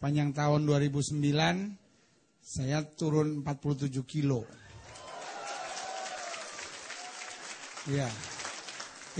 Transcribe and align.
sepanjang 0.00 0.32
tahun 0.32 0.64
2009 0.64 1.20
saya 2.40 2.80
turun 2.96 3.44
47 3.44 4.00
kilo. 4.08 4.48
Iya. 7.84 8.08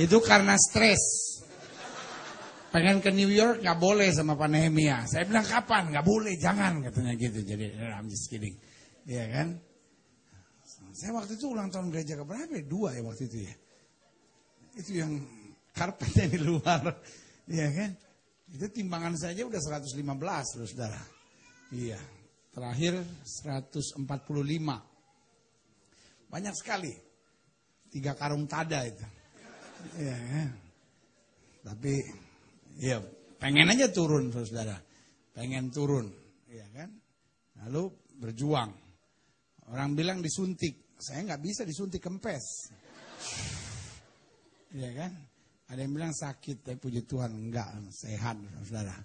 Itu 0.00 0.24
karena 0.24 0.56
stres. 0.56 1.04
Pengen 2.72 3.04
ke 3.04 3.12
New 3.12 3.28
York 3.28 3.60
nggak 3.60 3.76
boleh 3.76 4.08
sama 4.08 4.40
Pak 4.40 4.48
Nehemia. 4.48 5.04
Saya 5.04 5.28
bilang 5.28 5.44
kapan? 5.44 5.92
Nggak 5.92 6.06
boleh, 6.08 6.40
jangan 6.40 6.80
katanya 6.80 7.12
gitu. 7.12 7.44
Jadi 7.44 7.76
I'm 7.76 8.08
just 8.08 8.32
kidding. 8.32 8.56
Iya 9.04 9.28
kan? 9.36 9.60
Saya 10.96 11.12
waktu 11.12 11.36
itu 11.36 11.44
ulang 11.52 11.68
tahun 11.68 11.92
gereja 11.92 12.16
ke 12.16 12.24
berapa 12.24 12.56
ya? 12.56 12.64
Dua 12.64 12.96
ya 12.96 13.04
waktu 13.04 13.28
itu 13.28 13.44
ya. 13.44 13.54
Itu 14.80 14.96
yang 14.96 15.12
karpetnya 15.76 16.24
di 16.32 16.40
luar. 16.40 16.88
Iya 17.52 17.68
kan? 17.68 17.90
Itu 18.50 18.66
timbangan 18.70 19.14
saja 19.14 19.46
udah 19.46 19.62
115 19.62 20.58
loh 20.58 20.66
saudara. 20.66 21.02
Iya. 21.70 21.98
Terakhir 22.50 22.98
145. 23.22 24.02
Banyak 26.30 26.54
sekali. 26.58 26.90
Tiga 27.90 28.14
karung 28.18 28.46
tada 28.50 28.86
itu. 28.86 29.06
Iya 29.98 30.16
kan? 30.18 30.48
Tapi 31.60 31.94
ya 32.82 32.98
pengen 33.38 33.70
aja 33.70 33.86
turun 33.94 34.34
saudara. 34.34 34.78
Pengen 35.30 35.70
turun. 35.70 36.10
Iya 36.50 36.66
kan? 36.74 36.90
Lalu 37.66 37.90
berjuang. 38.18 38.70
Orang 39.70 39.94
bilang 39.94 40.18
disuntik. 40.18 40.98
Saya 40.98 41.22
nggak 41.22 41.42
bisa 41.42 41.62
disuntik 41.62 42.02
kempes. 42.02 42.74
Iya 44.74 44.90
kan? 44.94 45.29
Ada 45.70 45.86
yang 45.86 45.92
bilang 45.94 46.10
sakit, 46.10 46.66
tapi 46.66 46.76
puji 46.82 47.06
Tuhan 47.06 47.30
enggak, 47.30 47.70
sehat, 47.94 48.42
saudara. 48.66 48.98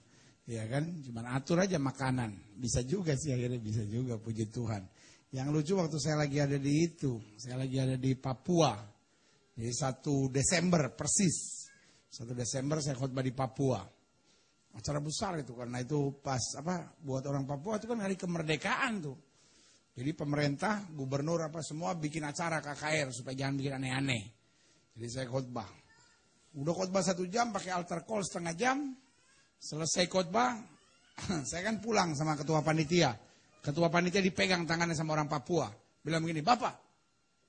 Iya 0.49 0.65
kan? 0.65 0.89
Cuman 1.05 1.29
atur 1.29 1.61
aja 1.61 1.77
makanan. 1.77 2.57
Bisa 2.57 2.81
juga 2.81 3.13
sih 3.13 3.33
akhirnya 3.33 3.61
bisa 3.61 3.85
juga, 3.85 4.17
puji 4.17 4.49
Tuhan. 4.49 4.81
Yang 5.29 5.47
lucu 5.53 5.73
waktu 5.77 5.97
saya 6.01 6.25
lagi 6.25 6.41
ada 6.41 6.57
di 6.57 6.73
itu, 6.89 7.21
saya 7.37 7.61
lagi 7.61 7.77
ada 7.77 7.97
di 7.97 8.17
Papua. 8.17 8.81
Jadi 9.53 9.73
satu 9.73 10.29
Desember 10.33 10.89
persis. 10.97 11.69
Satu 12.09 12.33
Desember 12.33 12.81
saya 12.81 12.97
khotbah 12.97 13.21
di 13.21 13.33
Papua. 13.33 13.85
Acara 14.75 14.99
besar 14.99 15.39
itu 15.39 15.53
karena 15.53 15.85
itu 15.85 16.17
pas 16.19 16.41
apa 16.57 16.97
buat 16.97 17.23
orang 17.29 17.45
Papua 17.45 17.77
itu 17.77 17.85
kan 17.85 18.01
hari 18.01 18.17
kemerdekaan 18.17 19.05
tuh. 19.05 19.17
Jadi 19.95 20.11
pemerintah, 20.11 20.91
gubernur 20.91 21.39
apa 21.39 21.63
semua 21.63 21.95
bikin 21.95 22.25
acara 22.27 22.59
KKR 22.59 23.15
supaya 23.15 23.35
jangan 23.37 23.55
bikin 23.55 23.73
aneh-aneh. 23.79 24.23
Jadi 24.97 25.07
saya 25.07 25.27
khotbah. 25.31 25.84
Udah 26.55 26.71
khotbah 26.71 27.03
satu 27.03 27.27
jam 27.27 27.51
pakai 27.51 27.75
altar 27.75 28.07
call 28.07 28.23
setengah 28.23 28.55
jam. 28.55 28.77
Selesai 29.59 30.07
khotbah, 30.07 30.55
saya 31.49 31.61
kan 31.67 31.83
pulang 31.83 32.15
sama 32.15 32.39
ketua 32.39 32.63
panitia. 32.63 33.11
Ketua 33.59 33.91
panitia 33.91 34.23
dipegang 34.23 34.63
tangannya 34.63 34.95
sama 34.95 35.19
orang 35.19 35.27
Papua. 35.27 35.67
Bilang 35.99 36.21
begini, 36.21 36.45
Bapak, 36.45 36.73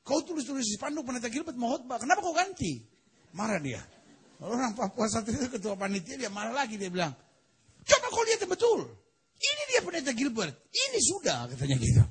kau 0.01 0.25
tulis-tulis 0.25 0.65
di 0.65 0.75
spanduk 0.75 1.05
pendeta 1.05 1.29
Gilbert 1.29 1.55
mau 1.61 1.77
khotbah, 1.77 2.01
kenapa 2.01 2.25
kau 2.25 2.33
ganti? 2.33 2.81
Marah 3.37 3.61
dia. 3.61 3.85
Orang 4.41 4.73
Papua 4.73 5.07
satu 5.07 5.29
itu 5.29 5.47
ketua 5.53 5.77
panitia 5.77 6.17
dia 6.17 6.33
marah 6.33 6.57
lagi, 6.57 6.81
dia 6.81 6.89
bilang, 6.89 7.13
coba 7.85 8.07
kau 8.09 8.25
lihat 8.25 8.43
yang 8.43 8.53
betul. 8.53 8.81
Ini 9.37 9.63
dia 9.69 9.81
pendeta 9.85 10.11
Gilbert, 10.17 10.57
ini 10.73 10.99
sudah 11.05 11.47
katanya 11.53 11.77
gitu. 11.77 12.03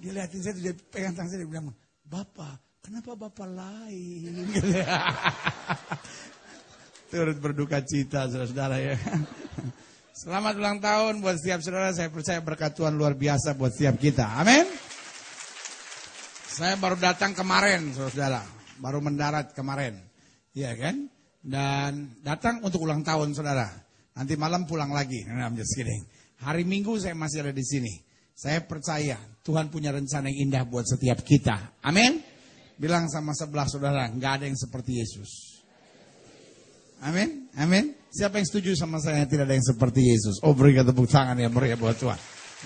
Dia 0.00 0.10
lihatin 0.16 0.40
saya, 0.40 0.56
dia 0.56 0.74
pegang 0.74 1.12
tangan 1.12 1.28
saya, 1.28 1.44
dia 1.44 1.50
bilang, 1.52 1.70
Bapak, 2.08 2.71
kenapa 2.82 3.14
Bapak 3.14 3.46
lain? 3.46 4.42
Turut 7.12 7.38
berduka 7.38 7.78
cita, 7.86 8.26
saudara-saudara 8.26 8.76
ya. 8.82 8.96
Selamat 10.12 10.58
ulang 10.58 10.78
tahun 10.82 11.22
buat 11.22 11.38
setiap 11.38 11.62
saudara, 11.62 11.94
saya 11.94 12.10
percaya 12.10 12.42
berkat 12.42 12.74
Tuhan 12.74 12.98
luar 12.98 13.14
biasa 13.14 13.54
buat 13.54 13.72
setiap 13.72 13.96
kita. 14.02 14.34
Amin. 14.34 14.66
Saya 16.52 16.76
baru 16.76 16.98
datang 16.98 17.32
kemarin, 17.32 17.94
saudara. 17.94 18.42
Baru 18.82 19.00
mendarat 19.00 19.54
kemarin. 19.54 19.96
Iya 20.52 20.76
kan? 20.76 21.08
Dan 21.40 22.20
datang 22.20 22.60
untuk 22.60 22.84
ulang 22.84 23.06
tahun, 23.06 23.32
saudara. 23.32 23.72
Nanti 24.12 24.36
malam 24.36 24.68
pulang 24.68 24.92
lagi. 24.92 25.24
Nah, 25.24 25.48
I'm 25.48 25.56
just 25.56 25.72
kidding. 25.72 26.04
Hari 26.44 26.66
Minggu 26.66 26.98
saya 27.00 27.16
masih 27.16 27.46
ada 27.46 27.54
di 27.54 27.64
sini. 27.64 27.94
Saya 28.32 28.64
percaya 28.64 29.16
Tuhan 29.44 29.70
punya 29.70 29.94
rencana 29.94 30.28
yang 30.28 30.50
indah 30.50 30.64
buat 30.66 30.88
setiap 30.88 31.24
kita. 31.24 31.78
Amin. 31.84 32.31
Bilang 32.80 33.08
sama 33.08 33.32
sebelah 33.36 33.68
saudara, 33.68 34.08
nggak 34.08 34.32
ada 34.40 34.44
yang 34.48 34.58
seperti 34.58 35.00
Yesus. 35.00 35.30
Amin, 37.02 37.50
amin. 37.58 37.92
Siapa 38.12 38.38
yang 38.38 38.46
setuju 38.46 38.78
sama 38.78 39.02
saya 39.02 39.26
tidak 39.26 39.50
ada 39.50 39.56
yang 39.58 39.66
seperti 39.66 40.00
Yesus? 40.06 40.38
Oh 40.46 40.54
berikan 40.54 40.86
tepuk 40.86 41.10
tangan 41.10 41.34
yang 41.34 41.50
meriah 41.50 41.74
buat 41.74 41.98
Tuhan. 41.98 42.20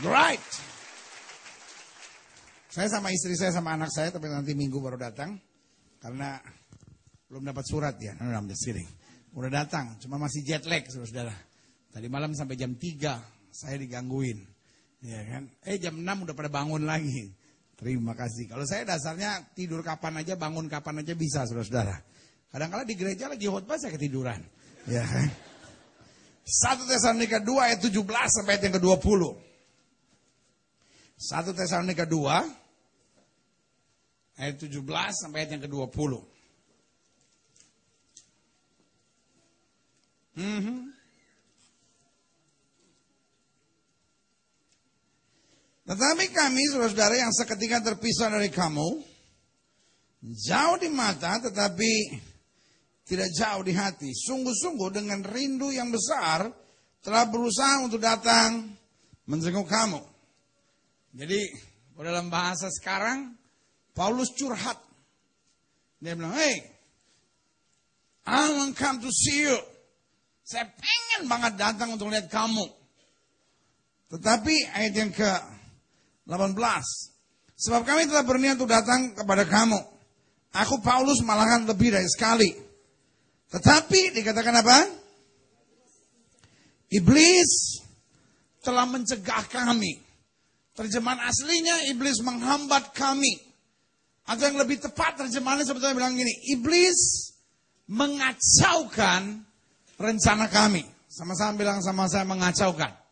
Right. 0.04 0.44
Saya 2.68 2.92
sama 2.92 3.08
istri 3.08 3.32
saya 3.32 3.56
sama 3.56 3.72
anak 3.72 3.88
saya, 3.88 4.12
tapi 4.12 4.28
nanti 4.28 4.52
minggu 4.52 4.76
baru 4.76 5.00
datang. 5.00 5.40
Karena 5.96 6.36
belum 7.32 7.48
dapat 7.48 7.64
surat 7.64 7.96
ya. 7.96 8.12
No, 8.20 8.28
no, 8.28 8.36
I'm. 8.36 8.52
Udah 9.36 9.50
datang, 9.52 9.96
cuma 10.00 10.20
masih 10.20 10.44
jet 10.44 10.64
lag 10.68 10.84
saudara. 10.88 11.32
Tadi 11.92 12.12
malam 12.12 12.36
sampai 12.36 12.60
jam 12.60 12.76
3 12.76 13.16
saya 13.48 13.80
digangguin. 13.80 14.44
Ya 15.00 15.20
kan? 15.24 15.48
Eh 15.64 15.80
jam 15.80 15.96
6 15.96 16.04
udah 16.04 16.34
pada 16.36 16.52
bangun 16.52 16.84
lagi. 16.84 17.32
Terima 17.76 18.16
kasih. 18.16 18.48
Kalau 18.48 18.64
saya 18.64 18.88
dasarnya 18.88 19.52
tidur 19.52 19.84
kapan 19.84 20.24
aja, 20.24 20.32
bangun 20.32 20.64
kapan 20.64 21.04
aja 21.04 21.12
bisa 21.12 21.44
saudara-saudara. 21.44 22.00
Kadang-kadang 22.48 22.88
di 22.88 22.96
gereja 22.96 23.28
lagi 23.28 23.44
khotbah 23.44 23.76
saya 23.76 23.92
ketiduran. 23.92 24.40
Ya? 24.88 25.04
1 25.04 25.28
Tesalonika 26.88 27.44
2 27.44 27.68
ayat 27.68 27.84
17 27.84 28.00
sampai 28.32 28.56
ayat 28.56 28.64
yang 28.64 28.80
ke-20. 28.80 29.20
1 31.20 31.52
Tesalonika 31.52 32.08
2 32.08 34.40
ayat 34.40 34.56
17 34.56 34.80
sampai 35.20 35.44
ayat 35.44 35.60
yang 35.60 35.68
ke-20. 35.68 36.12
Mm 40.36 40.60
-hmm. 40.64 40.95
Tetapi 45.86 46.24
kami, 46.34 46.62
saudara-saudara 46.74 47.14
yang 47.14 47.30
seketika 47.30 47.78
terpisah 47.78 48.26
dari 48.26 48.50
kamu, 48.50 49.06
jauh 50.34 50.76
di 50.82 50.90
mata 50.90 51.38
tetapi 51.38 51.92
tidak 53.06 53.30
jauh 53.38 53.62
di 53.62 53.70
hati. 53.70 54.10
Sungguh-sungguh 54.10 54.90
dengan 54.90 55.22
rindu 55.22 55.70
yang 55.70 55.94
besar 55.94 56.50
telah 57.06 57.24
berusaha 57.30 57.86
untuk 57.86 58.02
datang 58.02 58.74
menjenguk 59.30 59.70
kamu. 59.70 60.02
Jadi 61.14 61.40
dalam 61.94 62.26
bahasa 62.28 62.66
sekarang 62.68 63.38
Paulus 63.94 64.34
curhat. 64.34 64.82
Dia 66.02 66.12
bilang, 66.12 66.34
hey, 66.36 66.60
I 68.26 68.52
want 68.52 68.74
come 68.74 69.00
to 69.00 69.08
see 69.08 69.46
you. 69.46 69.56
Saya 70.42 70.66
pengen 70.66 71.30
banget 71.30 71.56
datang 71.56 71.94
untuk 71.94 72.10
lihat 72.10 72.26
kamu. 72.26 72.66
Tetapi 74.12 74.54
ayat 74.76 74.92
yang 74.92 75.10
ke 75.14 75.55
18. 76.26 76.54
Sebab 77.56 77.82
kami 77.86 78.10
telah 78.10 78.26
berniat 78.26 78.58
untuk 78.60 78.68
datang 78.68 79.16
kepada 79.16 79.46
kamu. 79.46 79.78
Aku 80.52 80.82
Paulus 80.82 81.22
malahan 81.24 81.64
lebih 81.64 81.94
dari 81.94 82.08
sekali. 82.10 82.52
Tetapi 83.48 84.12
dikatakan 84.12 84.54
apa? 84.60 84.78
Iblis 86.90 87.82
telah 88.60 88.84
mencegah 88.84 89.46
kami. 89.46 90.02
Terjemahan 90.76 91.24
aslinya 91.24 91.88
iblis 91.88 92.20
menghambat 92.20 92.92
kami. 92.92 93.32
Atau 94.26 94.50
yang 94.50 94.58
lebih 94.60 94.82
tepat 94.82 95.22
terjemahannya 95.22 95.64
sebetulnya 95.64 95.96
bilang 95.96 96.18
gini. 96.18 96.52
Iblis 96.52 97.32
mengacaukan 97.88 99.46
rencana 99.96 100.50
kami. 100.50 100.82
Sama-sama 101.06 101.56
bilang 101.56 101.78
sama 101.80 102.10
saya 102.10 102.26
mengacaukan. 102.26 103.05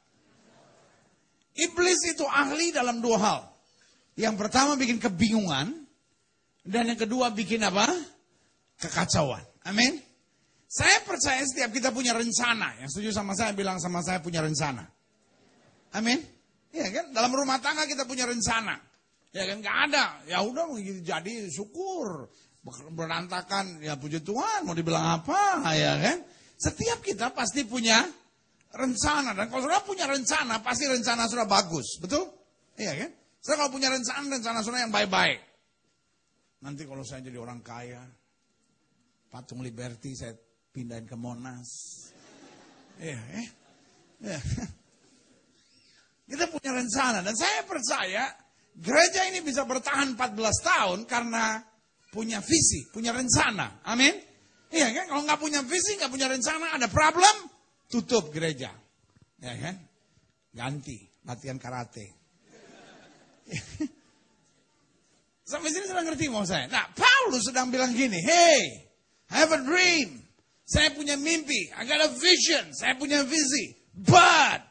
Iblis 1.54 2.00
itu 2.10 2.26
ahli 2.26 2.74
dalam 2.74 2.98
dua 2.98 3.18
hal. 3.22 3.40
Yang 4.18 4.34
pertama 4.38 4.74
bikin 4.74 4.98
kebingungan. 4.98 5.86
Dan 6.64 6.90
yang 6.90 6.98
kedua 6.98 7.30
bikin 7.30 7.62
apa? 7.62 7.86
Kekacauan. 8.80 9.44
Amin. 9.68 10.00
Saya 10.66 11.06
percaya 11.06 11.38
setiap 11.46 11.70
kita 11.70 11.94
punya 11.94 12.10
rencana. 12.16 12.74
Yang 12.82 12.98
setuju 12.98 13.10
sama 13.14 13.38
saya 13.38 13.54
bilang 13.54 13.78
sama 13.78 14.02
saya 14.02 14.18
punya 14.18 14.42
rencana. 14.42 14.82
Amin. 15.94 16.18
Ya 16.74 16.90
kan? 16.90 17.14
Dalam 17.14 17.30
rumah 17.30 17.62
tangga 17.62 17.86
kita 17.86 18.02
punya 18.02 18.26
rencana. 18.26 18.74
Ya 19.30 19.46
kan? 19.46 19.62
Gak 19.62 19.76
ada. 19.90 20.04
Ya 20.26 20.42
udah 20.42 20.66
jadi 20.82 21.34
syukur. 21.54 22.26
Berantakan. 22.90 23.78
Ya 23.78 23.94
puji 23.94 24.26
Tuhan. 24.26 24.66
Mau 24.66 24.74
dibilang 24.74 25.22
apa? 25.22 25.62
Ya 25.78 25.94
kan? 26.00 26.26
Setiap 26.58 27.04
kita 27.06 27.30
pasti 27.30 27.62
punya 27.62 28.02
rencana. 28.74 29.30
Dan 29.32 29.46
kalau 29.48 29.62
sudah 29.64 29.80
punya 29.86 30.06
rencana, 30.10 30.60
pasti 30.60 30.84
rencana 30.90 31.30
sudah 31.30 31.46
bagus. 31.46 31.98
Betul? 32.02 32.26
Iya 32.74 32.92
kan? 32.98 33.10
Saya 33.38 33.54
kalau 33.60 33.70
punya 33.70 33.88
rencana, 33.92 34.24
rencana 34.34 34.58
sudah 34.60 34.80
yang 34.82 34.92
baik-baik. 34.92 35.38
Nanti 36.64 36.82
kalau 36.88 37.04
saya 37.06 37.22
jadi 37.22 37.38
orang 37.38 37.60
kaya, 37.60 38.02
patung 39.28 39.60
Liberty 39.60 40.16
saya 40.16 40.34
pindahin 40.72 41.06
ke 41.06 41.14
Monas. 41.14 41.68
Iya, 42.98 43.20
eh? 43.36 43.46
Ya. 44.24 44.40
Kita 46.30 46.48
punya 46.48 46.72
rencana 46.72 47.20
dan 47.20 47.36
saya 47.36 47.68
percaya 47.68 48.32
gereja 48.74 49.28
ini 49.28 49.44
bisa 49.44 49.68
bertahan 49.68 50.16
14 50.16 50.40
tahun 50.64 50.98
karena 51.04 51.60
punya 52.08 52.40
visi, 52.40 52.88
punya 52.88 53.12
rencana. 53.12 53.84
Amin. 53.84 54.14
Iya 54.72 54.88
kan? 54.90 55.04
Kalau 55.12 55.22
nggak 55.28 55.40
punya 55.42 55.60
visi, 55.62 56.00
nggak 56.00 56.10
punya 56.10 56.26
rencana, 56.32 56.74
ada 56.74 56.88
problem, 56.88 57.53
tutup 57.94 58.34
gereja. 58.34 58.74
Ya 59.38 59.54
kan? 59.54 59.78
Ganti 60.50 60.98
latihan 61.22 61.62
karate. 61.62 62.10
Sampai 65.50 65.70
sini 65.70 65.86
sudah 65.86 66.02
ngerti 66.02 66.26
mau 66.26 66.42
saya. 66.42 66.66
Nah, 66.66 66.90
Paulus 66.90 67.46
sedang 67.46 67.70
bilang 67.70 67.94
gini, 67.94 68.18
hey, 68.18 68.62
I 69.30 69.44
have 69.44 69.54
a 69.54 69.60
dream. 69.62 70.24
Saya 70.64 70.96
punya 70.96 71.20
mimpi, 71.20 71.68
I 71.76 71.84
got 71.84 72.00
a 72.00 72.08
vision, 72.16 72.72
saya 72.72 72.96
punya 72.96 73.20
visi. 73.28 73.76
But, 73.92 74.64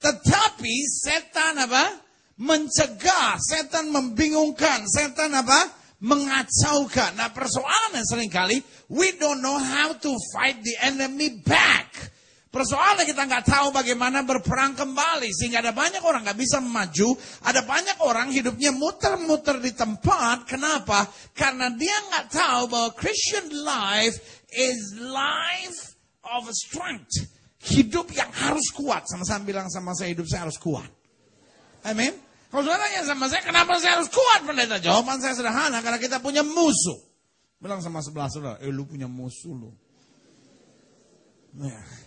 tetapi 0.00 0.74
setan 0.88 1.60
apa? 1.60 2.00
Mencegah, 2.40 3.36
setan 3.36 3.92
membingungkan, 3.92 4.88
setan 4.88 5.36
apa? 5.36 5.68
Mengacaukan. 6.00 7.20
Nah 7.20 7.28
persoalannya 7.28 8.02
sering 8.08 8.32
kali, 8.32 8.64
we 8.88 9.12
don't 9.20 9.44
know 9.44 9.60
how 9.60 9.92
to 9.92 10.10
fight 10.32 10.56
the 10.64 10.80
enemy 10.80 11.44
back. 11.44 12.11
Persoalannya 12.52 13.08
kita 13.08 13.24
nggak 13.24 13.48
tahu 13.48 13.72
bagaimana 13.72 14.28
berperang 14.28 14.76
kembali 14.76 15.32
sehingga 15.32 15.64
ada 15.64 15.72
banyak 15.72 16.04
orang 16.04 16.20
nggak 16.20 16.36
bisa 16.36 16.60
maju, 16.60 17.16
ada 17.48 17.64
banyak 17.64 17.96
orang 18.04 18.28
hidupnya 18.28 18.76
muter-muter 18.76 19.56
di 19.56 19.72
tempat. 19.72 20.44
Kenapa? 20.44 21.08
Karena 21.32 21.72
dia 21.72 21.96
nggak 22.12 22.28
tahu 22.28 22.68
bahwa 22.68 22.92
Christian 22.92 23.48
life 23.64 24.44
is 24.52 25.00
life 25.00 25.96
of 26.28 26.44
strength. 26.52 27.24
Hidup 27.56 28.12
yang 28.12 28.28
harus 28.28 28.68
kuat. 28.76 29.08
Sama-sama 29.08 29.48
bilang 29.48 29.72
sama 29.72 29.96
saya 29.96 30.12
hidup 30.12 30.28
saya 30.28 30.44
harus 30.44 30.60
kuat. 30.60 30.92
Amin. 31.88 32.12
Kalau 32.52 32.68
saudara 32.68 32.84
tanya 32.84 33.08
sama 33.08 33.32
saya, 33.32 33.40
kenapa 33.48 33.80
saya 33.80 33.96
harus 33.96 34.12
kuat 34.12 34.44
pendeta? 34.44 34.76
Jawaban 34.76 35.24
saya 35.24 35.32
sederhana, 35.32 35.80
karena 35.80 35.96
kita 35.96 36.20
punya 36.20 36.44
musuh. 36.44 37.00
Bilang 37.56 37.80
sama 37.80 38.04
sebelah 38.04 38.28
saudara, 38.28 38.60
eh 38.60 38.68
lu 38.68 38.84
punya 38.84 39.08
musuh 39.08 39.56
lu. 39.56 39.72
Nah. 41.56 42.01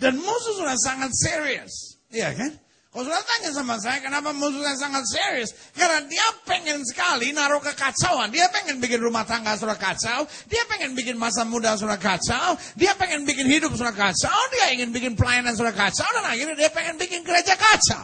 Dan 0.00 0.16
musuh 0.16 0.56
sudah 0.56 0.76
sangat 0.80 1.12
serius. 1.12 2.00
Iya 2.08 2.32
kan? 2.32 2.56
Kalau 2.90 3.06
sudah 3.06 3.22
tanya 3.22 3.50
sama 3.54 3.78
saya, 3.78 4.02
kenapa 4.02 4.34
musuh 4.34 4.66
saya 4.66 4.74
sangat 4.74 5.06
serius? 5.06 5.54
Karena 5.78 6.02
dia 6.10 6.26
pengen 6.42 6.82
sekali 6.82 7.30
naruh 7.30 7.62
kekacauan. 7.62 8.34
Dia 8.34 8.50
pengen 8.50 8.82
bikin 8.82 8.98
rumah 8.98 9.22
tangga 9.22 9.54
sudah 9.54 9.78
kacau. 9.78 10.26
Dia 10.50 10.66
pengen 10.66 10.98
bikin 10.98 11.14
masa 11.14 11.46
muda 11.46 11.78
sudah 11.78 12.00
kacau. 12.00 12.58
Dia 12.74 12.98
pengen 12.98 13.22
bikin 13.22 13.46
hidup 13.46 13.70
sudah 13.78 13.94
kacau. 13.94 14.40
Dia 14.50 14.74
ingin 14.74 14.90
bikin 14.90 15.14
pelayanan 15.14 15.54
sudah 15.54 15.70
kacau. 15.70 16.08
Dan 16.10 16.26
akhirnya 16.26 16.56
dia 16.66 16.70
pengen 16.74 16.98
bikin 16.98 17.22
gereja 17.22 17.54
kacau. 17.54 18.02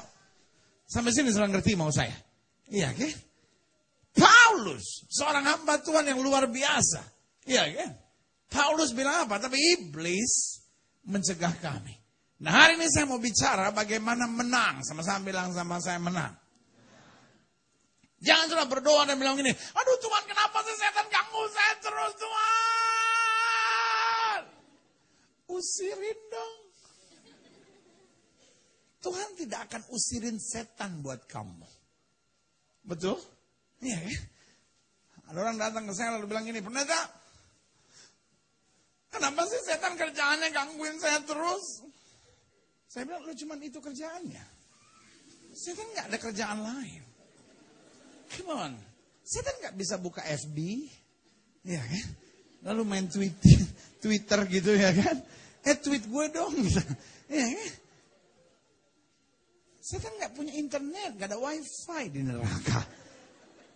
Sampai 0.87 1.11
sini 1.11 1.35
sudah 1.35 1.51
ngerti 1.51 1.75
mau 1.75 1.91
saya? 1.91 2.15
Iya 2.71 2.95
kan? 2.95 3.11
Paulus, 4.17 5.03
seorang 5.11 5.45
hamba 5.45 5.83
Tuhan 5.83 6.07
yang 6.07 6.23
luar 6.23 6.47
biasa. 6.47 7.03
Iya 7.43 7.75
kan? 7.75 7.91
Paulus 8.47 8.95
bilang 8.95 9.27
apa? 9.27 9.43
Tapi 9.43 9.59
iblis 9.75 10.63
mencegah 11.07 11.55
kami. 11.63 11.95
Nah 12.45 12.53
hari 12.53 12.77
ini 12.77 12.91
saya 12.93 13.09
mau 13.09 13.17
bicara 13.17 13.73
bagaimana 13.73 14.29
menang. 14.29 14.85
Sama-sama 14.85 15.25
bilang 15.25 15.55
sama 15.57 15.81
saya 15.81 15.97
menang. 15.97 16.37
Jangan 18.21 18.49
cuma 18.53 18.65
berdoa 18.67 19.05
dan 19.07 19.21
bilang 19.21 19.37
gini, 19.37 19.53
aduh 19.53 19.97
Tuhan 20.01 20.25
kenapa 20.25 20.65
sih 20.65 20.77
setan 20.77 21.07
ganggu 21.13 21.43
saya 21.53 21.75
terus 21.85 22.13
Tuhan? 22.17 22.41
Usirin 25.53 26.21
dong. 26.33 26.67
Tuhan 29.05 29.39
tidak 29.39 29.71
akan 29.71 29.87
usirin 29.95 30.41
setan 30.43 31.05
buat 31.05 31.29
kamu. 31.31 31.69
Betul? 32.83 33.21
Iya 33.85 34.01
ya. 34.01 34.19
Ada 35.31 35.39
orang 35.43 35.59
datang 35.59 35.85
ke 35.91 35.93
saya 35.95 36.19
lalu 36.19 36.31
bilang 36.31 36.47
gini, 36.47 36.63
pendeta, 36.63 37.11
kenapa 39.17 39.43
sih 39.49 39.61
setan 39.65 39.97
kerjaannya 39.97 40.49
gangguin 40.53 41.01
saya 41.01 41.25
terus? 41.25 41.83
Saya 42.87 43.09
bilang, 43.09 43.25
lu 43.25 43.33
cuma 43.37 43.57
itu 43.61 43.81
kerjaannya. 43.81 44.45
Setan 45.57 45.89
nggak 45.97 46.07
ada 46.13 46.19
kerjaan 46.21 46.61
lain. 46.61 47.03
Come 48.37 48.53
on. 48.53 48.73
Setan 49.25 49.57
nggak 49.61 49.77
bisa 49.77 49.97
buka 49.97 50.21
FB. 50.25 50.57
Ya 51.65 51.81
kan? 51.81 52.09
Lalu 52.73 52.83
main 52.85 53.07
tweet, 53.09 53.37
Twitter 54.05 54.41
gitu 54.49 54.77
ya 54.77 54.93
kan. 54.93 55.17
Eh 55.67 55.77
tweet 55.81 56.05
gue 56.07 56.25
dong. 56.31 56.55
Gitu. 56.57 56.83
Ya 57.33 57.47
kan? 57.49 57.73
Setan 59.81 60.13
nggak 60.19 60.35
punya 60.35 60.53
internet, 60.59 61.15
nggak 61.15 61.31
ada 61.31 61.39
wifi 61.39 62.05
di 62.11 62.21
neraka. 62.23 62.81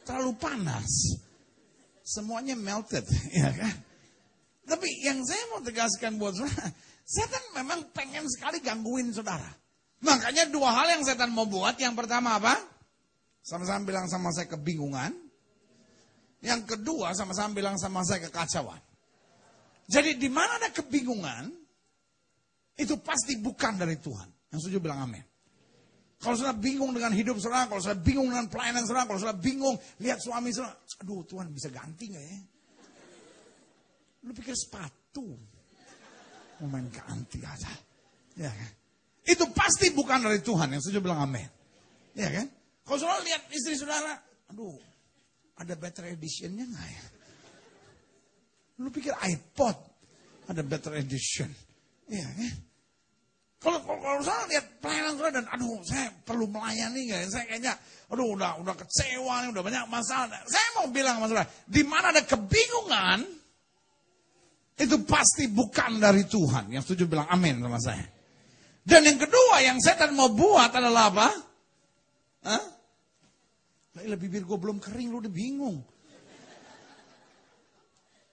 Terlalu 0.05 0.33
panas. 0.37 0.91
Semuanya 2.03 2.59
melted, 2.59 3.07
ya 3.41 3.51
kan? 3.55 3.90
Tapi 4.71 5.03
yang 5.03 5.19
saya 5.27 5.43
mau 5.51 5.59
tegaskan 5.59 6.15
buat 6.15 6.39
saudara, 6.39 6.71
setan 7.03 7.43
memang 7.59 7.91
pengen 7.91 8.23
sekali 8.31 8.63
gangguin 8.63 9.11
saudara. 9.11 9.51
Makanya 10.07 10.47
dua 10.47 10.71
hal 10.71 10.95
yang 10.95 11.03
setan 11.03 11.35
mau 11.35 11.51
buat. 11.51 11.75
Yang 11.75 11.99
pertama 11.99 12.39
apa? 12.39 12.55
Sama-sama 13.43 13.83
bilang 13.83 14.07
sama 14.07 14.31
saya 14.31 14.47
kebingungan. 14.47 15.11
Yang 16.41 16.77
kedua 16.77 17.13
sama-sama 17.19 17.51
bilang 17.53 17.75
sama 17.77 18.07
saya 18.07 18.23
kekacauan. 18.31 18.79
Jadi 19.91 20.15
di 20.15 20.31
mana 20.31 20.63
ada 20.63 20.71
kebingungan, 20.71 21.51
itu 22.79 22.95
pasti 23.03 23.37
bukan 23.43 23.75
dari 23.75 23.99
Tuhan. 23.99 24.55
Yang 24.55 24.71
setuju 24.71 24.79
bilang 24.79 25.03
amin. 25.03 25.25
Kalau 26.21 26.37
sudah 26.37 26.55
bingung 26.55 26.95
dengan 26.95 27.11
hidup 27.11 27.43
saudara, 27.43 27.67
kalau 27.67 27.81
sudah 27.83 27.99
bingung 27.99 28.29
dengan 28.31 28.47
pelayanan 28.47 28.85
saudara, 28.87 29.09
kalau 29.09 29.19
sudah 29.19 29.37
bingung 29.37 29.75
lihat 29.99 30.21
suami 30.23 30.53
saudara, 30.55 30.79
aduh 31.01 31.27
Tuhan 31.27 31.49
bisa 31.51 31.73
ganti 31.73 32.13
nggak 32.13 32.25
ya? 32.25 32.39
Lu 34.21 34.37
pikir 34.37 34.53
sepatu, 34.53 35.25
mau 36.61 36.69
main 36.69 36.85
ganti 36.93 37.41
aja, 37.41 37.73
ya 38.37 38.53
kan? 38.53 38.73
Itu 39.25 39.49
pasti 39.57 39.89
bukan 39.97 40.29
dari 40.29 40.45
Tuhan. 40.45 40.77
Yang 40.77 40.89
setuju 40.89 41.09
bilang 41.09 41.25
amin, 41.25 41.49
ya 42.13 42.29
kan? 42.29 42.47
Kalau 42.85 42.99
saudara 43.01 43.25
lihat 43.25 43.49
istri 43.49 43.81
saudara, 43.81 44.13
aduh, 44.53 44.77
ada 45.57 45.73
better 45.77 46.13
editionnya 46.13 46.69
nggak 46.69 46.89
ya? 46.93 47.05
Lu 48.85 48.93
pikir 48.93 49.17
iPod 49.17 49.77
ada 50.53 50.61
better 50.65 51.01
edition, 51.01 51.49
ya 52.13 52.29
kan? 52.29 52.55
Kalau, 53.61 53.77
kalau, 53.85 54.25
saya 54.25 54.49
lihat 54.49 54.81
pelayanan 54.81 55.13
saudara 55.21 55.37
dan 55.37 55.47
aduh 55.53 55.81
saya 55.85 56.13
perlu 56.25 56.45
melayani 56.49 57.09
nggak? 57.09 57.29
Saya 57.29 57.45
kayaknya 57.49 57.73
aduh 58.13 58.37
udah 58.37 58.61
udah 58.61 58.75
kecewa 58.77 59.35
nih, 59.45 59.49
udah 59.53 59.65
banyak 59.65 59.85
masalah. 59.89 60.45
Saya 60.45 60.69
mau 60.77 60.93
bilang 60.93 61.21
sama 61.21 61.27
saudara, 61.29 61.49
di 61.65 61.83
mana 61.89 62.13
ada 62.13 62.21
kebingungan 62.25 63.40
itu 64.81 64.97
pasti 65.05 65.53
bukan 65.53 66.01
dari 66.01 66.25
Tuhan. 66.25 66.73
Yang 66.73 66.89
setuju 66.89 67.05
bilang 67.13 67.29
amin 67.29 67.61
sama 67.61 67.77
saya. 67.77 68.09
Dan 68.81 69.05
yang 69.05 69.21
kedua 69.21 69.61
yang 69.61 69.77
setan 69.77 70.17
mau 70.17 70.33
buat 70.33 70.73
adalah 70.73 71.13
apa? 71.13 71.29
Hah? 72.49 72.65
Lah 74.01 74.17
bibir 74.17 74.49
gue 74.49 74.57
belum 74.57 74.81
kering, 74.81 75.13
lu 75.13 75.21
udah 75.21 75.29
bingung. 75.29 75.85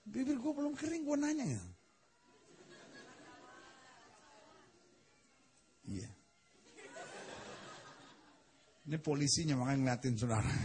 Bibir 0.08 0.40
gue 0.40 0.52
belum 0.56 0.72
kering, 0.72 1.04
gue 1.04 1.16
nanya 1.20 1.44
ya. 1.44 1.64
Iya. 5.88 6.10
Ini 8.88 8.96
polisinya 9.04 9.60
makanya 9.60 9.78
ngeliatin 9.84 10.16
saudara. 10.16 10.56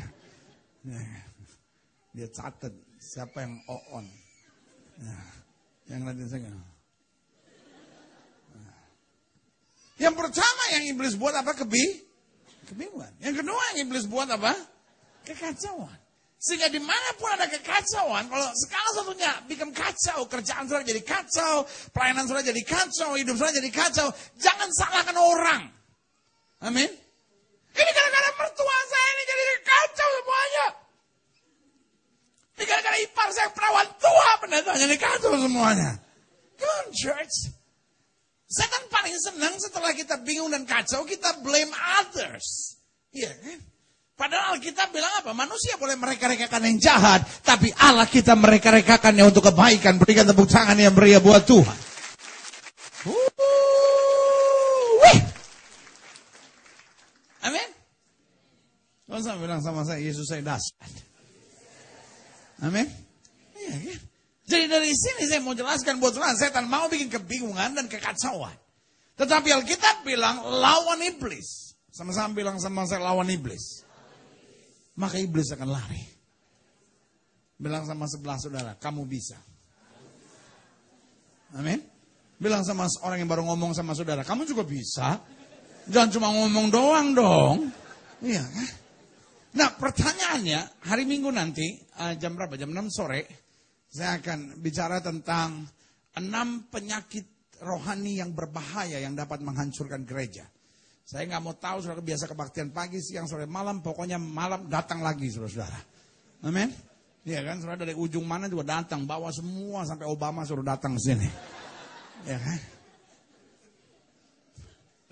Dia 2.15 2.27
catat 2.31 2.71
siapa 3.03 3.43
yang 3.43 3.59
on. 3.67 4.07
Nah, 5.03 5.42
yang 5.91 5.99
ngeliatin 6.03 6.29
saya. 6.29 6.51
Yang 10.01 10.15
pertama 10.19 10.63
yang 10.75 10.83
iblis 10.89 11.13
buat 11.15 11.35
apa? 11.37 11.51
Kebi? 11.55 12.03
Kebingungan. 12.67 13.11
Yang 13.23 13.43
kedua 13.43 13.61
yang 13.73 13.87
iblis 13.87 14.05
buat 14.09 14.27
apa? 14.27 14.51
Kekacauan. 15.23 16.03
Sehingga 16.43 16.67
di 16.67 16.83
mana 16.83 17.15
pun 17.15 17.31
ada 17.31 17.47
kekacauan, 17.47 18.27
kalau 18.27 18.51
sekala 18.51 18.89
satunya 18.91 19.31
bikin 19.47 19.71
kacau, 19.71 20.27
kerjaan 20.27 20.67
sudah 20.67 20.83
jadi 20.83 20.99
kacau, 20.99 21.63
pelayanan 21.95 22.27
sudah 22.27 22.43
jadi 22.43 22.59
kacau, 22.67 23.15
hidup 23.15 23.39
sudah 23.39 23.55
jadi 23.55 23.71
kacau, 23.71 24.11
jangan 24.35 24.67
salahkan 24.75 25.15
orang. 25.15 25.71
Amin. 26.59 26.91
Ini 27.73 27.91
gara-gara 27.95 28.29
mertua 28.43 28.77
saya 28.91 29.07
ini 29.15 29.23
jadi 29.23 29.43
kacau 29.63 30.09
semuanya. 30.19 30.82
Ini 32.53 32.63
gara-gara 32.69 32.97
ipar 33.01 33.29
saya 33.33 33.49
perawan 33.49 33.87
tua, 33.97 34.29
pendeta 34.41 34.77
jadi 34.77 34.95
kacau 34.97 35.33
semuanya. 35.37 35.97
Come 36.57 36.69
on 36.69 36.87
church. 36.93 37.49
Setan 38.45 38.85
paling 38.93 39.17
senang 39.17 39.57
setelah 39.57 39.89
kita 39.97 40.21
bingung 40.21 40.53
dan 40.53 40.61
kacau, 40.69 41.01
kita 41.09 41.41
blame 41.41 41.73
others. 41.73 42.77
Iya 43.09 43.33
kan? 43.33 43.59
Padahal 44.13 44.61
kita 44.61 44.93
bilang 44.93 45.09
apa? 45.25 45.33
Manusia 45.33 45.73
boleh 45.81 45.97
mereka-rekakan 45.97 46.69
yang 46.69 46.77
jahat, 46.77 47.25
tapi 47.41 47.73
Allah 47.81 48.05
kita 48.05 48.37
mereka-rekakannya 48.37 49.25
untuk 49.25 49.49
kebaikan. 49.49 49.97
Berikan 49.97 50.29
tepuk 50.29 50.45
tangan 50.45 50.77
yang 50.77 50.93
meriah 50.93 51.17
buat 51.17 51.41
Tuhan. 51.49 51.79
Amin. 57.43 57.69
Kau 59.09 59.37
bilang 59.41 59.65
sama 59.65 59.81
saya, 59.81 59.97
Yesus 59.97 60.29
saya 60.29 60.45
dasar. 60.45 60.77
Amin. 62.61 62.85
Iya 63.57 63.75
kan? 63.79 63.99
Jadi 64.43 64.65
dari 64.67 64.91
sini 64.91 65.23
saya 65.25 65.39
mau 65.39 65.55
jelaskan 65.55 65.97
buat 66.03 66.13
saudara, 66.13 66.35
setan 66.35 66.67
mau 66.67 66.91
bikin 66.91 67.07
kebingungan 67.07 67.73
dan 67.73 67.87
kekacauan. 67.87 68.53
Tetapi 69.15 69.49
Alkitab 69.55 70.03
bilang 70.03 70.43
lawan 70.43 70.99
iblis. 70.99 71.79
Sama-sama 71.93 72.35
bilang 72.35 72.59
sama 72.59 72.83
saya 72.83 73.01
lawan 73.01 73.29
iblis. 73.31 73.87
Maka 74.99 75.17
iblis 75.21 75.49
akan 75.55 75.69
lari. 75.71 76.03
Bilang 77.57 77.87
sama 77.87 78.05
sebelah 78.09 78.37
saudara, 78.41 78.71
kamu 78.75 79.07
bisa. 79.07 79.39
Amin. 81.55 81.79
Bilang 82.41 82.65
sama 82.67 82.89
orang 83.05 83.23
yang 83.23 83.29
baru 83.29 83.47
ngomong 83.47 83.71
sama 83.71 83.95
saudara, 83.95 84.25
kamu 84.27 84.43
juga 84.43 84.67
bisa. 84.67 85.23
Jangan 85.87 86.09
cuma 86.11 86.27
ngomong 86.33 86.67
doang 86.67 87.07
dong. 87.15 87.57
Iya 88.19 88.43
kan? 88.43 88.82
Nah 89.53 89.69
pertanyaannya, 89.77 90.81
hari 90.89 91.05
Minggu 91.05 91.29
nanti, 91.29 91.77
uh, 92.01 92.17
jam 92.17 92.33
berapa? 92.33 92.57
Jam 92.57 92.73
6 92.73 92.89
sore, 92.89 93.21
saya 93.85 94.17
akan 94.17 94.57
bicara 94.57 94.97
tentang 94.97 95.69
enam 96.17 96.65
penyakit 96.73 97.53
rohani 97.61 98.17
yang 98.17 98.33
berbahaya 98.33 98.97
yang 98.97 99.13
dapat 99.13 99.45
menghancurkan 99.45 100.09
gereja. 100.09 100.49
Saya 101.03 101.29
nggak 101.29 101.43
mau 101.43 101.53
tahu 101.53 101.85
saudara 101.85 102.01
biasa 102.01 102.25
kebaktian 102.25 102.73
pagi, 102.73 102.97
siang, 102.97 103.29
sore, 103.29 103.45
malam, 103.45 103.85
pokoknya 103.85 104.17
malam 104.17 104.65
datang 104.65 105.05
lagi 105.05 105.29
saudara-saudara. 105.29 105.79
Amin. 106.49 106.73
Iya 107.23 107.45
kan, 107.45 107.61
saudara 107.61 107.85
dari 107.85 107.93
ujung 107.93 108.25
mana 108.25 108.49
juga 108.49 108.81
datang, 108.81 109.05
bawa 109.05 109.29
semua 109.29 109.85
sampai 109.85 110.09
Obama 110.09 110.41
suruh 110.43 110.65
datang 110.65 110.97
ke 110.97 111.01
sini. 111.13 111.29
Ya 112.23 112.39
kan? 112.39 112.59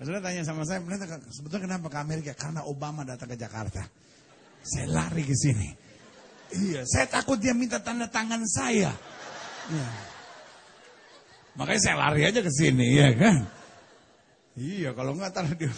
Saudara 0.02 0.18
tanya 0.18 0.42
sama 0.42 0.66
saya, 0.66 0.82
sebetulnya 1.30 1.70
kenapa 1.70 1.86
ke 1.86 1.98
Amerika? 2.02 2.32
Karena 2.34 2.66
Obama 2.66 3.06
datang 3.06 3.30
ke 3.30 3.38
Jakarta. 3.38 3.86
Saya 4.62 4.86
lari 4.88 5.22
ke 5.26 5.34
sini. 5.34 5.68
Iya, 6.52 6.84
saya 6.84 7.06
takut 7.08 7.40
dia 7.40 7.56
minta 7.56 7.82
tanda 7.82 8.06
tangan 8.06 8.44
saya. 8.46 8.92
Ya. 9.72 9.88
Makanya 11.56 11.80
saya 11.80 11.96
lari 11.98 12.22
aja 12.28 12.40
ke 12.40 12.52
sini, 12.52 12.96
ya 12.96 13.10
kan? 13.16 13.44
Iya, 14.56 14.92
kalau 14.92 15.16
enggak 15.16 15.32
tadi 15.32 15.64
dia 15.64 15.72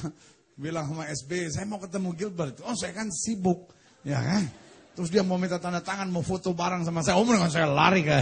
bilang 0.58 0.90
sama 0.90 1.06
SB, 1.10 1.50
saya 1.50 1.66
mau 1.66 1.78
ketemu 1.78 2.10
Gilbert. 2.14 2.58
Oh, 2.66 2.74
saya 2.74 2.94
kan 2.94 3.06
sibuk, 3.10 3.70
ya 4.02 4.18
kan? 4.18 4.50
Terus 4.94 5.10
dia 5.10 5.26
mau 5.26 5.34
minta 5.34 5.58
tanda 5.58 5.82
tangan, 5.82 6.06
mau 6.06 6.22
foto 6.22 6.54
bareng 6.54 6.86
sama 6.86 7.02
saya. 7.02 7.18
Oh, 7.18 7.26
kan 7.26 7.50
saya 7.50 7.66
lari 7.66 8.06
ke 8.06 8.14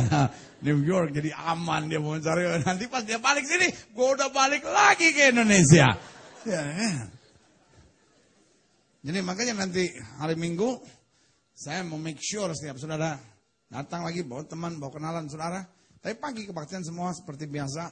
New 0.64 0.81
York, 0.81 1.12
jadi 1.12 1.37
aman. 1.37 1.88
Dia 1.88 2.00
mau 2.00 2.16
cari. 2.16 2.49
Nanti 2.64 2.88
pas 2.88 3.04
dia 3.04 3.21
balik 3.21 3.45
sini, 3.45 3.69
gue 3.69 4.07
udah 4.16 4.33
balik 4.33 4.64
lagi 4.64 5.12
ke 5.12 5.37
Indonesia. 5.37 5.92
Ya, 6.49 6.62
ya. 6.64 7.21
Jadi 9.02 9.18
makanya 9.18 9.66
nanti 9.66 9.90
hari 10.23 10.38
Minggu, 10.38 10.78
saya 11.50 11.82
mau 11.82 11.99
make 11.99 12.23
sure 12.23 12.47
setiap 12.54 12.78
saudara 12.78 13.18
datang 13.66 14.06
lagi, 14.06 14.23
bawa 14.23 14.47
teman, 14.47 14.78
bawa 14.78 14.94
kenalan 14.94 15.26
saudara. 15.26 15.66
Tapi 15.99 16.14
pagi 16.18 16.47
kebaktian 16.47 16.87
semua 16.87 17.11
seperti 17.11 17.50
biasa. 17.50 17.90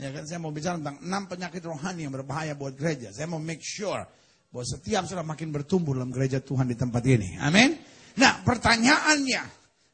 Ya 0.00 0.12
kan, 0.12 0.24
saya 0.28 0.40
mau 0.40 0.52
bicara 0.52 0.80
tentang 0.80 1.00
enam 1.00 1.28
penyakit 1.28 1.60
rohani 1.64 2.08
yang 2.08 2.12
berbahaya 2.12 2.56
buat 2.56 2.76
gereja. 2.76 3.12
Saya 3.12 3.28
mau 3.28 3.40
make 3.40 3.64
sure 3.64 4.04
bahwa 4.52 4.64
setiap 4.68 5.08
saudara 5.08 5.24
makin 5.24 5.48
bertumbuh 5.48 5.96
dalam 5.96 6.12
gereja 6.12 6.44
Tuhan 6.44 6.68
di 6.68 6.76
tempat 6.76 7.04
ini. 7.08 7.40
Amin. 7.40 7.80
Nah 8.20 8.44
pertanyaannya, 8.44 9.42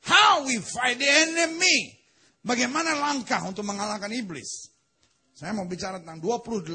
how 0.07 0.43
we 0.47 0.59
fight 0.63 0.99
the 0.99 1.07
enemy? 1.07 1.95
Bagaimana 2.43 2.95
langkah 2.95 3.43
untuk 3.47 3.67
mengalahkan 3.67 4.11
iblis? 4.15 4.71
Saya 5.35 5.55
mau 5.55 5.67
bicara 5.67 5.99
tentang 6.03 6.23
28 6.23 6.71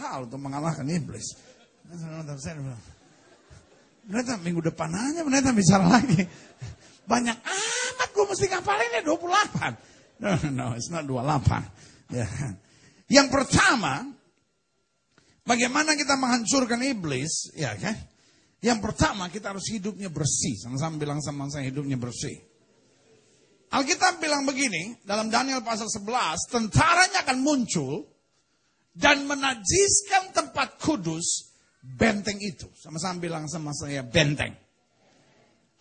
hal 0.00 0.28
untuk 0.28 0.40
mengalahkan 0.40 0.84
iblis. 0.88 1.36
Ternyata 4.06 4.38
minggu 4.38 4.62
depan 4.62 4.90
aja 4.94 5.20
ternyata 5.26 5.50
bicara 5.50 5.86
lagi. 5.90 6.22
Banyak 7.10 7.38
amat 7.42 8.08
gue 8.14 8.24
mesti 8.30 8.46
ngapalinnya 8.50 9.02
28. 9.02 10.22
No, 10.22 10.30
no, 10.54 10.66
it's 10.78 10.88
not 10.88 11.04
28. 11.04 12.14
Ya. 12.14 12.26
Yang 13.10 13.28
pertama, 13.34 14.06
bagaimana 15.42 15.98
kita 15.98 16.14
menghancurkan 16.14 16.80
iblis, 16.86 17.50
ya 17.58 17.74
kan? 17.74 17.94
Yang 18.62 18.78
pertama 18.82 19.26
kita 19.30 19.54
harus 19.54 19.66
hidupnya 19.70 20.10
bersih. 20.10 20.54
Sama-sama 20.58 20.98
bilang 20.98 21.18
sama 21.22 21.46
saya 21.50 21.66
hidupnya 21.66 21.98
bersih. 21.98 22.34
Alkitab 23.74 24.22
bilang 24.22 24.46
begini, 24.46 25.02
dalam 25.02 25.26
Daniel 25.26 25.60
pasal 25.60 25.90
11, 25.90 26.06
tentaranya 26.50 27.26
akan 27.26 27.38
muncul 27.42 28.06
dan 28.94 29.26
menajiskan 29.26 30.32
tempat 30.32 30.78
kudus 30.80 31.52
benteng 31.82 32.38
itu. 32.42 32.66
Sama-sama 32.78 33.20
bilang 33.22 33.44
sama 33.46 33.70
saya 33.76 34.02
benteng. 34.02 34.54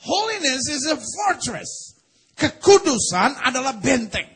Holiness 0.01 0.67
is 0.69 0.84
a 0.86 0.97
fortress. 0.99 1.95
Kekudusan 2.36 3.39
adalah 3.41 3.79
benteng. 3.79 4.27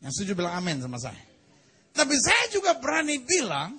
Yang 0.00 0.12
setuju 0.18 0.32
bilang 0.42 0.58
amin 0.58 0.80
sama 0.80 0.98
saya. 0.98 1.20
Tapi 1.92 2.16
saya 2.16 2.44
juga 2.48 2.80
berani 2.80 3.20
bilang, 3.20 3.76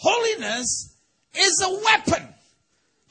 holiness 0.00 0.96
is 1.36 1.54
a 1.60 1.70
weapon. 1.70 2.24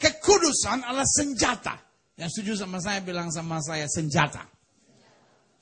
Kekudusan 0.01 0.83
adalah 0.83 1.07
senjata. 1.07 1.77
Yang 2.17 2.29
setuju 2.35 2.65
sama 2.65 2.81
saya 2.81 2.99
bilang 3.05 3.29
sama 3.29 3.61
saya 3.61 3.85
senjata. 3.87 4.43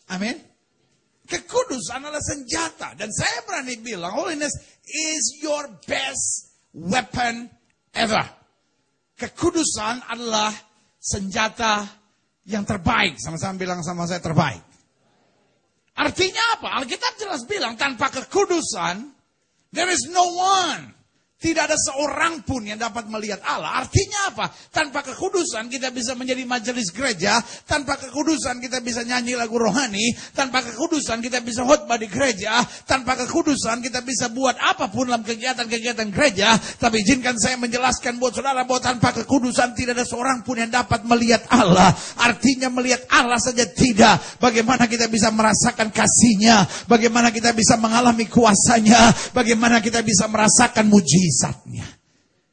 Amin. 0.09 0.39
Kekudusan 1.27 2.01
adalah 2.01 2.23
senjata. 2.23 2.95
Dan 2.97 3.11
saya 3.11 3.43
berani 3.45 3.79
bilang 3.79 4.11
holiness 4.15 4.51
is 4.87 5.39
your 5.43 5.67
best 5.85 6.50
weapon 6.75 7.49
ever. 7.95 8.25
Kekudusan 9.17 10.01
adalah 10.09 10.49
senjata 10.97 11.85
yang 12.47 12.65
terbaik. 12.65 13.21
Sama-sama 13.21 13.57
bilang 13.57 13.79
sama 13.85 14.09
saya 14.09 14.23
terbaik. 14.23 14.63
Artinya 15.97 16.57
apa? 16.57 16.81
Alkitab 16.81 17.13
jelas 17.21 17.45
bilang 17.45 17.77
tanpa 17.77 18.09
kekudusan, 18.09 19.11
there 19.69 19.91
is 19.91 20.09
no 20.09 20.25
one 20.33 21.00
tidak 21.41 21.73
ada 21.73 21.77
seorang 21.81 22.45
pun 22.45 22.61
yang 22.61 22.77
dapat 22.77 23.09
melihat 23.09 23.41
Allah. 23.41 23.81
Artinya 23.81 24.29
apa? 24.29 24.53
Tanpa 24.69 25.01
kekudusan 25.01 25.73
kita 25.73 25.89
bisa 25.89 26.13
menjadi 26.13 26.45
majelis 26.45 26.93
gereja. 26.93 27.41
Tanpa 27.65 27.97
kekudusan 27.97 28.61
kita 28.61 28.77
bisa 28.85 29.01
nyanyi 29.01 29.33
lagu 29.33 29.57
rohani. 29.57 30.13
Tanpa 30.37 30.61
kekudusan 30.61 31.17
kita 31.17 31.41
bisa 31.41 31.65
khotbah 31.65 31.97
di 31.97 32.05
gereja. 32.05 32.61
Tanpa 32.85 33.17
kekudusan 33.25 33.81
kita 33.81 34.05
bisa 34.05 34.29
buat 34.29 34.53
apa 34.53 34.93
pun 34.93 35.09
dalam 35.09 35.25
kegiatan-kegiatan 35.25 36.13
gereja. 36.13 36.53
Tapi 36.77 37.01
izinkan 37.01 37.33
saya 37.41 37.57
menjelaskan 37.57 38.21
buat 38.21 38.37
saudara 38.37 38.61
bahwa 38.61 38.93
tanpa 38.93 39.09
kekudusan 39.09 39.73
tidak 39.73 39.97
ada 39.97 40.05
seorang 40.05 40.45
pun 40.45 40.61
yang 40.61 40.69
dapat 40.69 41.01
melihat 41.09 41.41
Allah. 41.49 41.89
Artinya 42.21 42.69
melihat 42.69 43.09
Allah 43.09 43.41
saja 43.41 43.65
tidak. 43.65 44.37
Bagaimana 44.37 44.85
kita 44.85 45.09
bisa 45.09 45.33
merasakan 45.33 45.89
kasihnya. 45.89 46.69
Bagaimana 46.85 47.33
kita 47.33 47.49
bisa 47.57 47.81
mengalami 47.81 48.29
kuasanya. 48.29 49.09
Bagaimana 49.33 49.81
kita 49.81 50.05
bisa 50.05 50.29
merasakan 50.29 50.85
mujizat 50.85 51.30
mujizatnya. 51.31 51.87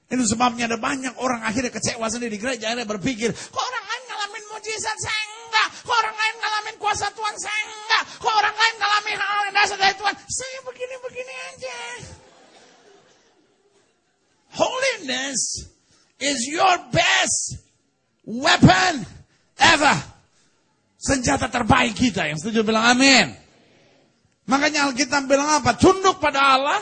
Itu 0.08 0.24
sebabnya 0.24 0.70
ada 0.70 0.80
banyak 0.80 1.20
orang 1.20 1.44
akhirnya 1.44 1.74
kecewa 1.74 2.06
sendiri 2.08 2.38
di 2.38 2.40
gereja. 2.40 2.72
Akhirnya 2.72 2.88
berpikir, 2.88 3.28
kok 3.34 3.60
orang 3.60 3.84
lain 3.84 4.02
ngalamin 4.08 4.44
mujizat, 4.54 4.96
saya 5.02 5.22
enggak. 5.36 5.68
Kok 5.84 5.96
orang 5.98 6.16
lain 6.16 6.34
ngalamin 6.40 6.76
kuasa 6.80 7.06
Tuhan, 7.12 7.36
saya 7.36 7.62
enggak. 7.66 8.02
Kok 8.16 8.32
orang 8.32 8.56
lain 8.56 8.74
ngalamin 8.80 9.16
hal 9.20 9.40
yang 9.44 9.54
dasar 9.58 9.76
dari 9.76 9.94
Tuhan, 10.00 10.14
saya 10.16 10.58
begini-begini 10.64 11.34
aja. 11.52 11.78
Holiness 14.56 15.40
is 16.16 16.38
your 16.48 16.74
best 16.88 17.60
weapon 18.24 19.04
ever. 19.60 19.96
Senjata 20.98 21.52
terbaik 21.52 21.92
kita. 21.92 22.32
Yang 22.32 22.48
setuju 22.48 22.64
bilang 22.64 22.96
amin. 22.96 23.36
Makanya 24.48 24.88
Alkitab 24.88 25.28
bilang 25.28 25.60
apa? 25.60 25.76
Tunduk 25.76 26.16
pada 26.16 26.56
Allah 26.56 26.80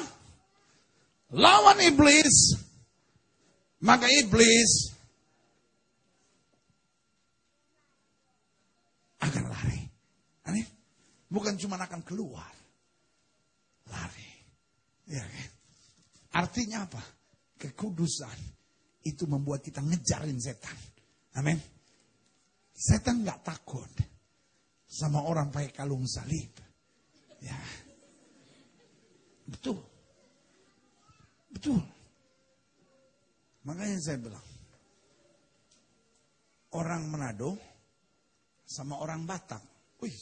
lawan 1.36 1.78
iblis, 1.84 2.56
maka 3.84 4.08
iblis 4.08 4.96
akan 9.20 9.44
lari. 9.52 9.80
Bukan 11.26 11.58
cuma 11.58 11.76
akan 11.76 12.00
keluar. 12.06 12.48
Lari. 13.90 14.30
Ya 15.10 15.22
kan? 15.22 15.50
Artinya 16.46 16.86
apa? 16.86 17.02
Kekudusan 17.58 18.38
itu 19.06 19.26
membuat 19.26 19.62
kita 19.62 19.82
ngejarin 19.82 20.38
setan. 20.38 20.76
Amin. 21.36 21.58
Setan 22.72 23.24
nggak 23.24 23.42
takut 23.42 23.90
sama 24.86 25.24
orang 25.26 25.50
pakai 25.50 25.74
kalung 25.74 26.06
salib. 26.06 26.52
Ya. 27.42 27.58
Betul. 29.46 29.95
Betul. 31.56 31.80
Makanya 33.64 33.96
saya 33.96 34.20
bilang, 34.20 34.44
orang 36.76 37.08
Manado 37.08 37.56
sama 38.68 39.00
orang 39.00 39.24
Batak. 39.24 39.64
Wih, 40.04 40.20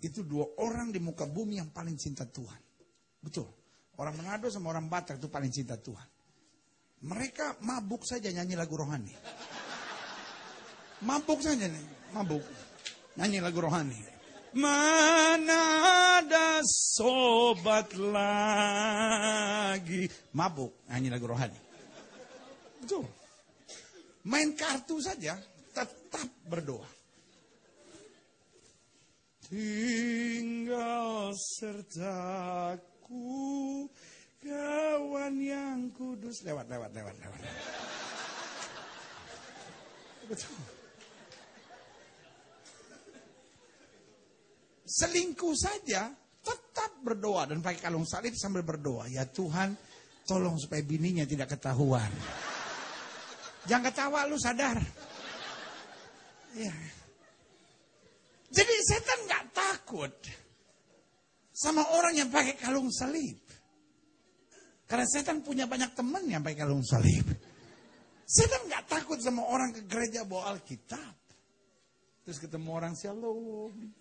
itu 0.00 0.24
dua 0.24 0.48
orang 0.64 0.88
di 0.88 0.96
muka 0.96 1.28
bumi 1.28 1.60
yang 1.60 1.68
paling 1.68 2.00
cinta 2.00 2.24
Tuhan. 2.24 2.56
Betul. 3.20 3.52
Orang 4.00 4.16
Manado 4.16 4.48
sama 4.48 4.72
orang 4.72 4.88
Batak 4.88 5.20
itu 5.20 5.28
paling 5.28 5.52
cinta 5.52 5.76
Tuhan. 5.76 6.08
Mereka 7.04 7.60
mabuk 7.60 8.08
saja 8.08 8.32
nyanyi 8.32 8.56
lagu 8.56 8.80
rohani. 8.80 9.12
Mabuk 11.04 11.44
saja 11.44 11.68
nih, 11.68 11.84
mabuk. 12.16 12.44
Nyanyi 13.20 13.44
lagu 13.44 13.60
rohani. 13.60 14.19
Mana 14.50 15.62
ada 16.18 16.58
sobat 16.66 17.94
lagi. 17.94 19.00
Mabuk, 20.34 20.74
nyanyi 20.90 21.08
lagu 21.10 21.30
rohani. 21.30 21.54
Betul. 22.82 23.06
Main 24.26 24.58
kartu 24.58 24.98
saja, 24.98 25.38
tetap 25.70 26.26
berdoa. 26.50 26.88
Tinggal 29.50 31.30
sertaku 31.58 33.26
kawan 34.42 35.34
yang 35.42 35.90
kudus. 35.94 36.42
Lewat, 36.46 36.70
lewat, 36.70 36.90
lewat, 36.94 37.14
lewat. 37.18 37.42
Betul. 40.30 40.79
Selingkuh 44.90 45.54
saja 45.54 46.10
tetap 46.42 46.90
berdoa 47.06 47.46
dan 47.46 47.62
pakai 47.62 47.78
kalung 47.78 48.02
salib 48.02 48.34
sambil 48.34 48.66
berdoa. 48.66 49.06
Ya 49.06 49.22
Tuhan, 49.22 49.78
tolong 50.26 50.58
supaya 50.58 50.82
bininya 50.82 51.22
tidak 51.22 51.54
ketahuan. 51.54 52.10
Jangan 53.70 53.86
ketawa 53.86 54.26
lu 54.26 54.34
sadar. 54.34 54.82
Ya. 56.58 56.74
Jadi 58.50 58.74
setan 58.82 59.30
nggak 59.30 59.44
takut 59.54 60.10
sama 61.54 61.86
orang 61.94 62.18
yang 62.18 62.26
pakai 62.34 62.58
kalung 62.58 62.90
salib. 62.90 63.38
Karena 64.90 65.06
setan 65.06 65.46
punya 65.46 65.70
banyak 65.70 65.94
teman 65.94 66.26
yang 66.26 66.42
pakai 66.42 66.66
kalung 66.66 66.82
salib. 66.82 67.30
Setan 68.26 68.66
nggak 68.66 68.90
takut 68.90 69.22
sama 69.22 69.46
orang 69.46 69.70
ke 69.70 69.86
gereja 69.86 70.26
bawa 70.26 70.50
Alkitab. 70.50 71.14
Terus 72.26 72.42
ketemu 72.42 72.68
orang 72.74 72.94
shalom. 72.98 73.99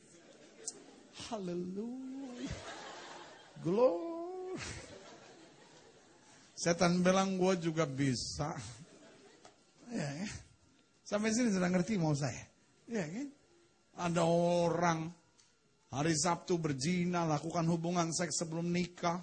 Haleluya. 1.28 2.54
Glory. 3.60 4.56
Setan 6.56 7.04
bilang 7.04 7.36
gue 7.36 7.60
juga 7.60 7.84
bisa. 7.84 8.56
Ya, 9.92 10.10
ya. 10.24 10.30
Sampai 11.04 11.32
sini 11.36 11.52
sudah 11.52 11.68
ngerti 11.68 12.00
mau 12.00 12.16
saya. 12.16 12.44
Ya 12.88 13.04
kan? 13.04 13.28
Ada 14.00 14.24
orang 14.28 15.12
hari 15.92 16.14
Sabtu 16.16 16.62
berzina, 16.62 17.26
lakukan 17.26 17.66
hubungan 17.68 18.12
seks 18.12 18.40
sebelum 18.40 18.70
nikah. 18.70 19.20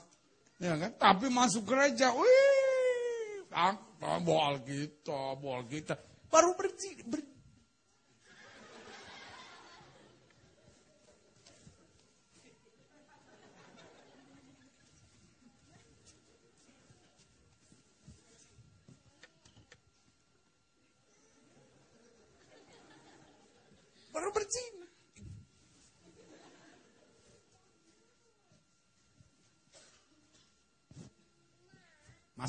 Ya 0.57 0.75
kan? 0.81 0.97
Tapi 0.97 1.29
masuk 1.29 1.69
gereja, 1.69 2.09
wih, 2.17 3.45
ah, 3.53 3.77
bawa 4.01 4.57
kita, 4.65 5.37
bawa 5.37 5.61
kita. 5.69 5.93
Baru 6.33 6.57
berzina, 6.57 7.05
ber, 7.05 7.21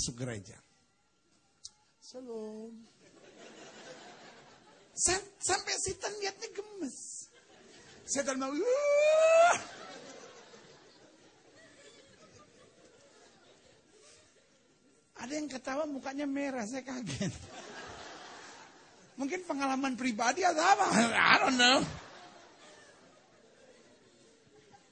Masuk 0.08 0.24
gereja. 0.24 0.56
Shalom. 2.00 2.72
Sam 4.96 5.20
sampai 5.36 5.76
setan 5.84 6.16
lihatnya 6.24 6.48
gemes. 6.56 7.28
Setan 8.08 8.40
mau, 8.40 8.48
"Wah!" 8.48 9.60
Ada 15.28 15.34
yang 15.36 15.52
ketawa 15.52 15.84
mukanya 15.84 16.24
merah, 16.24 16.64
saya 16.64 16.88
kaget. 16.88 17.36
Mungkin 19.20 19.44
pengalaman 19.44 20.00
pribadi 20.00 20.48
atau 20.48 20.64
apa? 20.64 20.88
I 21.04 21.36
don't 21.36 21.60
know. 21.60 21.84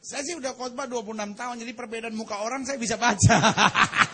Saya 0.04 0.28
sih 0.28 0.36
udah 0.36 0.52
khotbah 0.60 0.92
26 0.92 1.40
tahun, 1.40 1.56
jadi 1.64 1.72
perbedaan 1.72 2.20
muka 2.20 2.44
orang 2.44 2.68
saya 2.68 2.76
bisa 2.76 3.00
baca. 3.00 3.40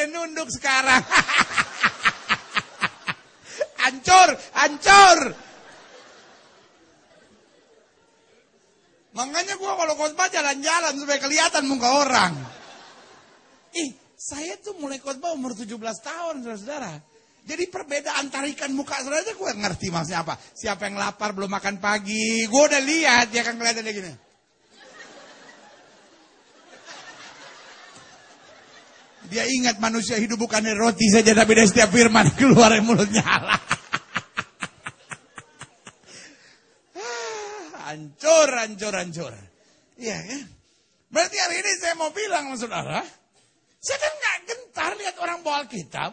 Dia 0.00 0.08
nunduk 0.08 0.48
sekarang. 0.48 1.04
Ancur, 3.84 4.28
ancur. 4.56 5.18
Makanya 9.12 9.60
gua 9.60 9.76
kalau 9.76 10.00
khotbah 10.00 10.32
jalan-jalan 10.32 10.96
supaya 10.96 11.20
kelihatan 11.20 11.68
muka 11.68 11.88
orang. 12.00 12.32
Ih, 13.76 13.92
saya 14.16 14.56
tuh 14.64 14.80
mulai 14.80 15.04
khotbah 15.04 15.36
umur 15.36 15.52
17 15.52 15.76
tahun, 15.76 16.48
saudara-saudara. 16.48 16.96
Jadi 17.44 17.68
perbedaan 17.68 18.32
tarikan 18.32 18.72
muka 18.72 19.04
saudara 19.04 19.28
gue 19.28 19.52
ngerti 19.52 19.92
maksudnya 19.92 20.24
apa. 20.24 20.40
Siapa 20.40 20.88
yang 20.88 20.96
lapar 20.96 21.36
belum 21.36 21.52
makan 21.60 21.76
pagi. 21.76 22.48
Gue 22.48 22.62
udah 22.72 22.80
lihat 22.80 23.28
dia 23.32 23.44
kan 23.44 23.60
kelihatannya 23.60 23.92
gini. 23.92 24.29
Dia 29.30 29.46
ingat 29.46 29.78
manusia 29.78 30.18
hidup 30.18 30.42
bukan 30.42 30.58
dari 30.58 30.74
roti 30.74 31.06
saja 31.06 31.30
tapi 31.30 31.54
dari 31.54 31.70
setiap 31.70 31.94
firman 31.94 32.26
keluar 32.38 32.74
dari 32.74 32.82
mulutnya 32.82 33.22
Allah. 33.22 33.62
hancur, 37.90 38.48
hancur, 38.54 38.94
hancur. 38.94 39.34
Iya 39.98 40.18
kan? 40.18 40.42
Berarti 41.10 41.36
hari 41.42 41.56
ini 41.58 41.72
saya 41.78 41.94
mau 41.98 42.14
bilang 42.14 42.54
sama 42.54 42.58
saudara, 42.58 43.00
saya 43.82 43.98
kan 43.98 44.12
nggak 44.14 44.38
gentar 44.46 44.90
lihat 44.94 45.16
orang 45.18 45.38
bawa 45.42 45.66
Alkitab. 45.66 46.12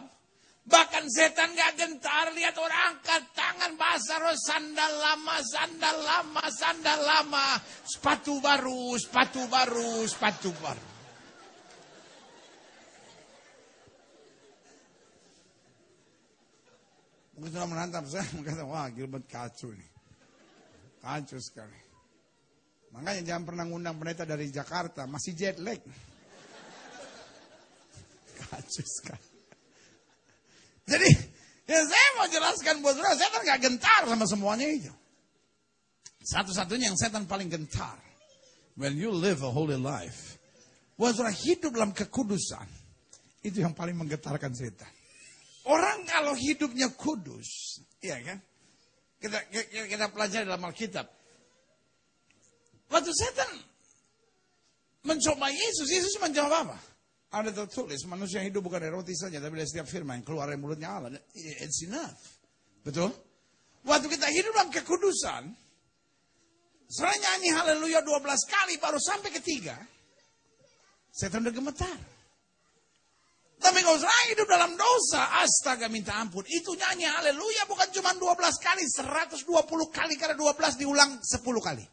Bahkan 0.68 1.04
setan 1.08 1.56
gak 1.56 1.80
gentar 1.80 2.28
lihat 2.36 2.52
orang 2.60 2.92
angkat 2.92 3.24
tangan 3.32 3.72
basah 3.80 4.20
roh 4.20 4.36
sandal 4.36 5.00
lama, 5.00 5.40
sandal 5.40 5.96
lama, 5.96 6.44
sandal 6.52 7.00
lama. 7.08 7.56
Sepatu 7.88 8.36
baru, 8.36 8.92
sepatu 9.00 9.48
baru, 9.48 10.04
sepatu 10.04 10.52
baru. 10.60 10.97
Mungkin 17.38 17.54
sudah 17.54 17.70
menantap 17.70 18.02
saya, 18.10 18.26
mengatakan, 18.34 18.66
wah 18.66 18.90
Gilbert 18.90 19.30
kacau 19.30 19.70
nih. 19.70 19.90
Kacau 20.98 21.38
sekali. 21.38 21.78
Makanya 22.90 23.22
jangan 23.22 23.44
pernah 23.46 23.64
ngundang 23.70 23.94
pendeta 23.94 24.26
dari 24.26 24.50
Jakarta, 24.50 25.06
masih 25.06 25.38
jet 25.38 25.62
lag. 25.62 25.78
Kacau 28.42 28.82
sekali. 28.82 29.30
Jadi, 30.88 31.10
ya 31.68 31.78
saya 31.86 32.08
mau 32.18 32.26
jelaskan 32.26 32.82
buat 32.82 32.98
saudara, 32.98 33.14
setan 33.14 33.46
gak 33.46 33.60
gentar 33.62 34.02
sama 34.02 34.26
semuanya 34.26 34.66
itu. 34.66 34.90
Satu-satunya 36.26 36.90
yang 36.90 36.98
setan 36.98 37.30
paling 37.30 37.46
gentar. 37.46 38.02
When 38.74 38.98
you 38.98 39.14
live 39.14 39.46
a 39.46 39.50
holy 39.52 39.78
life. 39.78 40.42
Buat 40.98 41.14
saudara 41.14 41.30
hidup 41.30 41.70
dalam 41.70 41.94
kekudusan. 41.94 42.66
Itu 43.46 43.62
yang 43.62 43.78
paling 43.78 43.94
menggetarkan 43.94 44.50
setan. 44.58 44.97
Orang 45.68 46.08
kalau 46.08 46.32
hidupnya 46.32 46.88
kudus, 46.96 47.80
iya 48.00 48.16
kan? 48.24 48.40
Kita, 49.20 49.36
kita, 49.52 49.84
kita 49.84 50.06
pelajari 50.08 50.48
dalam 50.48 50.64
Alkitab. 50.64 51.06
Waktu 52.88 53.12
setan 53.12 53.52
mencoba 55.04 55.52
Yesus, 55.52 55.88
Yesus 55.92 56.16
menjawab 56.24 56.64
apa? 56.64 56.78
Ada 57.28 57.52
tertulis, 57.52 58.00
manusia 58.08 58.40
hidup 58.40 58.64
bukan 58.64 58.80
dari 58.80 58.88
roti 58.88 59.12
saja, 59.12 59.36
tapi 59.36 59.60
dari 59.60 59.68
setiap 59.68 59.84
firman 59.84 60.24
yang 60.24 60.26
keluar 60.26 60.48
dari 60.48 60.56
mulutnya 60.56 60.88
Allah. 60.88 61.12
It's 61.36 61.84
enough. 61.84 62.16
Betul? 62.80 63.12
Waktu 63.84 64.08
kita 64.08 64.32
hidup 64.32 64.56
dalam 64.56 64.72
kekudusan, 64.72 65.52
setelah 66.88 67.16
nyanyi 67.20 67.52
haleluya 67.52 68.00
12 68.00 68.24
kali, 68.48 68.80
baru 68.80 68.96
sampai 68.96 69.30
ketiga, 69.36 69.76
setan 71.12 71.44
udah 71.44 71.52
gemetar. 71.52 72.17
Tapi 73.58 73.82
kalau 73.82 73.98
saya 73.98 74.22
hidup 74.30 74.46
dalam 74.46 74.78
dosa, 74.78 75.42
astaga 75.42 75.90
minta 75.90 76.14
ampun. 76.14 76.46
Itu 76.46 76.78
nyanyi 76.78 77.10
haleluya 77.10 77.66
bukan 77.66 77.90
cuma 77.90 78.14
12 78.14 78.38
kali, 78.62 78.82
120 78.86 79.42
kali 79.90 80.14
karena 80.14 80.36
12 80.38 80.78
diulang 80.78 81.18
10 81.18 81.42
kali. 81.58 81.84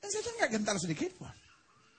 Dan 0.00 0.08
setan 0.08 0.32
gak 0.40 0.50
gentar 0.56 0.76
sedikit 0.80 1.12
pun. 1.20 1.28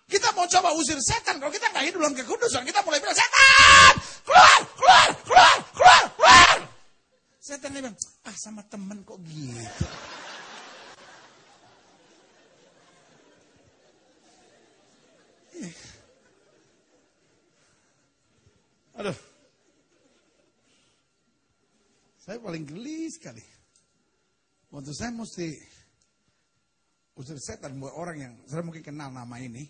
Kita 0.08 0.32
mau 0.32 0.48
coba 0.48 0.72
usir 0.80 0.96
setan, 1.04 1.36
kalau 1.36 1.52
kita 1.52 1.68
nggak 1.68 1.84
hidup 1.92 2.00
dalam 2.00 2.16
kekudusan, 2.16 2.64
kita 2.64 2.80
mulai 2.88 3.04
bilang, 3.04 3.12
setan, 3.12 3.94
keluar, 4.24 4.60
keluar, 4.80 5.10
keluar, 5.28 5.58
keluar, 5.76 6.04
keluar. 6.16 6.56
Setan 7.44 7.76
bilang, 7.76 7.92
ah 8.24 8.36
sama 8.40 8.64
temen 8.72 9.04
kok 9.04 9.20
gitu. 9.28 9.84
Aduh. 18.98 19.18
Saya 22.18 22.42
paling 22.42 22.66
geli 22.66 23.08
sekali. 23.14 23.46
Waktu 24.74 24.92
saya 24.92 25.14
mesti 25.14 25.48
usir 27.16 27.40
setan 27.40 27.78
buat 27.80 27.96
orang 27.96 28.18
yang 28.20 28.34
saya 28.50 28.66
mungkin 28.66 28.84
kenal 28.84 29.14
nama 29.14 29.38
ini, 29.40 29.64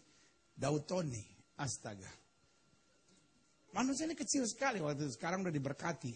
Daud 0.58 0.90
Tony, 0.90 1.22
astaga. 1.60 2.10
Manusia 3.76 4.10
ini 4.10 4.18
kecil 4.18 4.48
sekali 4.50 4.82
waktu 4.82 5.06
itu, 5.06 5.14
sekarang 5.20 5.46
udah 5.46 5.54
diberkati. 5.54 6.16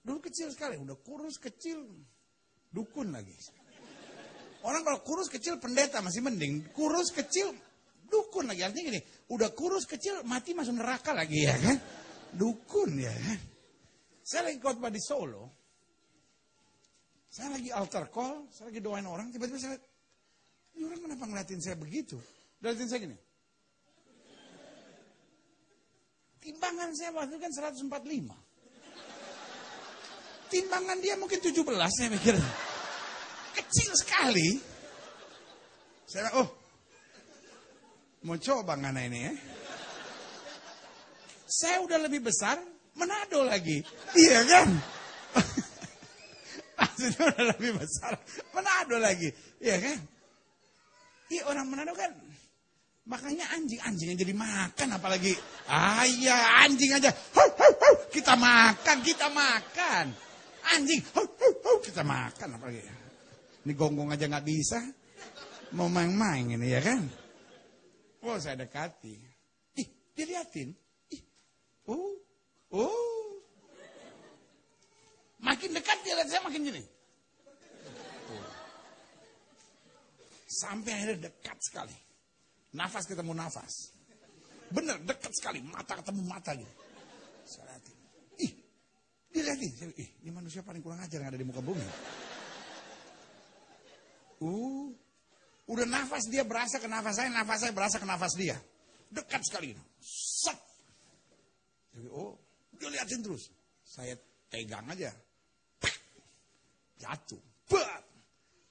Dulu 0.00 0.18
kecil 0.24 0.48
sekali, 0.48 0.80
udah 0.80 0.96
kurus 1.04 1.36
kecil, 1.36 1.84
dukun 2.72 3.12
lagi. 3.12 3.36
Orang 4.64 4.88
kalau 4.88 5.04
kurus 5.04 5.28
kecil 5.28 5.60
pendeta 5.60 6.00
masih 6.00 6.24
mending, 6.24 6.72
kurus 6.72 7.12
kecil 7.12 7.52
dukun 8.10 8.50
lagi. 8.50 8.66
Artinya 8.66 8.90
gini, 8.90 9.00
udah 9.30 9.54
kurus 9.54 9.86
kecil 9.86 10.26
mati 10.26 10.50
masuk 10.52 10.74
neraka 10.74 11.14
lagi 11.14 11.46
ya 11.46 11.54
kan? 11.54 11.78
Dukun 12.34 12.98
ya 12.98 13.14
kan? 13.14 13.38
Saya 14.26 14.50
lagi 14.50 14.58
khotbah 14.58 14.90
di 14.90 15.00
Solo, 15.02 15.44
saya 17.30 17.54
lagi 17.54 17.70
altar 17.70 18.10
call, 18.10 18.50
saya 18.50 18.74
lagi 18.74 18.82
doain 18.82 19.06
orang, 19.06 19.30
tiba-tiba 19.30 19.58
saya, 19.58 19.78
ini 20.74 20.82
orang 20.86 21.00
kenapa 21.02 21.24
ngeliatin 21.30 21.62
saya 21.62 21.78
begitu? 21.78 22.18
Ngeliatin 22.58 22.88
saya 22.90 23.00
gini. 23.06 23.16
Timbangan 26.40 26.90
saya 26.96 27.10
waktu 27.14 27.36
itu 27.36 27.38
kan 27.38 27.52
145. 27.52 27.90
Timbangan 30.50 30.98
dia 30.98 31.14
mungkin 31.14 31.38
17 31.38 31.54
saya 31.94 32.08
mikir. 32.10 32.34
Kecil 33.54 33.90
sekali. 33.94 34.58
Saya 36.10 36.34
oh, 36.42 36.59
mau 38.24 38.36
coba 38.36 38.76
ngana 38.76 39.00
ini 39.06 39.18
ya. 39.26 39.34
Saya 41.50 41.82
udah 41.82 41.98
lebih 42.06 42.22
besar, 42.22 42.62
Manado 42.94 43.42
lagi. 43.42 43.82
Iya 44.14 44.40
kan? 44.46 44.68
Maksudnya 46.78 47.22
udah 47.34 47.44
lebih 47.56 47.72
besar, 47.80 48.12
Manado 48.54 48.96
lagi. 49.02 49.28
Iya 49.58 49.76
kan? 49.82 49.98
Iya 51.30 51.42
orang 51.46 51.66
Manado 51.70 51.94
kan 51.94 52.10
Makanya 53.10 53.42
anjing-anjing 53.58 54.14
jadi 54.14 54.34
makan 54.36 54.88
apalagi. 54.94 55.34
Ah 55.66 56.06
iya 56.06 56.62
anjing 56.62 56.94
aja. 56.94 57.10
Kita 58.14 58.38
makan, 58.38 58.96
kita 59.02 59.26
makan. 59.26 60.14
Anjing, 60.76 61.02
kita 61.82 62.06
makan 62.06 62.48
apalagi. 62.54 62.86
Ini 63.66 63.72
gonggong 63.74 64.14
aja 64.14 64.30
nggak 64.30 64.46
bisa. 64.46 64.78
Mau 65.74 65.90
main-main 65.90 66.54
ini 66.54 66.70
ya 66.70 66.78
kan. 66.78 67.02
Oh 68.20 68.36
saya 68.36 68.56
dekati. 68.60 69.16
Ih, 69.80 69.88
diliatin. 70.12 70.76
Ih, 71.16 71.22
oh, 71.88 72.16
oh. 72.76 73.28
Makin 75.40 75.72
dekat 75.72 75.98
dia 76.04 76.14
lihat 76.20 76.28
saya 76.28 76.44
makin 76.44 76.68
gini. 76.68 76.82
Sampai 80.50 80.92
akhirnya 80.92 81.32
dekat 81.32 81.58
sekali. 81.64 81.96
Nafas 82.76 83.08
ketemu 83.08 83.32
nafas. 83.32 83.96
Bener, 84.68 85.00
dekat 85.02 85.32
sekali. 85.32 85.64
Mata 85.64 85.96
ketemu 85.96 86.22
mata 86.28 86.52
gitu. 86.52 86.74
Saya 87.48 87.72
lihatin. 87.72 87.96
Ih, 88.44 88.52
dia 89.32 89.42
lihatin. 89.48 89.72
Saya, 89.72 89.90
Ih, 89.96 90.08
ini 90.20 90.30
manusia 90.30 90.60
paling 90.60 90.84
kurang 90.84 91.00
ajar 91.00 91.24
yang 91.24 91.32
ada 91.32 91.40
di 91.40 91.46
muka 91.48 91.64
bumi. 91.64 91.86
Uh, 94.44 94.92
udah 95.70 95.86
nafas 95.86 96.26
dia 96.26 96.42
berasa 96.42 96.82
ke 96.82 96.90
nafas 96.90 97.14
saya, 97.22 97.30
nafas 97.30 97.58
saya 97.62 97.72
berasa 97.72 97.96
ke 98.02 98.06
nafas 98.06 98.34
dia. 98.34 98.58
Dekat 99.10 99.42
sekali. 99.46 99.70
Jadi, 101.94 102.08
oh, 102.10 102.34
dia 102.74 102.90
liatin 102.90 103.22
terus. 103.22 103.50
Saya 103.86 104.18
pegang 104.50 104.86
aja. 104.90 105.14
Jatuh. 106.98 107.42
Bah! 107.70 108.02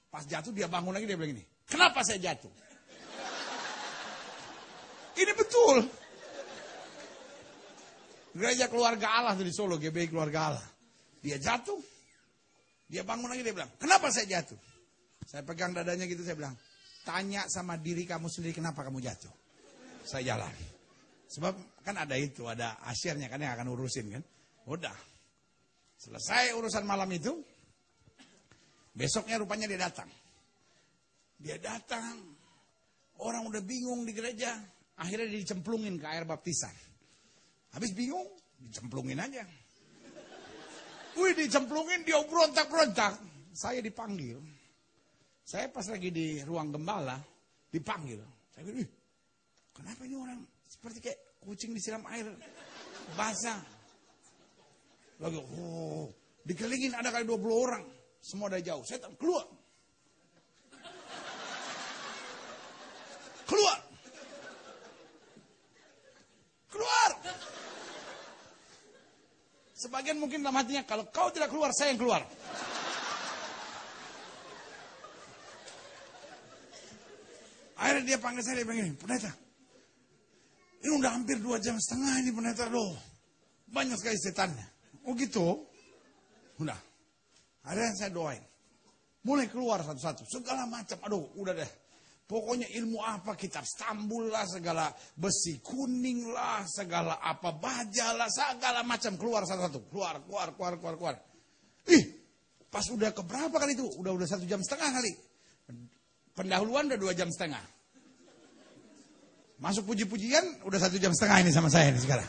Pas 0.10 0.24
jatuh 0.26 0.52
dia 0.52 0.68
bangun 0.68 0.92
lagi 0.92 1.08
dia 1.08 1.16
bilang 1.16 1.38
ini. 1.38 1.44
Kenapa 1.70 2.04
saya 2.04 2.20
jatuh? 2.20 2.52
Ini 5.20 5.32
betul. 5.36 5.78
Gereja 8.34 8.72
keluarga 8.72 9.20
Allah 9.20 9.34
di 9.36 9.52
Solo, 9.52 9.76
GBI 9.76 10.08
keluarga 10.08 10.40
Allah. 10.54 10.68
Dia 11.20 11.36
jatuh, 11.36 11.78
dia 12.88 13.04
bangun 13.04 13.28
lagi 13.28 13.44
dia 13.44 13.52
bilang, 13.52 13.68
kenapa 13.76 14.08
saya 14.10 14.40
jatuh? 14.40 14.56
Saya 15.28 15.44
pegang 15.44 15.76
dadanya 15.76 16.08
gitu, 16.08 16.24
saya 16.24 16.40
bilang, 16.40 16.56
tanya 17.06 17.46
sama 17.48 17.76
diri 17.80 18.04
kamu 18.04 18.28
sendiri 18.28 18.56
kenapa 18.56 18.86
kamu 18.86 19.00
jatuh. 19.04 19.34
Saya 20.04 20.36
jalan. 20.36 20.54
Sebab 21.30 21.84
kan 21.86 21.96
ada 22.00 22.18
itu, 22.18 22.50
ada 22.50 22.82
asyirnya 22.90 23.30
kan 23.30 23.40
yang 23.40 23.54
akan 23.54 23.68
urusin 23.74 24.10
kan. 24.10 24.24
Udah. 24.66 24.96
Selesai 26.00 26.56
urusan 26.56 26.88
malam 26.88 27.12
itu, 27.12 27.36
besoknya 28.96 29.38
rupanya 29.38 29.68
dia 29.68 29.80
datang. 29.80 30.10
Dia 31.40 31.60
datang, 31.60 32.20
orang 33.20 33.48
udah 33.48 33.62
bingung 33.64 34.08
di 34.08 34.16
gereja, 34.16 34.58
Akhirnya 35.00 35.32
dia 35.32 35.40
dicemplungin 35.40 35.96
ke 35.96 36.06
air 36.12 36.28
baptisan. 36.28 36.76
Habis 37.72 37.96
bingung, 37.96 38.28
dicemplungin 38.60 39.16
aja. 39.16 39.48
Wih 41.16 41.34
dicemplungin, 41.40 42.04
dia 42.04 42.20
berontak-berontak. 42.28 43.16
Saya 43.56 43.80
dipanggil. 43.80 44.36
Saya 45.50 45.66
pas 45.74 45.82
lagi 45.90 46.14
di 46.14 46.46
ruang 46.46 46.70
gembala, 46.70 47.18
dipanggil. 47.74 48.22
Saya 48.54 48.70
bilang, 48.70 48.86
kenapa 49.74 50.06
ini 50.06 50.14
orang 50.14 50.46
seperti 50.70 51.02
kayak 51.02 51.42
kucing 51.42 51.74
disiram 51.74 52.06
air 52.14 52.30
basah. 53.18 53.58
Lagi, 55.18 55.42
oh, 55.42 56.06
dikelilingin 56.46 56.94
ada 56.94 57.10
kali 57.10 57.26
20 57.26 57.50
orang. 57.50 57.82
Semua 58.22 58.54
dari 58.54 58.62
jauh. 58.62 58.86
Saya 58.86 59.10
keluar. 59.18 59.50
Keluar. 63.50 63.78
Keluar. 66.70 67.10
Sebagian 69.74 70.22
mungkin 70.22 70.46
dalam 70.46 70.62
hatinya, 70.62 70.86
kalau 70.86 71.10
kau 71.10 71.34
tidak 71.34 71.50
keluar, 71.50 71.74
saya 71.74 71.98
yang 71.98 71.98
keluar. 72.06 72.22
Akhirnya 78.00 78.16
dia 78.16 78.24
panggil 78.24 78.44
saya, 78.48 78.64
dia 78.64 78.68
bilang 78.72 78.96
pendeta, 78.96 79.28
ini 80.80 81.04
udah 81.04 81.12
hampir 81.20 81.36
dua 81.44 81.60
jam 81.60 81.76
setengah 81.76 82.24
ini 82.24 82.32
pendeta 82.32 82.72
loh. 82.72 82.96
Banyak 83.68 84.00
sekali 84.00 84.16
setannya. 84.16 84.64
Oh 85.04 85.12
gitu? 85.20 85.68
Udah. 86.64 86.80
Akhirnya 87.68 87.92
saya 88.00 88.16
doain. 88.16 88.40
Mulai 89.28 89.52
keluar 89.52 89.84
satu-satu. 89.84 90.24
Segala 90.32 90.64
macam. 90.64 90.96
Aduh, 91.04 91.28
udah 91.44 91.52
deh. 91.52 91.72
Pokoknya 92.24 92.72
ilmu 92.72 93.04
apa 93.04 93.36
kitab 93.36 93.68
Stambul 93.68 94.32
lah, 94.32 94.48
segala 94.48 94.88
besi 95.20 95.60
kuning 95.60 96.32
lah, 96.32 96.64
segala 96.72 97.20
apa 97.20 97.52
baja 97.52 98.16
lah, 98.16 98.32
segala 98.32 98.80
macam 98.88 99.20
keluar 99.20 99.44
satu-satu. 99.44 99.92
Keluar, 99.92 100.24
keluar, 100.24 100.56
keluar, 100.56 100.74
keluar, 100.80 100.96
keluar. 100.96 101.16
Ih, 101.92 102.04
pas 102.72 102.88
udah 102.96 103.12
keberapa 103.12 103.60
kali 103.60 103.76
itu? 103.76 103.92
Udah 104.00 104.16
udah 104.16 104.24
satu 104.24 104.48
jam 104.48 104.64
setengah 104.64 104.88
kali. 104.88 105.12
Pendahuluan 106.32 106.88
udah 106.88 106.96
dua 106.96 107.12
jam 107.12 107.28
setengah. 107.28 107.79
Masuk 109.60 109.92
puji-pujian 109.92 110.64
udah 110.64 110.80
satu 110.80 110.96
jam 110.96 111.12
setengah 111.12 111.44
ini 111.44 111.52
sama 111.52 111.68
saya 111.68 111.92
ini 111.92 112.00
sekarang. 112.00 112.28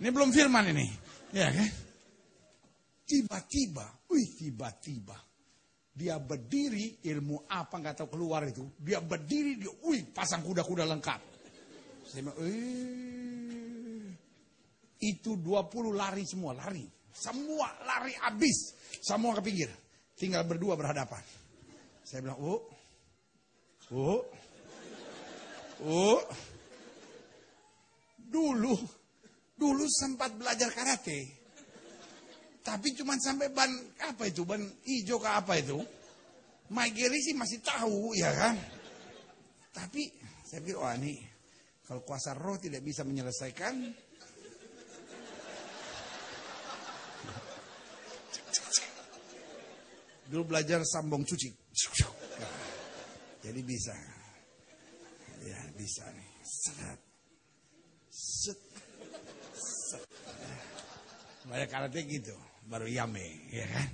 Ini 0.00 0.08
belum 0.12 0.32
firman 0.32 0.68
ini. 0.72 0.86
Ya 1.32 1.48
kan? 1.48 1.68
Tiba-tiba, 3.08 4.06
wih 4.12 4.28
tiba-tiba 4.38 5.30
dia 5.90 6.16
berdiri, 6.16 7.04
ilmu 7.12 7.44
apa 7.44 7.76
nggak 7.76 7.94
tahu 8.00 8.08
keluar 8.16 8.46
itu. 8.48 8.64
Dia 8.80 9.04
berdiri, 9.04 9.60
dia, 9.60 9.68
wih, 9.84 10.08
pasang 10.14 10.40
kuda-kuda 10.40 10.88
lengkap. 10.88 11.20
Saya 12.08 12.24
bilang, 12.24 12.38
eh, 12.40 14.08
itu 15.04 15.36
20 15.36 15.92
lari 15.92 16.24
semua, 16.24 16.56
lari. 16.56 16.88
Semua 17.12 17.68
lari 17.84 18.16
habis. 18.22 18.72
Semua 19.02 19.36
ke 19.36 19.42
pinggir. 19.44 19.70
Tinggal 20.16 20.48
berdua 20.48 20.72
berhadapan. 20.78 21.20
Saya 22.00 22.24
bilang, 22.24 22.40
oh, 22.40 22.64
oh, 23.92 24.24
oh. 25.84 26.20
Dulu, 28.30 28.74
dulu 29.58 29.84
sempat 29.90 30.30
belajar 30.38 30.70
karate. 30.70 31.42
Tapi 32.62 32.94
cuma 32.94 33.18
sampai 33.18 33.50
ban, 33.50 33.66
apa 34.06 34.30
itu, 34.30 34.46
ban 34.46 34.62
hijau 34.86 35.18
ke 35.18 35.26
apa 35.26 35.58
itu. 35.58 35.82
Mike 36.70 36.94
Gary 36.94 37.18
sih 37.18 37.34
masih 37.34 37.58
tahu, 37.58 38.14
ya 38.14 38.30
kan. 38.30 38.54
Tapi 39.74 40.06
saya 40.46 40.62
pikir, 40.62 40.78
wah 40.78 40.94
oh, 40.94 40.98
ini 41.02 41.18
kalau 41.82 42.06
kuasa 42.06 42.38
roh 42.38 42.54
tidak 42.54 42.86
bisa 42.86 43.02
menyelesaikan. 43.02 43.74
Dulu 50.30 50.46
belajar 50.46 50.86
sambung 50.86 51.26
cuci. 51.26 51.50
Nah, 52.38 52.54
jadi 53.42 53.60
bisa. 53.66 53.96
Ya 55.42 55.58
bisa 55.74 56.06
nih. 56.14 56.30
Serat. 56.46 57.09
Banyak 61.50 61.66
karate 61.66 62.06
gitu. 62.06 62.30
Baru 62.70 62.86
yame. 62.86 63.50
Ya 63.50 63.66
kan. 63.66 63.90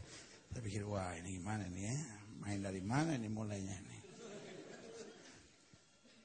Saya 0.52 0.60
pikir 0.60 0.84
wah 0.84 1.16
ini 1.16 1.40
gimana 1.40 1.64
nih 1.72 1.88
ya. 1.88 1.96
Main 2.44 2.60
dari 2.60 2.84
mana 2.84 3.16
nih 3.16 3.32
mulainya 3.32 3.72
nih. 3.80 4.00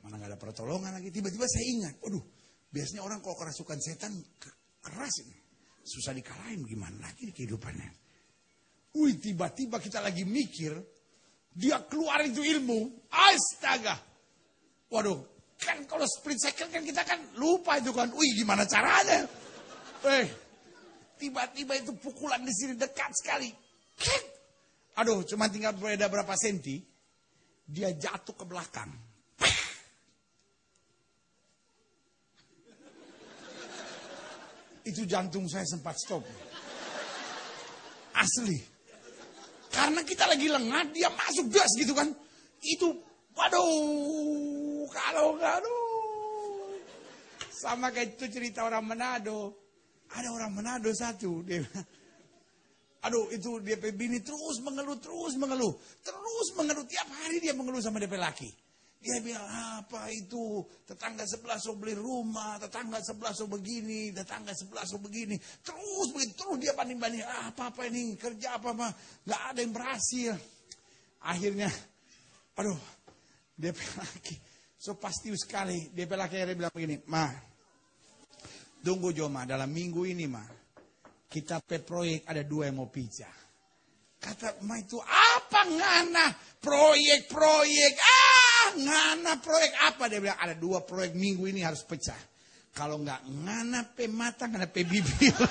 Mana 0.03 0.19
gak 0.19 0.35
ada 0.35 0.39
pertolongan 0.39 0.99
lagi. 0.99 1.07
Tiba-tiba 1.07 1.47
saya 1.47 1.65
ingat. 1.71 1.95
Waduh. 2.03 2.19
Biasanya 2.71 3.07
orang 3.07 3.23
kalau 3.23 3.39
kerasukan 3.39 3.79
setan 3.79 4.11
keras 4.83 5.23
ini. 5.23 5.37
Susah 5.87 6.11
dikalahin 6.11 6.67
gimana 6.67 6.99
lagi 6.99 7.31
di 7.31 7.33
kehidupannya. 7.33 7.89
Wih 8.99 9.15
tiba-tiba 9.23 9.79
kita 9.79 10.03
lagi 10.03 10.27
mikir. 10.27 10.75
Dia 11.55 11.79
keluar 11.87 12.27
itu 12.27 12.43
ilmu. 12.43 13.07
Astaga. 13.07 13.95
Waduh. 14.91 15.31
Kan 15.55 15.87
kalau 15.87 16.03
split 16.03 16.43
second 16.43 16.75
kan 16.75 16.83
kita 16.83 17.07
kan 17.07 17.23
lupa 17.39 17.79
itu 17.79 17.95
kan. 17.95 18.11
Wih 18.11 18.35
gimana 18.35 18.67
caranya. 18.67 19.23
Eh. 20.03 20.50
Tiba-tiba 21.21 21.77
itu 21.77 21.93
pukulan 22.01 22.41
di 22.41 22.49
sini 22.49 22.73
dekat 22.73 23.13
sekali. 23.13 23.53
Aduh 24.97 25.21
cuma 25.21 25.45
tinggal 25.53 25.77
berbeda 25.77 26.09
berapa 26.09 26.33
senti. 26.33 26.81
Dia 27.61 27.93
jatuh 27.93 28.33
ke 28.33 28.41
belakang. 28.49 28.89
Itu 34.81 35.05
jantung 35.05 35.45
saya 35.45 35.61
sempat 35.69 35.93
stop. 36.01 36.25
Asli. 38.17 38.57
Karena 39.71 40.01
kita 40.01 40.25
lagi 40.25 40.49
lengah, 40.49 40.89
dia 40.89 41.07
masuk 41.13 41.53
gas 41.53 41.69
gitu 41.77 41.93
kan. 41.95 42.11
Itu, 42.59 42.97
waduh, 43.37 44.83
kalau 44.89 45.37
aduh. 45.37 46.75
Sama 47.53 47.93
kayak 47.93 48.17
itu 48.17 48.25
cerita 48.27 48.65
orang 48.65 48.83
Manado. 48.83 49.53
Ada 50.17 50.27
orang 50.31 50.51
Manado 50.51 50.91
satu, 50.91 51.43
dia 51.45 51.63
Aduh 53.01 53.33
itu 53.33 53.57
dia 53.65 53.81
bini 53.81 54.21
terus 54.21 54.61
mengeluh, 54.61 54.97
terus 55.01 55.33
mengeluh. 55.33 55.73
Terus 56.05 56.47
mengeluh, 56.53 56.85
tiap 56.85 57.09
hari 57.09 57.41
dia 57.41 57.57
mengeluh 57.57 57.81
sama 57.81 57.97
DP 57.97 58.13
laki. 58.13 58.49
Dia 59.01 59.17
bilang, 59.17 59.49
apa 59.81 60.13
itu? 60.13 60.61
Tetangga 60.85 61.25
sebelah 61.25 61.57
so 61.57 61.73
beli 61.73 61.97
rumah, 61.97 62.61
tetangga 62.61 63.01
sebelah 63.01 63.33
so 63.33 63.49
begini, 63.49 64.13
tetangga 64.13 64.53
sebelah 64.53 64.85
so 64.85 65.01
begini. 65.01 65.41
Terus 65.65 66.13
begitu, 66.13 66.37
terus 66.37 66.57
dia 66.61 66.77
banding-banding. 66.77 67.25
Ah, 67.25 67.49
apa-apa 67.49 67.89
ini, 67.89 68.13
kerja 68.13 68.61
apa-apa. 68.61 68.93
Gak 69.25 69.41
ada 69.41 69.59
yang 69.65 69.73
berhasil. 69.73 70.37
Akhirnya, 71.25 71.73
aduh, 72.53 72.77
dia 73.57 73.73
laki. 73.73 74.37
So 74.77 74.93
pasti 75.01 75.33
sekali, 75.33 75.89
dia 75.89 76.05
laki 76.05 76.37
akhirnya 76.37 76.53
bilang 76.53 76.73
begini, 76.77 77.01
Ma, 77.09 77.25
tunggu 78.81 79.13
Joma, 79.13 79.45
dalam 79.45 79.69
minggu 79.69 80.03
ini 80.09 80.25
Ma, 80.25 80.43
kita 81.29 81.61
pe 81.63 81.79
proyek 81.79 82.27
ada 82.27 82.43
dua 82.43 82.67
yang 82.67 82.81
mau 82.81 82.89
pijak. 82.89 83.31
Kata 84.21 84.61
Ma 84.69 84.77
itu 84.77 85.01
apa 85.01 85.61
ngana 85.65 86.25
proyek-proyek 86.61 87.93
ah 87.97 88.77
ngana 88.77 89.41
proyek 89.41 89.73
apa? 89.81 90.05
Dia 90.05 90.21
bilang 90.21 90.37
ada 90.37 90.53
dua 90.53 90.85
proyek 90.85 91.17
minggu 91.17 91.49
ini 91.49 91.65
harus 91.65 91.81
pecah. 91.81 92.17
Kalau 92.71 93.01
nggak 93.01 93.25
ngana 93.25 93.83
pe 93.97 94.05
mata, 94.05 94.45
ngana 94.45 94.69
pe 94.69 94.85
bibir. 94.85 95.33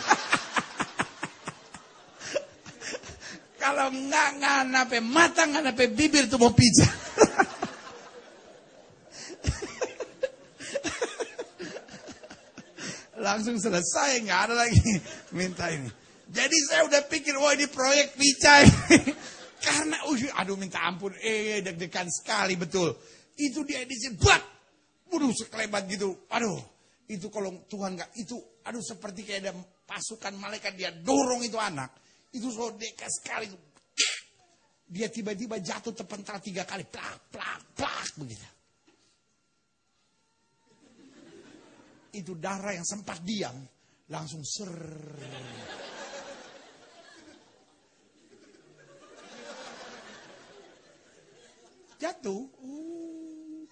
Kalau 3.61 3.93
nggak 3.93 4.29
ngana 4.41 4.81
pe 4.87 4.99
mata, 5.03 5.45
ngana 5.51 5.75
pe 5.75 5.91
bibir 5.91 6.31
tuh 6.31 6.39
mau 6.39 6.55
pijak. 6.55 6.95
Langsung 13.21 13.61
selesai, 13.61 14.25
nggak 14.25 14.41
ada 14.49 14.55
lagi 14.65 14.81
minta 15.39 15.69
ini. 15.69 15.93
Jadi 16.31 16.57
saya 16.65 16.89
udah 16.89 17.03
pikir, 17.05 17.37
wah 17.37 17.53
ini 17.53 17.69
proyek 17.69 18.17
pijak. 18.17 18.65
Karena, 19.65 20.01
uh, 20.09 20.41
aduh 20.41 20.57
minta 20.57 20.81
ampun, 20.81 21.13
eh 21.21 21.61
deg-degan 21.61 22.09
sekali 22.09 22.57
betul. 22.57 22.97
Itu 23.37 23.61
dia 23.69 23.85
edisi, 23.85 24.17
buat, 24.17 24.41
waduh 25.13 25.37
sekelebat 25.37 25.85
gitu. 25.85 26.25
Aduh, 26.33 26.57
itu 27.13 27.29
kalau 27.29 27.61
Tuhan 27.69 27.93
nggak 27.93 28.11
itu, 28.17 28.41
aduh 28.65 28.81
seperti 28.81 29.27
kayak 29.29 29.41
ada 29.45 29.53
pasukan 29.85 30.33
malaikat 30.41 30.73
dia 30.81 30.95
dorong 30.95 31.45
itu 31.45 31.61
anak. 31.61 31.93
Itu 32.33 32.49
so 32.49 32.73
dekat 32.73 33.11
sekali. 33.11 33.51
Dia 34.91 35.13
tiba-tiba 35.13 35.61
jatuh 35.61 35.93
terpental 35.93 36.41
tiga 36.41 36.65
kali, 36.65 36.89
plak, 36.89 37.31
plak, 37.31 37.61
plak, 37.77 38.11
begitu. 38.17 38.60
Itu 42.11 42.35
darah 42.35 42.75
yang 42.75 42.87
sempat 42.87 43.23
diam, 43.23 43.55
langsung 44.11 44.43
ser. 44.43 44.75
jatuh. 52.01 52.43
Uh. 52.65 53.65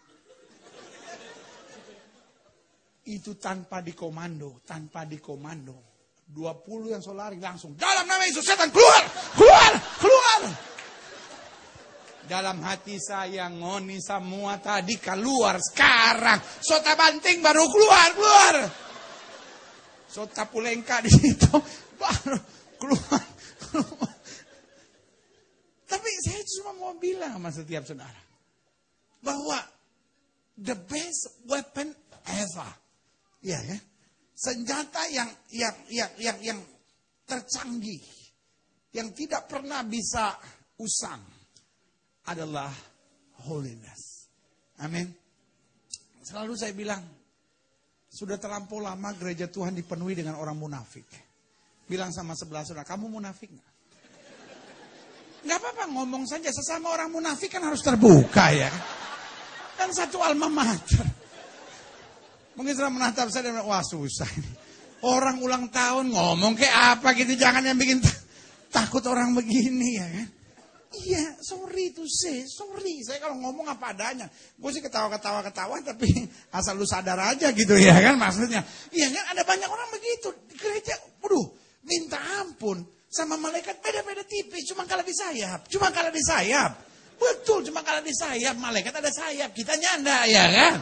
Itu 3.08 3.40
tanpa 3.40 3.80
dikomando, 3.80 4.60
tanpa 4.68 5.08
dikomando. 5.08 5.88
20 6.28 6.92
yang 6.92 7.00
solari 7.00 7.40
langsung 7.40 7.72
dalam 7.72 8.04
nama 8.04 8.20
Yesus 8.28 8.44
setan 8.44 8.68
keluar. 8.68 9.00
Dalam 12.38 12.62
hati 12.62 13.02
saya 13.02 13.50
ngoni 13.50 13.98
semua 13.98 14.62
tadi 14.62 14.94
keluar 15.02 15.58
sekarang. 15.58 16.38
Sota 16.62 16.94
banting 16.94 17.42
baru 17.42 17.66
keluar, 17.66 18.14
keluar. 18.14 18.54
Sota 20.06 20.46
pulengka 20.46 21.02
di 21.02 21.10
situ 21.10 21.58
baru 21.98 22.38
keluar. 22.78 23.26
Tapi 25.90 26.10
saya 26.22 26.42
cuma 26.46 26.78
mau 26.78 26.94
bilang 26.94 27.42
sama 27.42 27.50
setiap 27.50 27.82
saudara. 27.82 28.22
Bahwa 29.18 29.58
the 30.62 30.78
best 30.78 31.42
weapon 31.42 31.90
ever. 32.22 32.70
Ya 33.42 33.58
kan? 33.66 33.82
Senjata 34.38 35.10
yang 35.10 35.26
yang 35.50 35.74
yang 35.90 36.10
yang, 36.22 36.38
yang 36.54 36.60
tercanggih. 37.26 38.06
Yang 38.94 39.26
tidak 39.26 39.50
pernah 39.50 39.82
bisa 39.82 40.38
usang. 40.78 41.37
Adalah 42.28 42.68
holiness. 43.48 44.28
Amin. 44.84 45.08
Selalu 46.20 46.52
saya 46.54 46.76
bilang. 46.76 47.00
Sudah 48.08 48.40
terlampau 48.40 48.80
lama 48.80 49.12
gereja 49.20 49.52
Tuhan 49.52 49.76
dipenuhi 49.76 50.16
dengan 50.16 50.40
orang 50.40 50.56
munafik. 50.56 51.04
Bilang 51.84 52.08
sama 52.08 52.32
sebelah 52.32 52.64
saudara, 52.64 52.88
kamu 52.88 53.04
munafik 53.08 53.52
gak? 53.52 53.68
Nggak 55.44 55.58
apa-apa 55.60 55.84
ngomong 55.92 56.24
saja 56.26 56.50
sesama 56.50 56.90
orang 56.90 57.14
munafik 57.14 57.52
kan 57.52 57.62
harus 57.62 57.84
terbuka 57.84 58.50
ya. 58.50 58.72
Kan 59.78 59.94
satu 59.94 60.18
alma 60.18 60.50
mater. 60.50 61.06
Mungkin 62.58 62.74
sudah 62.74 62.90
menatap 62.90 63.30
saya 63.30 63.54
dan 63.54 63.62
wah 63.62 63.84
susah 63.84 64.26
ini. 64.34 64.52
Orang 65.06 65.38
ulang 65.38 65.70
tahun 65.70 66.10
ngomong 66.10 66.58
kayak 66.58 66.98
apa 66.98 67.14
gitu 67.14 67.38
jangan 67.38 67.62
yang 67.62 67.78
bikin 67.78 68.02
takut 68.74 69.04
orang 69.06 69.30
begini 69.30 69.88
ya 69.94 70.06
kan. 70.10 70.28
Iya, 70.88 71.36
sorry 71.44 71.92
itu 71.92 72.08
sih, 72.08 72.48
sorry. 72.48 73.04
Saya 73.04 73.20
kalau 73.20 73.36
ngomong 73.36 73.68
apa 73.68 73.92
adanya. 73.92 74.24
Gue 74.56 74.72
sih 74.72 74.80
ketawa-ketawa 74.80 75.44
ketawa 75.44 75.76
tapi 75.84 76.08
asal 76.58 76.80
lu 76.80 76.88
sadar 76.88 77.20
aja 77.20 77.52
gitu 77.52 77.76
ya 77.76 77.92
kan 78.00 78.16
maksudnya. 78.16 78.64
Iya 78.88 79.12
kan 79.12 79.36
ada 79.36 79.42
banyak 79.44 79.68
orang 79.68 79.88
begitu 79.92 80.32
di 80.48 80.56
gereja. 80.56 80.96
Waduh, 81.20 81.44
minta 81.84 82.16
ampun 82.40 82.80
sama 83.08 83.36
malaikat 83.36 83.80
beda-beda 83.80 84.24
tipis, 84.24 84.68
cuma 84.68 84.84
kalah 84.84 85.04
di 85.04 85.16
sayap, 85.16 85.68
cuma 85.68 85.88
kalah 85.92 86.12
di 86.12 86.20
sayap. 86.24 86.72
Betul, 87.18 87.66
cuma 87.66 87.82
kalah 87.82 88.04
di 88.04 88.14
sayap, 88.14 88.54
malaikat 88.56 88.94
ada 88.94 89.10
sayap, 89.10 89.50
kita 89.52 89.74
nyanda 89.74 90.24
ya 90.28 90.44
kan. 90.48 90.74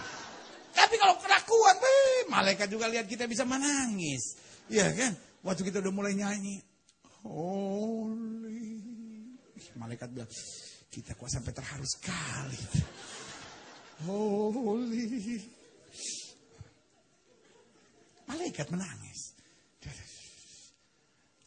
Tapi 0.77 0.95
kalau 1.01 1.17
kelakuan, 1.17 1.77
weh, 1.81 2.29
malaikat 2.29 2.69
juga 2.69 2.91
lihat 2.93 3.09
kita 3.09 3.25
bisa 3.25 3.49
menangis. 3.49 4.37
Ya 4.69 4.93
kan, 4.93 5.17
waktu 5.41 5.65
kita 5.65 5.81
udah 5.81 5.95
mulai 5.95 6.13
nyanyi, 6.13 6.61
holy. 7.25 8.76
Malaikat 9.77 10.09
bilang, 10.13 10.31
kita 10.89 11.13
kok 11.13 11.29
sampai 11.29 11.53
terharu 11.53 11.87
sekali. 11.87 12.63
Holy. 14.05 15.37
Malaikat 18.27 18.67
menangis. 18.73 19.37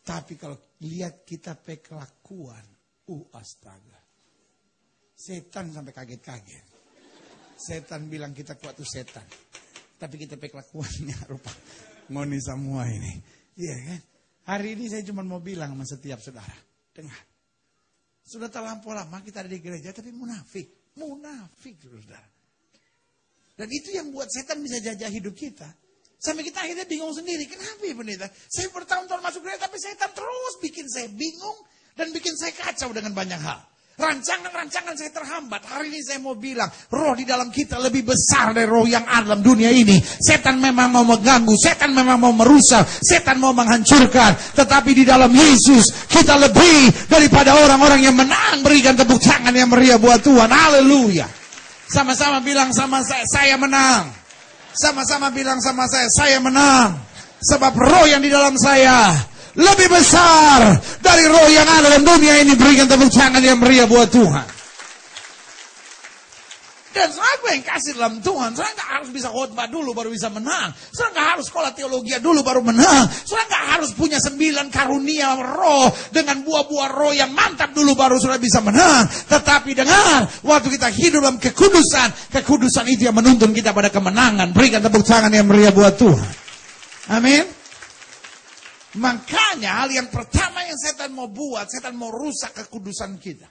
Tapi 0.09 0.33
kalau 0.41 0.57
lihat 0.81 1.21
kita 1.21 1.53
pe 1.53 1.77
kelakuan, 1.85 2.65
uh 3.13 3.25
astaga. 3.37 4.01
Setan 5.13 5.69
sampai 5.69 5.93
kaget-kaget. 5.93 6.65
Setan 7.53 8.09
bilang 8.09 8.33
kita 8.33 8.57
kuat 8.57 8.73
tuh 8.73 8.89
setan. 8.89 9.25
Tapi 10.01 10.15
kita 10.17 10.41
pe 10.41 10.49
kelakuannya 10.49 11.13
rupa 11.31 11.53
ngoni 12.09 12.39
semua 12.41 12.89
ini. 12.89 13.13
Iya 13.53 13.77
kan? 13.85 14.01
Hari 14.49 14.73
ini 14.73 14.89
saya 14.89 15.05
cuma 15.05 15.21
mau 15.21 15.37
bilang 15.37 15.77
sama 15.77 15.85
setiap 15.85 16.17
saudara. 16.25 16.57
Dengar. 16.89 17.28
Sudah 18.29 18.45
terlampau 18.45 18.93
lama 18.93 19.17
kita 19.25 19.41
ada 19.41 19.49
di 19.49 19.57
gereja 19.57 19.89
tapi 19.89 20.13
munafik. 20.13 20.93
Munafik, 21.01 21.81
saudara. 21.81 22.29
Dan 23.57 23.67
itu 23.73 23.89
yang 23.89 24.13
buat 24.13 24.29
setan 24.29 24.61
bisa 24.61 24.77
jajah 24.77 25.09
hidup 25.09 25.33
kita. 25.33 25.65
Sampai 26.21 26.45
kita 26.45 26.61
akhirnya 26.61 26.85
bingung 26.85 27.09
sendiri. 27.09 27.49
Kenapa 27.49 27.81
ya 27.81 27.97
pendeta? 27.97 28.27
Saya 28.51 28.69
bertahun-tahun 28.69 29.23
masuk 29.25 29.41
gereja 29.41 29.65
tapi 29.65 29.81
setan 29.81 30.13
terus 30.13 30.53
bikin 30.61 30.85
saya 30.85 31.09
bingung 31.09 31.57
dan 31.97 32.13
bikin 32.13 32.37
saya 32.37 32.53
kacau 32.53 32.93
dengan 32.93 33.17
banyak 33.17 33.41
hal. 33.41 33.65
Rancangan-rancangan 33.99 34.95
saya 34.95 35.11
terhambat. 35.11 35.59
Hari 35.67 35.91
ini 35.91 35.99
saya 35.99 36.23
mau 36.23 36.31
bilang, 36.31 36.71
roh 36.87 37.11
di 37.19 37.27
dalam 37.27 37.51
kita 37.51 37.75
lebih 37.75 38.07
besar 38.07 38.55
dari 38.55 38.63
roh 38.63 38.87
yang 38.87 39.03
ada 39.03 39.35
dalam 39.35 39.43
dunia 39.43 39.67
ini. 39.75 39.99
Setan 39.99 40.55
memang 40.63 40.87
mau 40.87 41.03
mengganggu, 41.03 41.51
setan 41.59 41.91
memang 41.91 42.15
mau 42.15 42.31
merusak, 42.31 42.87
setan 43.03 43.43
mau 43.43 43.51
menghancurkan. 43.51 44.55
Tetapi 44.55 44.95
di 44.95 45.03
dalam 45.03 45.27
Yesus, 45.35 46.07
kita 46.07 46.39
lebih 46.39 47.11
daripada 47.11 47.59
orang-orang 47.59 48.07
yang 48.07 48.15
menang. 48.15 48.63
Berikan 48.63 48.95
tepuk 48.95 49.19
tangan 49.19 49.51
yang 49.51 49.67
meriah 49.67 49.99
buat 49.99 50.23
Tuhan. 50.23 50.47
Haleluya. 50.47 51.27
Sama-sama 51.91 52.39
bilang 52.39 52.71
sama 52.71 53.03
saya, 53.03 53.27
saya 53.27 53.59
menang. 53.59 54.15
Sama-sama 54.71 55.27
bilang 55.35 55.59
sama 55.59 55.91
saya, 55.91 56.07
saya 56.07 56.39
menang. 56.39 56.95
Sebab 57.43 57.75
roh 57.75 58.07
yang 58.07 58.23
di 58.23 58.31
dalam 58.31 58.55
saya 58.55 59.11
lebih 59.57 59.87
besar 59.89 60.77
dari 61.01 61.25
roh 61.25 61.47
yang 61.49 61.65
ada 61.65 61.89
dalam 61.89 62.03
dunia 62.05 62.41
ini. 62.43 62.53
Berikan 62.53 62.85
tepuk 62.85 63.09
tangan 63.09 63.41
yang 63.41 63.57
meriah 63.57 63.89
buat 63.89 64.09
Tuhan. 64.11 64.59
Dan 66.89 67.13
apa 67.15 67.47
yang 67.53 67.61
kasih 67.61 67.91
dalam 68.01 68.17
Tuhan? 68.17 68.57
Saya 68.57 68.73
nggak 68.73 68.89
harus 68.97 69.09
bisa 69.13 69.29
khotbah 69.29 69.69
dulu 69.69 69.93
baru 69.93 70.09
bisa 70.09 70.27
menang. 70.33 70.73
Saya 70.89 71.13
nggak 71.13 71.27
harus 71.37 71.45
sekolah 71.47 71.71
teologi 71.77 72.17
dulu 72.17 72.41
baru 72.41 72.65
menang. 72.65 73.05
Saya 73.29 73.45
nggak 73.45 73.65
harus 73.77 73.93
punya 73.93 74.17
sembilan 74.17 74.73
karunia 74.73 75.37
roh 75.37 75.93
dengan 76.09 76.41
buah-buah 76.41 76.89
roh 76.89 77.13
yang 77.13 77.29
mantap 77.29 77.77
dulu 77.77 77.93
baru 77.93 78.17
sudah 78.17 78.41
bisa 78.41 78.65
menang. 78.65 79.05
Tetapi 79.05 79.77
dengar, 79.77 80.27
waktu 80.41 80.67
kita 80.73 80.89
hidup 80.89 81.21
dalam 81.21 81.37
kekudusan, 81.37 82.33
kekudusan 82.33 82.85
itu 82.89 83.05
yang 83.05 83.15
menuntun 83.15 83.53
kita 83.53 83.69
pada 83.69 83.93
kemenangan. 83.93 84.49
Berikan 84.49 84.81
tepuk 84.81 85.05
tangan 85.05 85.29
yang 85.29 85.45
meriah 85.45 85.69
buat 85.69 85.93
Tuhan. 85.93 86.29
Amin. 87.13 87.58
Makanya 88.99 89.83
hal 89.83 89.89
yang 89.89 90.11
pertama 90.11 90.61
yang 90.67 90.75
setan 90.75 91.15
mau 91.15 91.31
buat, 91.31 91.71
setan 91.71 91.95
mau 91.95 92.11
rusak 92.11 92.51
kekudusan 92.51 93.15
kita. 93.17 93.47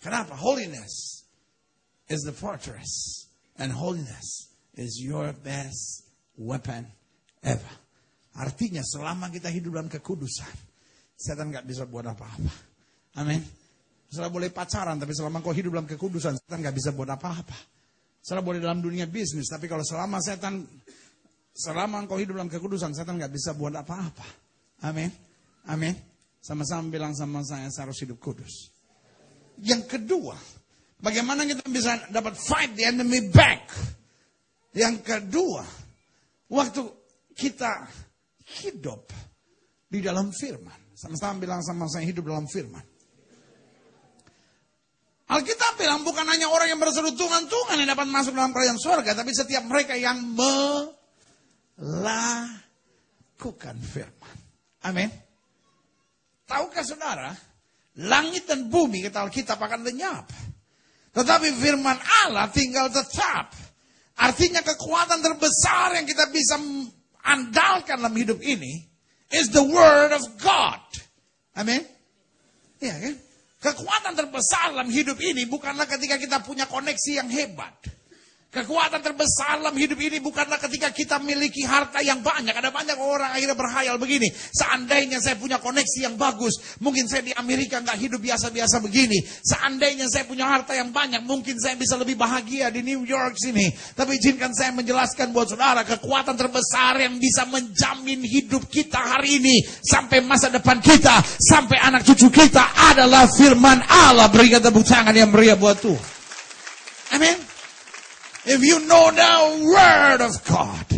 Kenapa? 0.00 0.36
Holiness 0.36 1.24
is 2.12 2.20
the 2.28 2.32
fortress. 2.36 3.24
And 3.60 3.72
holiness 3.72 4.52
is 4.76 5.00
your 5.00 5.32
best 5.32 6.08
weapon 6.36 6.88
ever. 7.44 7.74
Artinya 8.36 8.80
selama 8.80 9.28
kita 9.28 9.52
hidup 9.52 9.76
dalam 9.76 9.90
kekudusan, 9.92 10.54
setan 11.16 11.52
nggak 11.52 11.66
bisa 11.68 11.84
buat 11.84 12.06
apa-apa. 12.08 12.54
Amin. 13.20 13.42
Setelah 14.08 14.32
boleh 14.32 14.48
pacaran, 14.48 14.96
tapi 14.96 15.12
selama 15.12 15.44
kau 15.44 15.52
hidup 15.52 15.76
dalam 15.76 15.88
kekudusan, 15.88 16.40
setan 16.40 16.64
nggak 16.64 16.76
bisa 16.76 16.90
buat 16.96 17.10
apa-apa. 17.10 17.58
Setelah 18.20 18.44
boleh 18.44 18.60
dalam 18.60 18.80
dunia 18.80 19.04
bisnis, 19.08 19.48
tapi 19.48 19.68
kalau 19.68 19.84
selama 19.84 20.20
setan 20.20 20.64
Selama 21.60 22.06
engkau 22.06 22.16
hidup 22.16 22.38
dalam 22.38 22.48
kekudusan, 22.48 22.94
setan 22.94 23.18
nggak 23.18 23.34
bisa 23.34 23.52
buat 23.52 23.74
apa-apa. 23.74 24.49
Amin. 24.82 25.10
Amin. 25.68 25.94
Sama-sama 26.40 26.88
bilang 26.88 27.12
sama 27.12 27.44
saya, 27.44 27.68
saya 27.68 27.88
harus 27.88 28.00
hidup 28.00 28.16
kudus. 28.16 28.72
Yang 29.60 29.92
kedua, 29.92 30.32
bagaimana 31.04 31.44
kita 31.44 31.68
bisa 31.68 32.08
dapat 32.08 32.32
fight 32.40 32.72
the 32.72 32.88
enemy 32.88 33.28
back? 33.28 33.68
Yang 34.72 35.04
kedua, 35.04 35.60
waktu 36.48 36.80
kita 37.36 37.84
hidup 38.64 39.12
di 39.90 40.00
dalam 40.00 40.32
firman. 40.32 40.96
Sama-sama 40.96 41.40
bilang 41.40 41.60
sama 41.60 41.88
saya 41.88 42.08
hidup 42.08 42.24
dalam 42.28 42.48
firman. 42.48 42.84
Alkitab 45.30 45.78
bilang 45.78 46.02
bukan 46.02 46.26
hanya 46.26 46.50
orang 46.50 46.74
yang 46.74 46.80
berseru 46.82 47.14
Tuhan, 47.14 47.46
Tuhan 47.46 47.78
yang 47.78 47.94
dapat 47.94 48.10
masuk 48.10 48.34
dalam 48.34 48.50
kerajaan 48.50 48.82
surga. 48.82 49.14
Tapi 49.14 49.30
setiap 49.30 49.62
mereka 49.62 49.94
yang 49.94 50.18
me 50.18 50.90
lakukan 51.80 52.58
firman. 53.78 54.49
Amin. 54.86 55.12
Tahukah 56.48 56.82
saudara, 56.82 57.30
langit 58.00 58.48
dan 58.48 58.66
bumi 58.66 59.04
kata 59.06 59.28
Alkitab 59.28 59.60
akan 59.60 59.86
lenyap. 59.86 60.26
Tetapi 61.10 61.48
firman 61.58 61.98
Allah 62.24 62.48
tinggal 62.50 62.88
tetap. 62.88 63.52
Artinya 64.20 64.60
kekuatan 64.60 65.24
terbesar 65.24 65.96
yang 65.96 66.06
kita 66.06 66.28
bisa 66.28 66.60
andalkan 67.24 68.04
dalam 68.04 68.14
hidup 68.16 68.40
ini 68.44 68.84
is 69.32 69.48
the 69.52 69.62
word 69.64 70.12
of 70.12 70.22
God. 70.40 70.82
Amin. 71.56 71.82
Iya 72.80 72.96
kan? 72.96 73.14
Kekuatan 73.60 74.12
terbesar 74.16 74.72
dalam 74.72 74.88
hidup 74.88 75.20
ini 75.20 75.44
bukanlah 75.44 75.84
ketika 75.84 76.16
kita 76.16 76.40
punya 76.40 76.64
koneksi 76.64 77.12
yang 77.20 77.28
hebat. 77.28 77.76
Kekuatan 78.50 78.98
terbesar 78.98 79.62
dalam 79.62 79.78
hidup 79.78 79.94
ini 80.02 80.18
bukanlah 80.18 80.58
ketika 80.58 80.90
kita 80.90 81.22
memiliki 81.22 81.62
harta 81.62 82.02
yang 82.02 82.18
banyak. 82.18 82.50
Ada 82.50 82.74
banyak 82.74 82.98
orang 82.98 83.30
akhirnya 83.30 83.54
berhayal 83.54 83.94
begini. 83.94 84.26
Seandainya 84.26 85.22
saya 85.22 85.38
punya 85.38 85.62
koneksi 85.62 86.10
yang 86.10 86.18
bagus, 86.18 86.58
mungkin 86.82 87.06
saya 87.06 87.22
di 87.22 87.30
Amerika 87.30 87.78
nggak 87.78 87.94
hidup 88.02 88.18
biasa-biasa 88.18 88.82
begini. 88.82 89.22
Seandainya 89.22 90.10
saya 90.10 90.26
punya 90.26 90.50
harta 90.50 90.74
yang 90.74 90.90
banyak, 90.90 91.22
mungkin 91.22 91.62
saya 91.62 91.78
bisa 91.78 91.94
lebih 91.94 92.18
bahagia 92.18 92.74
di 92.74 92.82
New 92.82 93.06
York 93.06 93.38
sini. 93.38 93.70
Tapi 93.70 94.18
izinkan 94.18 94.50
saya 94.50 94.74
menjelaskan 94.74 95.30
buat 95.30 95.46
saudara, 95.46 95.86
kekuatan 95.86 96.34
terbesar 96.34 96.98
yang 96.98 97.22
bisa 97.22 97.46
menjamin 97.46 98.18
hidup 98.26 98.66
kita 98.66 98.98
hari 98.98 99.38
ini 99.38 99.62
sampai 99.62 100.26
masa 100.26 100.50
depan 100.50 100.82
kita, 100.82 101.22
sampai 101.38 101.78
anak 101.78 102.02
cucu 102.02 102.26
kita 102.34 102.66
adalah 102.90 103.30
firman 103.30 103.78
Allah. 103.86 104.26
Berikan 104.26 104.58
tepuk 104.58 104.82
tangan 104.82 105.14
yang 105.14 105.30
meriah 105.30 105.54
buat 105.54 105.78
Tuhan. 105.78 106.02
Amin. 107.14 107.49
If 108.48 108.64
you 108.64 108.80
know 108.88 109.12
the 109.12 109.68
word 109.68 110.24
of 110.24 110.32
God. 110.48 110.88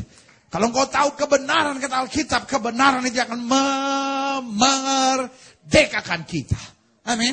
Kalau 0.53 0.69
engkau 0.69 0.85
tahu 0.85 1.17
kebenaran 1.17 1.81
kata 1.81 2.05
Alkitab, 2.05 2.45
kebenaran 2.45 3.01
itu 3.09 3.25
akan 3.25 3.41
memerdekakan 3.41 6.29
kita. 6.29 6.61
Amin. 7.09 7.33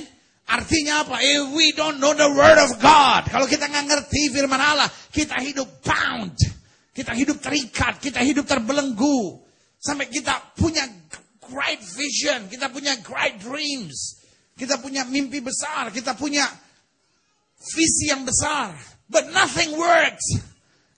Artinya 0.50 1.06
apa? 1.06 1.22
If 1.22 1.54
we 1.54 1.70
don't 1.76 2.00
know 2.02 2.16
the 2.16 2.32
word 2.32 2.58
of 2.58 2.80
God. 2.80 3.28
Kalau 3.30 3.46
kita 3.46 3.70
nggak 3.70 3.86
ngerti 3.86 4.34
firman 4.34 4.58
Allah, 4.58 4.90
kita 5.14 5.38
hidup 5.46 5.86
bound. 5.86 6.34
Kita 6.90 7.14
hidup 7.14 7.38
terikat, 7.44 8.02
kita 8.02 8.26
hidup 8.26 8.50
terbelenggu. 8.50 9.46
Sampai 9.78 10.10
kita 10.10 10.58
punya 10.58 10.90
great 11.44 11.84
vision, 11.84 12.50
kita 12.50 12.74
punya 12.74 12.98
great 13.04 13.38
dreams. 13.38 14.18
Kita 14.58 14.82
punya 14.82 15.06
mimpi 15.08 15.40
besar, 15.40 15.88
kita 15.94 16.18
punya 16.18 16.50
visi 17.60 18.08
yang 18.12 18.26
besar. 18.28 18.99
But 19.10 19.34
nothing 19.34 19.74
works. 19.74 20.38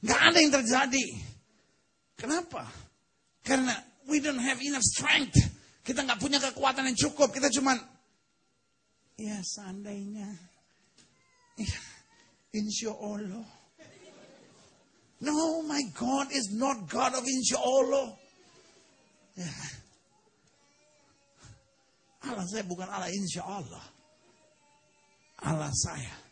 Gak 0.04 0.20
ada 0.20 0.38
yang 0.38 0.52
terjadi. 0.52 1.06
Kenapa? 2.20 2.68
Karena 3.42 3.74
we 4.06 4.20
don't 4.20 4.44
have 4.44 4.60
enough 4.60 4.84
strength. 4.84 5.40
Kita 5.82 6.06
nggak 6.06 6.22
punya 6.22 6.38
kekuatan 6.38 6.86
yang 6.92 7.00
cukup. 7.00 7.34
Kita 7.34 7.50
cuman, 7.50 7.80
ya 9.18 9.42
seandainya, 9.42 10.30
ya, 11.58 11.80
insya 12.54 12.94
Allah. 12.94 13.48
No, 15.22 15.62
my 15.66 15.82
God 15.94 16.34
is 16.34 16.50
not 16.54 16.90
God 16.90 17.14
of 17.14 17.26
insya 17.26 17.58
Allah. 17.62 18.18
Ya. 19.38 19.50
Allah 22.22 22.46
saya 22.46 22.66
bukan 22.66 22.90
Allah 22.90 23.10
insya 23.10 23.42
Allah. 23.46 23.82
Allah 25.42 25.74
saya 25.74 26.31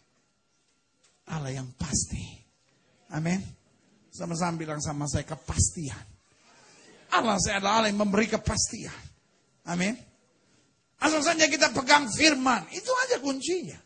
Allah 1.29 1.53
yang 1.53 1.69
pasti. 1.77 2.25
Amin. 3.13 3.41
Sama-sama 4.09 4.57
bilang 4.57 4.81
sama 4.81 5.05
saya 5.05 5.25
kepastian. 5.25 6.05
Allah 7.13 7.37
saya 7.41 7.61
adalah 7.61 7.81
Allah 7.81 7.89
yang 7.93 8.01
memberi 8.01 8.29
kepastian. 8.29 8.93
Amin. 9.69 9.93
Asal 10.99 11.21
saja 11.23 11.45
kita 11.45 11.71
pegang 11.71 12.09
firman. 12.09 12.65
Itu 12.73 12.91
aja 13.07 13.21
kuncinya. 13.21 13.77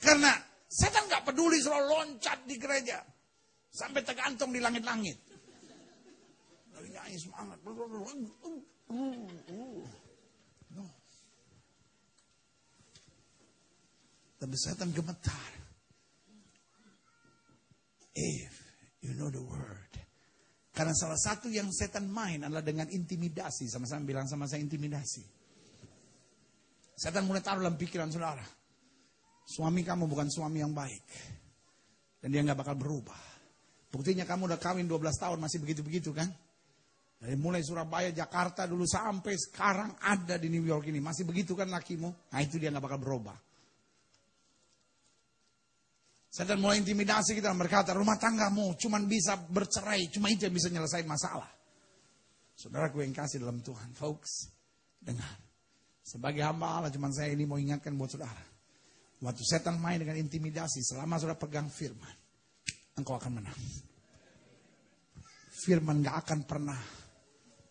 Karena 0.00 0.34
setan 0.66 1.06
nggak 1.06 1.24
peduli 1.24 1.62
selalu 1.62 1.86
loncat 1.88 2.44
di 2.44 2.56
gereja. 2.58 2.98
Sampai 3.70 4.02
tergantung 4.02 4.50
di 4.50 4.58
langit-langit. 4.58 5.18
Dari 6.74 6.88
nyanyi 6.90 7.18
semangat. 7.18 7.58
No. 10.74 10.86
Tapi 14.40 14.56
setan 14.58 14.90
gemetar. 14.90 15.69
If 18.14 18.52
you 19.00 19.14
know 19.14 19.30
the 19.30 19.42
word. 19.42 19.92
Karena 20.70 20.94
salah 20.94 21.18
satu 21.18 21.50
yang 21.50 21.68
setan 21.74 22.08
main 22.08 22.46
adalah 22.46 22.64
dengan 22.64 22.86
intimidasi. 22.88 23.68
Sama-sama 23.68 24.06
bilang 24.06 24.26
sama 24.30 24.46
saya 24.46 24.62
intimidasi. 24.62 25.22
Setan 26.94 27.26
mulai 27.26 27.42
taruh 27.42 27.60
dalam 27.64 27.76
pikiran 27.76 28.08
saudara. 28.08 28.44
Suami 29.44 29.82
kamu 29.82 30.06
bukan 30.06 30.30
suami 30.30 30.62
yang 30.62 30.70
baik. 30.70 31.06
Dan 32.22 32.28
dia 32.30 32.40
nggak 32.44 32.60
bakal 32.60 32.76
berubah. 32.78 33.18
Buktinya 33.90 34.22
kamu 34.22 34.46
udah 34.54 34.60
kawin 34.62 34.86
12 34.86 35.10
tahun 35.18 35.38
masih 35.42 35.58
begitu-begitu 35.58 36.14
kan? 36.14 36.30
Dari 37.20 37.36
mulai 37.36 37.60
Surabaya, 37.60 38.14
Jakarta 38.14 38.64
dulu 38.64 38.88
sampai 38.88 39.36
sekarang 39.36 39.92
ada 40.00 40.40
di 40.40 40.48
New 40.48 40.64
York 40.64 40.88
ini. 40.88 41.02
Masih 41.02 41.26
begitu 41.26 41.52
kan 41.52 41.68
lakimu? 41.68 42.08
Nah 42.32 42.40
itu 42.40 42.56
dia 42.56 42.72
nggak 42.72 42.80
bakal 42.80 43.00
berubah. 43.02 43.36
Setan 46.30 46.62
mulai 46.62 46.78
intimidasi 46.78 47.34
kita 47.34 47.50
berkata, 47.58 47.90
rumah 47.90 48.14
tanggamu 48.14 48.78
cuma 48.78 49.02
bisa 49.02 49.34
bercerai, 49.34 50.06
cuma 50.14 50.30
itu 50.30 50.46
yang 50.46 50.54
bisa 50.54 50.70
nyelesain 50.70 51.02
masalah. 51.02 51.50
Saudara 52.54 52.86
gue 52.86 53.02
yang 53.02 53.10
kasih 53.10 53.42
dalam 53.42 53.58
Tuhan, 53.58 53.90
folks, 53.98 54.46
dengar. 55.02 55.34
Sebagai 56.06 56.46
hamba 56.46 56.78
Allah, 56.78 56.90
cuma 56.94 57.10
saya 57.10 57.34
ini 57.34 57.50
mau 57.50 57.58
ingatkan 57.58 57.98
buat 57.98 58.14
saudara. 58.14 58.46
Waktu 59.20 59.42
setan 59.42 59.82
main 59.82 59.98
dengan 59.98 60.14
intimidasi, 60.22 60.86
selama 60.86 61.18
saudara 61.18 61.34
pegang 61.34 61.66
firman, 61.66 62.14
engkau 62.94 63.18
akan 63.18 63.42
menang. 63.42 63.60
Firman 65.66 65.98
gak 66.00 66.24
akan 66.24 66.46
pernah 66.46 66.78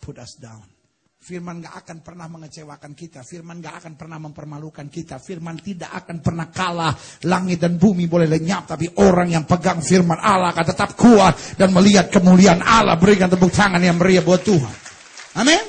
put 0.03 0.20
us 0.20 0.36
down. 0.36 0.79
Firman 1.30 1.62
gak 1.62 1.86
akan 1.86 2.02
pernah 2.02 2.26
mengecewakan 2.26 2.98
kita. 2.98 3.22
Firman 3.22 3.62
gak 3.62 3.86
akan 3.86 3.94
pernah 3.94 4.18
mempermalukan 4.18 4.90
kita. 4.90 5.22
Firman 5.22 5.62
tidak 5.62 5.94
akan 6.02 6.26
pernah 6.26 6.50
kalah. 6.50 6.98
Langit 7.30 7.62
dan 7.62 7.78
bumi 7.78 8.10
boleh 8.10 8.26
lenyap. 8.26 8.74
Tapi 8.74 8.98
orang 8.98 9.30
yang 9.38 9.46
pegang 9.46 9.78
firman 9.78 10.18
Allah 10.18 10.50
akan 10.50 10.66
tetap 10.66 10.98
kuat. 10.98 11.54
Dan 11.54 11.70
melihat 11.70 12.10
kemuliaan 12.10 12.66
Allah. 12.66 12.98
Berikan 12.98 13.30
tepuk 13.30 13.54
tangan 13.54 13.78
yang 13.78 14.02
meriah 14.02 14.26
buat 14.26 14.42
Tuhan. 14.42 14.76
Amin. 15.38 15.62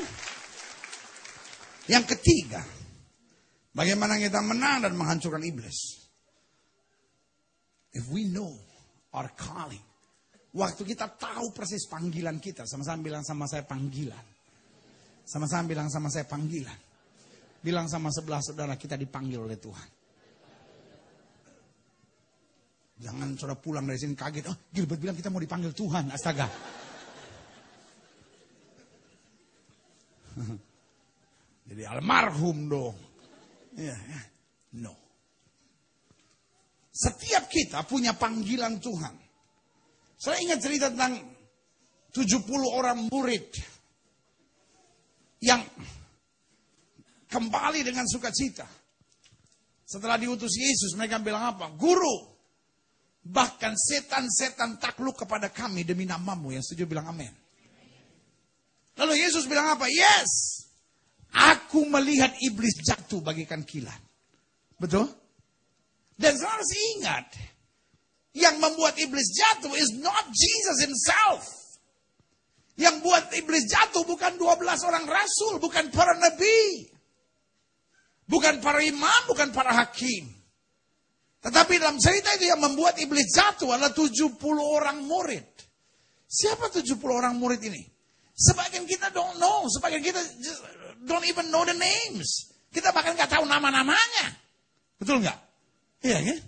Yang 1.93 2.17
ketiga. 2.17 2.65
Bagaimana 3.77 4.17
kita 4.17 4.41
menang 4.41 4.89
dan 4.89 4.97
menghancurkan 4.97 5.45
iblis. 5.45 6.09
If 7.93 8.09
we 8.09 8.25
know 8.33 8.57
our 9.13 9.29
calling. 9.37 9.85
Waktu 10.57 10.89
kita 10.89 11.21
tahu 11.21 11.53
persis 11.53 11.85
panggilan 11.85 12.41
kita, 12.41 12.65
sama-sama 12.65 13.05
bilang 13.05 13.23
sama 13.29 13.45
saya 13.45 13.69
panggilan. 13.69 14.39
Sama-sama 15.25 15.68
bilang 15.68 15.89
sama 15.89 16.09
saya 16.12 16.27
panggilan. 16.27 16.79
Bilang 17.61 17.87
sama 17.89 18.09
sebelah 18.09 18.41
saudara 18.41 18.75
kita 18.77 18.97
dipanggil 18.97 19.41
oleh 19.41 19.61
Tuhan. 19.61 19.89
Jangan 23.01 23.33
saudara 23.41 23.57
pulang 23.57 23.89
dari 23.89 23.97
sini 23.97 24.12
kaget. 24.12 24.45
Oh, 24.53 24.57
Gilbert 24.68 25.01
bilang 25.01 25.16
kita 25.16 25.33
mau 25.33 25.41
dipanggil 25.41 25.73
Tuhan. 25.73 26.12
Astaga. 26.12 26.45
Jadi 31.68 31.83
almarhum 31.87 32.68
dong. 32.68 32.97
Ya, 33.81 33.97
ya. 33.97 34.21
No. 34.77 34.93
Setiap 36.93 37.49
kita 37.49 37.81
punya 37.89 38.12
panggilan 38.12 38.77
Tuhan. 38.77 39.16
Saya 40.21 40.37
ingat 40.45 40.61
cerita 40.61 40.93
tentang 40.93 41.16
70 42.12 42.45
orang 42.68 43.09
murid 43.09 43.49
yang 45.41 45.64
kembali 47.26 47.80
dengan 47.80 48.05
sukacita. 48.05 48.68
Setelah 49.84 50.20
diutus 50.20 50.55
Yesus, 50.55 50.95
mereka 50.95 51.18
bilang 51.18 51.57
apa? 51.57 51.66
Guru, 51.74 52.30
bahkan 53.26 53.74
setan-setan 53.74 54.78
takluk 54.78 55.18
kepada 55.18 55.51
kami 55.51 55.82
demi 55.82 56.07
namamu. 56.07 56.55
Yang 56.55 56.70
setuju 56.70 56.84
bilang 56.86 57.11
amin. 57.11 57.32
Lalu 59.01 59.18
Yesus 59.18 59.49
bilang 59.51 59.74
apa? 59.74 59.88
Yes, 59.91 60.30
aku 61.34 61.88
melihat 61.88 62.36
iblis 62.38 62.84
jatuh 62.84 63.18
bagikan 63.24 63.64
kilat. 63.64 63.99
Betul? 64.78 65.09
Dan 66.20 66.36
harus 66.36 66.70
ingat, 66.97 67.26
yang 68.36 68.61
membuat 68.61 68.95
iblis 69.01 69.32
jatuh 69.32 69.72
is 69.74 69.91
not 69.99 70.28
Jesus 70.30 70.78
himself. 70.84 71.60
Yang 72.81 72.97
buat 73.05 73.24
iblis 73.37 73.68
jatuh 73.68 74.09
bukan 74.09 74.41
12 74.41 74.89
orang 74.89 75.05
rasul, 75.05 75.61
bukan 75.61 75.93
para 75.93 76.16
nabi. 76.16 76.89
Bukan 78.24 78.64
para 78.64 78.81
imam, 78.81 79.20
bukan 79.28 79.53
para 79.53 79.76
hakim. 79.76 80.33
Tetapi 81.45 81.76
dalam 81.76 82.01
cerita 82.01 82.33
itu 82.41 82.49
yang 82.49 82.61
membuat 82.61 82.97
iblis 82.97 83.28
jatuh 83.37 83.76
adalah 83.76 83.93
70 83.93 84.41
orang 84.57 85.05
murid. 85.05 85.45
Siapa 86.24 86.72
70 86.72 86.97
orang 87.11 87.37
murid 87.37 87.61
ini? 87.68 87.85
Sebagian 88.33 88.89
kita 88.89 89.12
don't 89.12 89.37
know, 89.37 89.68
sebagian 89.68 90.01
kita 90.01 90.20
don't 91.05 91.26
even 91.28 91.53
know 91.53 91.61
the 91.68 91.76
names. 91.76 92.49
Kita 92.72 92.97
bahkan 92.97 93.12
nggak 93.12 93.28
tahu 93.28 93.45
nama-namanya. 93.45 94.41
Betul 94.97 95.20
nggak? 95.20 95.39
Iya 96.01 96.18
kan? 96.22 96.39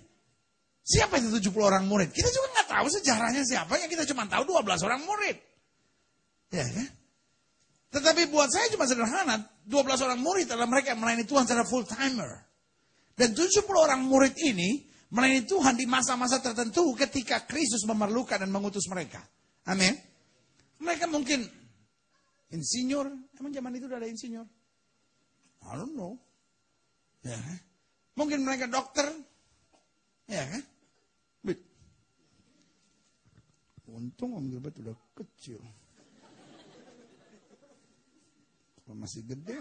Siapa 0.81 1.21
itu 1.21 1.29
70 1.37 1.53
orang 1.61 1.85
murid? 1.85 2.09
Kita 2.09 2.25
juga 2.33 2.47
nggak 2.57 2.67
tahu 2.73 2.85
sejarahnya 2.89 3.43
siapa, 3.45 3.77
ya 3.77 3.85
kita 3.85 4.07
cuma 4.09 4.25
tahu 4.25 4.49
12 4.49 4.81
orang 4.81 5.01
murid. 5.05 5.52
Ya 6.53 6.65
kan? 6.69 6.89
Tetapi 7.93 8.29
buat 8.29 8.49
saya 8.49 8.69
cuma 8.73 8.85
sederhana, 8.85 9.41
12 9.65 10.05
orang 10.05 10.19
murid 10.21 10.49
adalah 10.49 10.69
mereka 10.69 10.93
yang 10.93 11.01
melayani 11.01 11.25
Tuhan 11.25 11.45
secara 11.45 11.65
full 11.65 11.85
timer. 11.85 12.41
Dan 13.13 13.37
70 13.37 13.69
orang 13.73 14.01
murid 14.05 14.33
ini 14.41 14.81
melayani 15.13 15.45
Tuhan 15.45 15.77
di 15.77 15.85
masa-masa 15.85 16.41
tertentu 16.41 16.97
ketika 16.97 17.45
Kristus 17.45 17.85
memerlukan 17.85 18.41
dan 18.41 18.49
mengutus 18.49 18.89
mereka. 18.89 19.21
Amin. 19.69 19.93
Mereka 20.81 21.05
mungkin 21.05 21.45
insinyur, 22.49 23.13
emang 23.37 23.53
zaman 23.53 23.77
itu 23.77 23.85
udah 23.85 24.01
ada 24.01 24.09
insinyur? 24.09 24.45
I 25.63 25.73
don't 25.77 25.93
know. 25.93 26.17
Ya. 27.21 27.37
Kan? 27.37 27.59
Mungkin 28.13 28.45
mereka 28.45 28.69
dokter, 28.69 29.09
ya 30.29 30.45
kan? 30.49 30.61
Untung 33.93 34.33
Om 34.33 34.49
Gilbert 34.49 34.73
udah 34.81 34.97
kecil. 35.13 35.61
Kalau 35.61 35.69
masih 38.91 39.23
gede. 39.23 39.55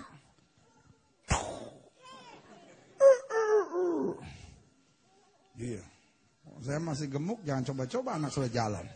Iya. 5.62 5.85
Saya 6.66 6.83
masih 6.83 7.07
gemuk, 7.07 7.39
jangan 7.47 7.62
coba-coba 7.70 8.18
anak 8.18 8.35
sudah 8.35 8.51
jalan. 8.51 8.87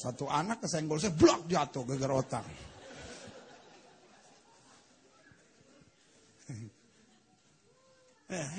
Satu 0.00 0.24
anak 0.26 0.64
kesenggol 0.64 0.96
saya 0.96 1.12
blok 1.12 1.44
jatuh 1.46 1.84
ke 1.84 1.94
otak. 2.08 2.44
Eh. 8.32 8.52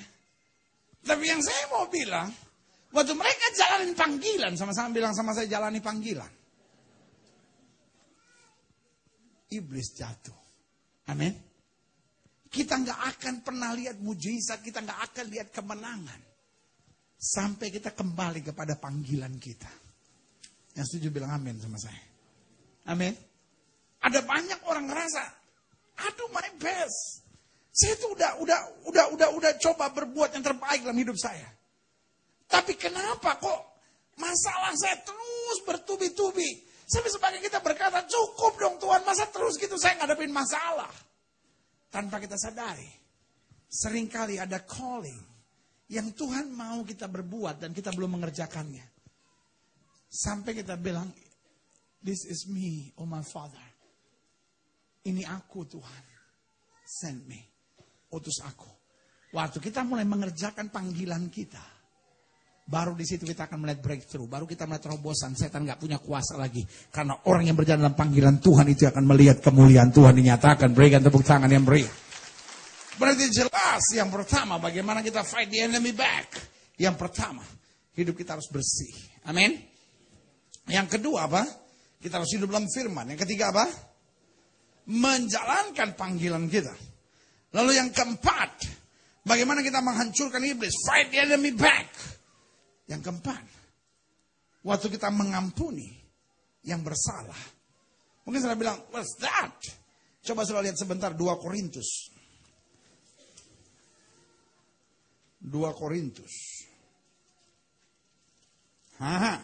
Tapi 1.01 1.23
yang 1.25 1.41
saya 1.41 1.65
mau 1.73 1.89
bilang, 1.89 2.29
Waktu 2.93 3.13
mereka 3.17 3.45
jalanin 3.57 3.97
panggilan, 3.97 4.53
sama-sama 4.53 4.93
bilang 4.93 5.17
sama 5.17 5.33
saya 5.33 5.49
jalani 5.49 5.81
panggilan. 5.81 6.29
Iblis 9.59 9.93
jatuh. 9.93 10.39
Amin. 11.11 11.33
Kita 12.53 12.77
nggak 12.77 12.99
akan 13.17 13.35
pernah 13.41 13.73
lihat 13.73 13.97
mujizat, 13.97 14.61
kita 14.61 14.85
nggak 14.85 14.99
akan 15.09 15.25
lihat 15.33 15.49
kemenangan. 15.49 16.21
Sampai 17.17 17.73
kita 17.73 17.95
kembali 17.97 18.45
kepada 18.45 18.77
panggilan 18.77 19.41
kita. 19.41 19.71
Yang 20.77 20.85
setuju 20.93 21.07
bilang 21.09 21.33
amin 21.37 21.57
sama 21.57 21.77
saya. 21.81 22.03
Amin. 22.89 23.13
Ada 24.03 24.19
banyak 24.21 24.59
orang 24.67 24.85
ngerasa, 24.91 25.23
aduh 26.03 26.29
my 26.29 26.49
best. 26.59 27.23
Saya 27.73 27.97
tuh 27.97 28.13
udah 28.13 28.37
udah 28.37 28.59
udah 28.85 29.05
udah 29.17 29.29
udah 29.33 29.51
coba 29.57 29.89
berbuat 29.89 30.37
yang 30.37 30.45
terbaik 30.45 30.85
dalam 30.85 30.99
hidup 30.99 31.17
saya. 31.17 31.49
Tapi 32.45 32.77
kenapa 32.77 33.41
kok 33.41 33.61
masalah 34.21 34.77
saya 34.77 35.01
terus 35.01 35.57
bertubi-tubi? 35.65 36.72
Sampai 36.83 37.11
sebagai 37.11 37.39
kita 37.39 37.63
berkata, 37.63 38.03
cukup 38.03 38.59
dong 38.59 38.75
Tuhan, 38.77 39.07
masa 39.07 39.27
terus 39.31 39.55
gitu 39.55 39.79
saya 39.79 40.03
ngadepin 40.03 40.31
masalah. 40.31 40.91
Tanpa 41.87 42.17
kita 42.19 42.35
sadari, 42.35 42.89
sering 43.69 44.09
kali 44.09 44.41
ada 44.41 44.61
calling 44.65 45.33
yang 45.93 46.09
Tuhan 46.11 46.49
mau 46.49 46.81
kita 46.81 47.05
berbuat 47.05 47.61
dan 47.61 47.71
kita 47.71 47.93
belum 47.93 48.17
mengerjakannya. 48.17 48.85
Sampai 50.09 50.57
kita 50.57 50.77
bilang, 50.77 51.09
this 52.01 52.25
is 52.29 52.45
me, 52.49 52.93
oh 52.97 53.05
my 53.05 53.21
father. 53.21 53.61
Ini 55.03 55.25
aku 55.27 55.65
Tuhan, 55.69 56.03
send 56.85 57.25
me, 57.29 57.41
utus 58.13 58.41
aku. 58.41 58.69
Waktu 59.33 59.57
kita 59.57 59.81
mulai 59.81 60.05
mengerjakan 60.05 60.69
panggilan 60.69 61.29
kita, 61.33 61.72
Baru 62.63 62.95
di 62.95 63.03
situ 63.03 63.27
kita 63.27 63.51
akan 63.51 63.67
melihat 63.67 63.83
breakthrough. 63.83 64.23
Baru 64.23 64.47
kita 64.47 64.63
melihat 64.63 64.87
terobosan. 64.87 65.35
Setan 65.35 65.67
nggak 65.67 65.83
punya 65.83 65.99
kuasa 65.99 66.39
lagi. 66.39 66.63
Karena 66.95 67.19
orang 67.27 67.51
yang 67.51 67.59
berjalan 67.59 67.83
dalam 67.83 67.97
panggilan 67.99 68.39
Tuhan 68.39 68.71
itu 68.71 68.87
akan 68.87 69.03
melihat 69.03 69.43
kemuliaan 69.43 69.91
Tuhan 69.91 70.15
dinyatakan. 70.15 70.71
Berikan 70.71 71.03
tepuk 71.03 71.27
tangan 71.27 71.51
yang 71.51 71.67
beri. 71.67 71.83
Berarti 72.95 73.25
jelas 73.33 73.83
yang 73.91 74.07
pertama 74.07 74.61
bagaimana 74.63 75.03
kita 75.03 75.27
fight 75.27 75.51
the 75.51 75.59
enemy 75.65 75.91
back. 75.91 76.29
Yang 76.79 76.95
pertama, 77.03 77.43
hidup 77.99 78.15
kita 78.15 78.39
harus 78.39 78.47
bersih. 78.47 78.95
Amin. 79.27 79.59
Yang 80.71 80.97
kedua 80.99 81.27
apa? 81.27 81.43
Kita 81.99 82.23
harus 82.23 82.31
hidup 82.31 82.47
dalam 82.47 82.67
firman. 82.71 83.11
Yang 83.11 83.27
ketiga 83.27 83.51
apa? 83.51 83.67
Menjalankan 84.87 85.99
panggilan 85.99 86.47
kita. 86.47 86.71
Lalu 87.53 87.71
yang 87.75 87.89
keempat, 87.91 88.71
bagaimana 89.27 89.59
kita 89.61 89.83
menghancurkan 89.83 90.41
iblis? 90.47 90.73
Fight 90.87 91.11
the 91.11 91.21
enemy 91.21 91.51
back. 91.53 91.91
Yang 92.87 93.01
keempat, 93.09 93.43
waktu 94.67 94.87
kita 94.91 95.07
mengampuni 95.07 95.95
yang 96.67 96.83
bersalah, 96.83 97.37
Mungkin 98.23 98.39
saudara 98.39 98.59
bilang, 98.59 98.79
what's 98.91 99.19
that? 99.19 99.51
Coba 100.23 100.47
saudara 100.47 100.71
lihat 100.71 100.79
sebentar 100.79 101.11
2 101.11 101.43
Korintus. 101.43 102.07
2 105.43 105.51
Korintus. 105.75 106.63
Haha. 108.95 109.43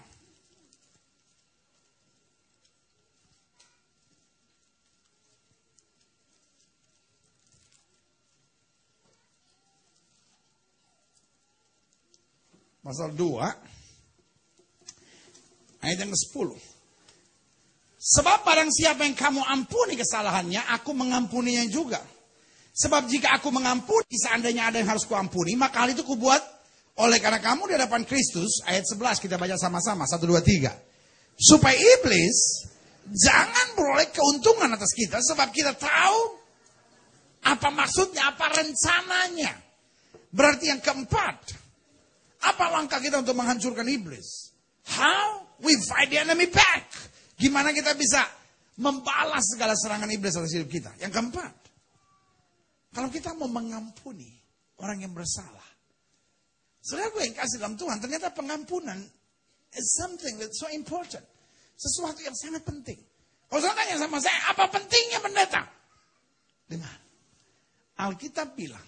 Pasal 12.90 13.14
2 13.14 13.38
ayat 15.86 15.98
yang 16.02 16.10
ke-10. 16.10 16.58
Sebab 18.02 18.42
barang 18.42 18.74
siapa 18.74 19.06
yang 19.06 19.14
kamu 19.14 19.46
ampuni 19.46 19.94
kesalahannya, 19.94 20.66
aku 20.74 20.98
mengampuninya 20.98 21.70
juga. 21.70 22.02
Sebab 22.74 23.06
jika 23.06 23.38
aku 23.38 23.54
mengampuni, 23.54 24.10
seandainya 24.18 24.74
ada 24.74 24.82
yang 24.82 24.90
harus 24.90 25.06
kuampuni, 25.06 25.54
maka 25.54 25.86
hal 25.86 25.94
itu 25.94 26.02
kubuat 26.02 26.42
oleh 26.98 27.22
karena 27.22 27.38
kamu 27.38 27.70
di 27.70 27.78
hadapan 27.78 28.10
Kristus, 28.10 28.66
ayat 28.66 28.90
11 28.90 29.22
kita 29.22 29.38
baca 29.38 29.54
sama-sama, 29.54 30.10
1, 30.10 30.26
2, 30.26 30.42
3. 30.42 30.74
Supaya 31.38 31.78
iblis 31.78 32.66
jangan 33.06 33.78
beroleh 33.78 34.10
keuntungan 34.10 34.74
atas 34.74 34.98
kita, 34.98 35.22
sebab 35.22 35.54
kita 35.54 35.78
tahu 35.78 36.42
apa 37.46 37.70
maksudnya, 37.70 38.34
apa 38.34 38.50
rencananya. 38.50 39.54
Berarti 40.34 40.74
yang 40.74 40.82
keempat, 40.82 41.59
apa 42.40 42.66
langkah 42.72 43.04
kita 43.04 43.20
untuk 43.20 43.36
menghancurkan 43.36 43.88
iblis? 43.88 44.56
How 44.88 45.44
we 45.60 45.76
fight 45.88 46.08
the 46.08 46.24
enemy 46.24 46.48
back. 46.48 46.88
Gimana 47.40 47.72
kita 47.72 47.96
bisa 47.96 48.24
membalas 48.80 49.56
segala 49.56 49.76
serangan 49.76 50.08
iblis 50.12 50.36
atas 50.36 50.56
hidup 50.56 50.72
kita? 50.72 50.92
Yang 51.00 51.20
keempat, 51.20 51.54
kalau 52.96 53.10
kita 53.12 53.36
mau 53.36 53.48
mengampuni 53.52 54.28
orang 54.80 55.04
yang 55.04 55.14
bersalah. 55.16 55.68
Saudara 56.80 57.12
gue 57.12 57.24
yang 57.28 57.36
kasih 57.36 57.60
dalam 57.60 57.76
Tuhan, 57.76 58.00
ternyata 58.00 58.32
pengampunan 58.32 59.00
is 59.76 59.88
something 60.00 60.40
that's 60.40 60.58
so 60.58 60.68
important. 60.72 61.24
Sesuatu 61.76 62.24
yang 62.24 62.36
sangat 62.36 62.64
penting. 62.64 63.00
Kalau 63.52 63.60
saudara 63.60 63.84
tanya 63.84 63.96
sama 64.00 64.18
saya, 64.24 64.40
apa 64.52 64.68
pentingnya 64.72 65.20
pendeta? 65.20 65.64
Dengar, 66.70 66.98
Alkitab 68.00 68.56
bilang, 68.56 68.84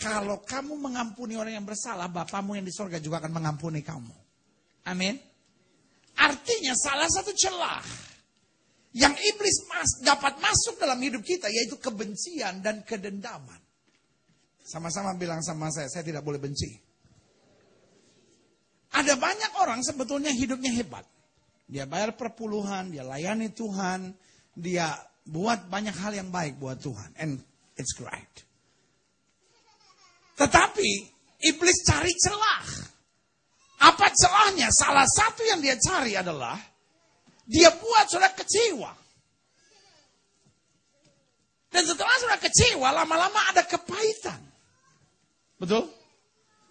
kalau 0.00 0.40
kamu 0.40 0.80
mengampuni 0.80 1.36
orang 1.36 1.60
yang 1.60 1.66
bersalah, 1.68 2.08
Bapamu 2.08 2.56
yang 2.56 2.64
di 2.64 2.72
sorga 2.72 2.96
juga 2.96 3.20
akan 3.20 3.36
mengampuni 3.36 3.84
kamu. 3.84 4.16
Amin. 4.88 5.20
Artinya 6.16 6.72
salah 6.72 7.04
satu 7.04 7.36
celah 7.36 7.84
yang 8.96 9.12
iblis 9.12 9.68
mas, 9.70 10.02
dapat 10.02 10.40
masuk 10.40 10.80
dalam 10.80 10.98
hidup 10.98 11.22
kita 11.22 11.46
yaitu 11.52 11.76
kebencian 11.76 12.64
dan 12.64 12.82
kedendaman. 12.82 13.60
Sama-sama 14.64 15.14
bilang 15.14 15.44
sama 15.44 15.68
saya, 15.68 15.86
saya 15.92 16.02
tidak 16.02 16.24
boleh 16.24 16.40
benci. 16.40 16.80
Ada 18.90 19.14
banyak 19.14 19.52
orang 19.62 19.84
sebetulnya 19.86 20.34
hidupnya 20.34 20.74
hebat. 20.74 21.06
Dia 21.70 21.86
bayar 21.86 22.18
perpuluhan, 22.18 22.90
dia 22.90 23.06
layani 23.06 23.54
Tuhan, 23.54 24.10
dia 24.58 24.98
buat 25.22 25.70
banyak 25.70 25.94
hal 25.94 26.12
yang 26.18 26.30
baik 26.34 26.58
buat 26.58 26.82
Tuhan. 26.82 27.14
And 27.14 27.38
it's 27.78 27.94
great. 27.94 28.49
Tetapi 30.40 30.90
iblis 31.44 31.84
cari 31.84 32.12
celah. 32.16 32.64
Apa 33.84 34.08
celahnya? 34.12 34.72
Salah 34.72 35.04
satu 35.04 35.44
yang 35.44 35.60
dia 35.60 35.76
cari 35.76 36.16
adalah 36.16 36.56
dia 37.44 37.68
buat 37.76 38.08
sudah 38.08 38.32
kecewa. 38.32 38.92
Dan 41.70 41.86
setelah 41.86 42.16
sudah 42.18 42.38
kecewa, 42.40 42.88
lama-lama 42.90 43.40
ada 43.52 43.62
kepahitan. 43.62 44.40
Betul? 45.60 45.86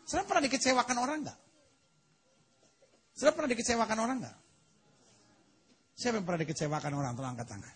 Sudah 0.04 0.26
pernah 0.26 0.44
dikecewakan 0.50 0.98
orang 0.98 1.18
enggak? 1.24 1.40
Sudah 3.16 3.32
pernah 3.32 3.50
dikecewakan 3.54 3.98
orang 4.02 4.18
enggak? 4.26 4.38
Siapa 5.96 6.16
yang 6.20 6.26
pernah 6.26 6.42
dikecewakan 6.42 6.92
orang? 6.96 7.12
Tolong 7.16 7.32
angkat 7.38 7.48
tangan. 7.48 7.76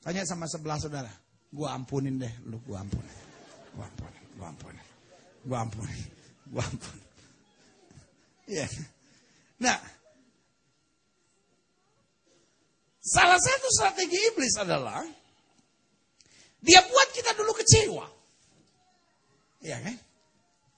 Tanya 0.00 0.22
sama 0.24 0.46
sebelah 0.48 0.78
saudara. 0.80 1.12
Gua 1.48 1.76
ampunin 1.76 2.20
deh, 2.20 2.32
lu 2.48 2.60
gua 2.64 2.84
ampunin. 2.84 3.27
Gua 3.78 3.86
ampun, 3.86 4.12
gua 4.34 4.46
ampun. 4.50 4.74
Gua 5.46 5.58
ampun, 5.62 5.86
gua 6.50 6.64
ampun. 6.66 6.98
Iya. 8.50 8.66
Yeah. 8.66 8.70
Nah, 9.62 9.78
salah 12.98 13.38
satu 13.38 13.70
strategi 13.70 14.18
iblis 14.34 14.58
adalah 14.58 15.06
dia 16.58 16.82
buat 16.90 17.08
kita 17.14 17.38
dulu 17.38 17.54
kecewa. 17.54 18.06
Iya 19.62 19.78
kan? 19.78 19.94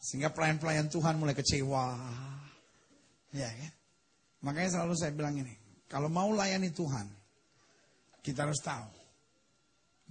Sehingga 0.01 0.29
pelayan-pelayan 0.37 0.93
Tuhan 0.93 1.17
mulai 1.17 1.33
kecewa. 1.33 1.97
Iya 3.33 3.49
kan? 3.49 3.73
Makanya 4.45 4.77
selalu 4.77 4.93
saya 4.97 5.13
bilang 5.17 5.41
ini, 5.41 5.57
kalau 5.89 6.13
mau 6.13 6.29
layani 6.37 6.69
Tuhan, 6.69 7.09
kita 8.21 8.45
harus 8.45 8.61
tahu 8.61 8.89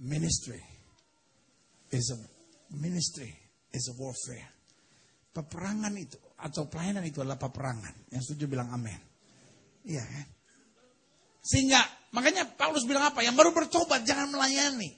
ministry 0.02 0.58
is 1.94 2.10
a 2.14 2.39
Ministry 2.78 3.30
is 3.74 3.90
a 3.90 3.94
warfare. 3.98 4.50
Peperangan 5.30 5.94
itu 5.98 6.18
atau 6.38 6.66
pelayanan 6.66 7.06
itu 7.06 7.22
adalah 7.22 7.38
peperangan. 7.38 8.10
Yang 8.14 8.30
setuju 8.30 8.44
bilang 8.50 8.70
amin. 8.70 8.98
Iya 9.86 10.02
kan? 10.02 10.26
Sehingga 11.40 11.80
makanya 12.12 12.46
Paulus 12.54 12.84
bilang 12.84 13.10
apa? 13.10 13.24
Yang 13.24 13.36
baru 13.38 13.50
bertobat 13.50 14.04
jangan 14.04 14.30
melayani. 14.30 14.90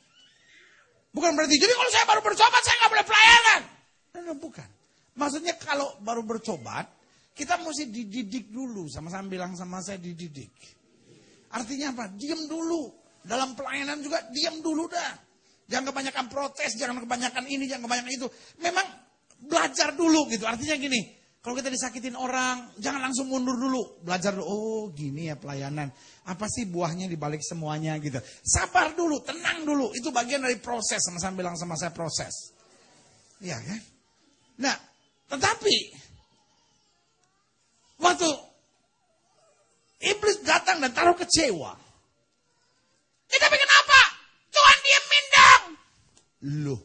Bukan 1.12 1.36
berarti 1.36 1.60
jadi 1.60 1.72
kalau 1.76 1.90
saya 1.92 2.04
baru 2.08 2.20
bertobat 2.24 2.62
saya 2.64 2.76
nggak 2.80 2.92
boleh 2.92 3.06
pelayanan. 3.06 3.60
No, 4.12 4.18
no, 4.24 4.32
bukan. 4.40 4.68
Maksudnya 5.12 5.54
kalau 5.60 6.00
baru 6.00 6.24
bertobat 6.24 6.88
kita 7.32 7.60
mesti 7.60 7.88
dididik 7.88 8.48
dulu. 8.48 8.88
Sama-sama 8.88 9.28
bilang 9.28 9.52
sama 9.56 9.84
saya 9.84 10.00
dididik. 10.00 10.52
Artinya 11.52 11.92
apa? 11.92 12.08
Diam 12.16 12.48
dulu. 12.48 12.88
Dalam 13.22 13.52
pelayanan 13.54 14.00
juga 14.00 14.24
diam 14.32 14.64
dulu 14.64 14.88
dah. 14.88 15.12
Jangan 15.72 15.88
kebanyakan 15.88 16.24
protes, 16.28 16.76
jangan 16.76 17.00
kebanyakan 17.00 17.48
ini, 17.48 17.64
jangan 17.64 17.88
kebanyakan 17.88 18.12
itu. 18.12 18.28
Memang 18.60 18.84
belajar 19.40 19.96
dulu 19.96 20.28
gitu. 20.28 20.44
Artinya 20.44 20.76
gini, 20.76 21.00
kalau 21.40 21.58
kita 21.58 21.72
disakitin 21.72 22.14
orang, 22.14 22.70
jangan 22.78 23.08
langsung 23.08 23.26
mundur 23.26 23.58
dulu. 23.58 24.04
Belajar 24.04 24.36
dulu, 24.36 24.44
oh 24.46 24.82
gini 24.94 25.32
ya 25.32 25.34
pelayanan. 25.34 25.90
Apa 26.28 26.46
sih 26.46 26.70
buahnya 26.70 27.08
dibalik 27.08 27.40
semuanya 27.40 27.98
gitu. 27.98 28.20
Sabar 28.44 28.92
dulu, 28.92 29.24
tenang 29.24 29.66
dulu. 29.66 29.90
Itu 29.96 30.14
bagian 30.14 30.44
dari 30.44 30.60
proses, 30.60 31.02
sama-sama 31.02 31.42
bilang 31.42 31.56
sama 31.58 31.74
saya 31.74 31.90
proses. 31.90 32.54
Iya 33.42 33.58
kan? 33.58 33.80
Nah, 34.62 34.76
tetapi, 35.34 35.76
waktu 37.98 38.28
iblis 39.98 40.46
datang 40.46 40.78
dan 40.78 40.94
taruh 40.94 41.18
kecewa. 41.18 41.74
Eh 43.32 43.40
tapi 43.42 43.56
kenapa? 43.58 43.98
Tuhan 44.52 44.78
diemin 44.84 45.24
dong. 45.32 45.64
Loh. 46.42 46.82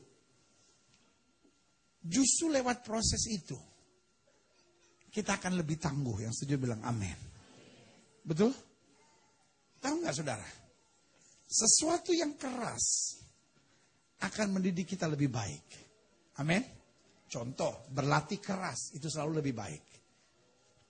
Justru 2.04 2.54
lewat 2.54 2.86
proses 2.86 3.24
itu. 3.28 3.58
Kita 5.10 5.42
akan 5.42 5.58
lebih 5.58 5.82
tangguh. 5.82 6.24
Yang 6.24 6.44
setuju 6.44 6.56
bilang 6.62 6.82
amin. 6.86 7.18
Betul? 8.22 8.54
Tahu 9.82 9.96
nggak 10.04 10.16
saudara? 10.16 10.48
Sesuatu 11.48 12.12
yang 12.12 12.36
keras 12.36 13.18
akan 14.22 14.60
mendidik 14.60 14.94
kita 14.94 15.08
lebih 15.08 15.32
baik. 15.32 15.66
Amin. 16.44 16.62
Contoh, 17.28 17.90
berlatih 17.92 18.40
keras 18.40 18.96
itu 18.96 19.12
selalu 19.12 19.44
lebih 19.44 19.54
baik. 19.56 19.84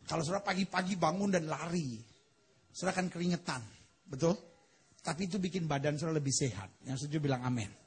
Kalau 0.08 0.22
saudara 0.24 0.46
pagi-pagi 0.46 0.96
bangun 0.96 1.34
dan 1.34 1.50
lari, 1.50 2.00
saudara 2.72 3.00
akan 3.00 3.08
keringetan. 3.10 3.62
Betul? 4.08 4.36
Tapi 5.02 5.28
itu 5.28 5.40
bikin 5.40 5.68
badan 5.68 5.98
saudara 6.00 6.20
lebih 6.20 6.32
sehat. 6.32 6.84
Yang 6.88 7.06
setuju 7.06 7.32
bilang 7.32 7.44
amin. 7.44 7.87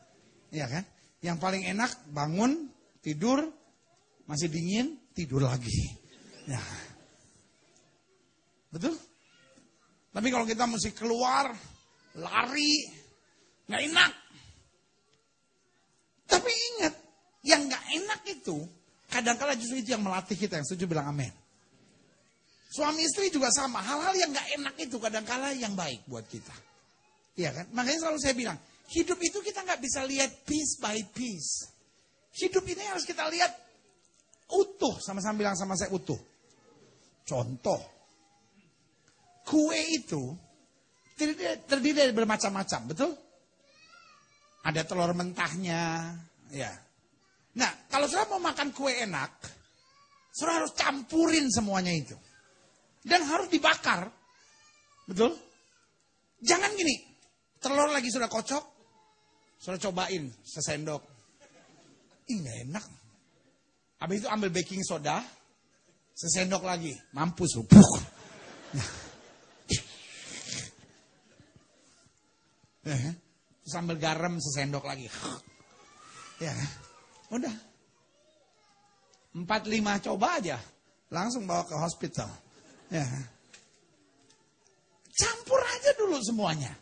Iya 0.50 0.66
kan? 0.66 0.84
Yang 1.22 1.36
paling 1.38 1.62
enak 1.66 1.90
bangun, 2.10 2.70
tidur, 3.02 3.46
masih 4.26 4.50
dingin, 4.50 4.98
tidur 5.14 5.46
lagi. 5.46 5.98
Ya. 6.46 6.62
Betul? 8.70 8.94
Tapi 10.10 10.28
kalau 10.30 10.46
kita 10.46 10.66
mesti 10.66 10.90
keluar, 10.90 11.54
lari, 12.18 12.74
nggak 13.70 13.82
enak. 13.94 14.12
Tapi 16.26 16.50
ingat, 16.50 16.94
yang 17.46 17.66
nggak 17.66 17.84
enak 17.94 18.20
itu, 18.26 18.58
kadang-kala 19.10 19.54
justru 19.54 19.82
itu 19.82 19.94
yang 19.94 20.02
melatih 20.02 20.34
kita. 20.34 20.58
Yang 20.58 20.74
setuju 20.74 20.90
bilang 20.90 21.10
amin. 21.14 21.30
Suami 22.70 23.02
istri 23.02 23.34
juga 23.34 23.50
sama. 23.50 23.82
Hal-hal 23.82 24.14
yang 24.14 24.30
nggak 24.30 24.48
enak 24.62 24.74
itu 24.78 24.96
kadang-kala 25.02 25.50
yang 25.54 25.74
baik 25.74 26.06
buat 26.06 26.22
kita. 26.30 26.54
Iya 27.34 27.50
kan? 27.50 27.66
Makanya 27.74 27.98
selalu 28.06 28.18
saya 28.22 28.34
bilang, 28.34 28.58
hidup 28.90 29.18
itu 29.22 29.38
kita 29.38 29.62
nggak 29.62 29.80
bisa 29.80 30.02
lihat 30.02 30.42
piece 30.42 30.78
by 30.82 30.98
piece. 31.14 31.70
Hidup 32.34 32.62
ini 32.66 32.82
harus 32.86 33.06
kita 33.06 33.26
lihat 33.30 33.50
utuh. 34.50 34.98
Sama-sama 34.98 35.38
bilang 35.38 35.54
sama 35.54 35.78
saya 35.78 35.94
utuh. 35.94 36.18
Contoh, 37.26 37.78
kue 39.46 39.78
itu 39.94 40.34
terdiri, 41.14 41.62
terdiri 41.66 41.96
dari 42.06 42.12
bermacam-macam, 42.14 42.80
betul? 42.90 43.10
Ada 44.66 44.82
telur 44.82 45.14
mentahnya, 45.14 46.14
ya. 46.50 46.72
Nah, 47.54 47.70
kalau 47.86 48.10
sudah 48.10 48.26
mau 48.34 48.42
makan 48.42 48.74
kue 48.74 48.90
enak, 48.90 49.30
sudah 50.34 50.62
harus 50.62 50.72
campurin 50.74 51.46
semuanya 51.50 51.94
itu. 51.94 52.18
Dan 53.00 53.24
harus 53.24 53.46
dibakar. 53.48 54.10
Betul? 55.06 55.38
Jangan 56.42 56.74
gini, 56.74 56.96
telur 57.60 57.88
lagi 57.92 58.08
sudah 58.10 58.26
kocok, 58.26 58.79
sudah 59.60 59.76
cobain 59.76 60.32
sesendok. 60.40 61.04
Ih, 62.32 62.40
gak 62.40 62.56
enak. 62.64 62.84
Habis 64.00 64.24
itu 64.24 64.28
ambil 64.32 64.48
baking 64.48 64.80
soda, 64.80 65.20
sesendok 66.16 66.64
lagi, 66.64 66.96
mampus 67.12 67.60
lu. 67.60 67.64
Ya, 72.80 72.96
kan? 72.96 73.14
Terus 73.60 73.76
ambil 73.76 73.96
garam 74.00 74.34
sesendok 74.40 74.88
lagi. 74.88 75.04
Ya, 76.40 76.56
udah. 77.28 77.52
Empat 79.36 79.68
lima 79.68 80.00
coba 80.00 80.40
aja. 80.40 80.56
Langsung 81.12 81.44
bawa 81.44 81.68
ke 81.68 81.76
hospital. 81.76 82.32
Ya. 82.88 83.04
Campur 85.12 85.60
aja 85.60 85.92
dulu 86.00 86.16
semuanya. 86.24 86.72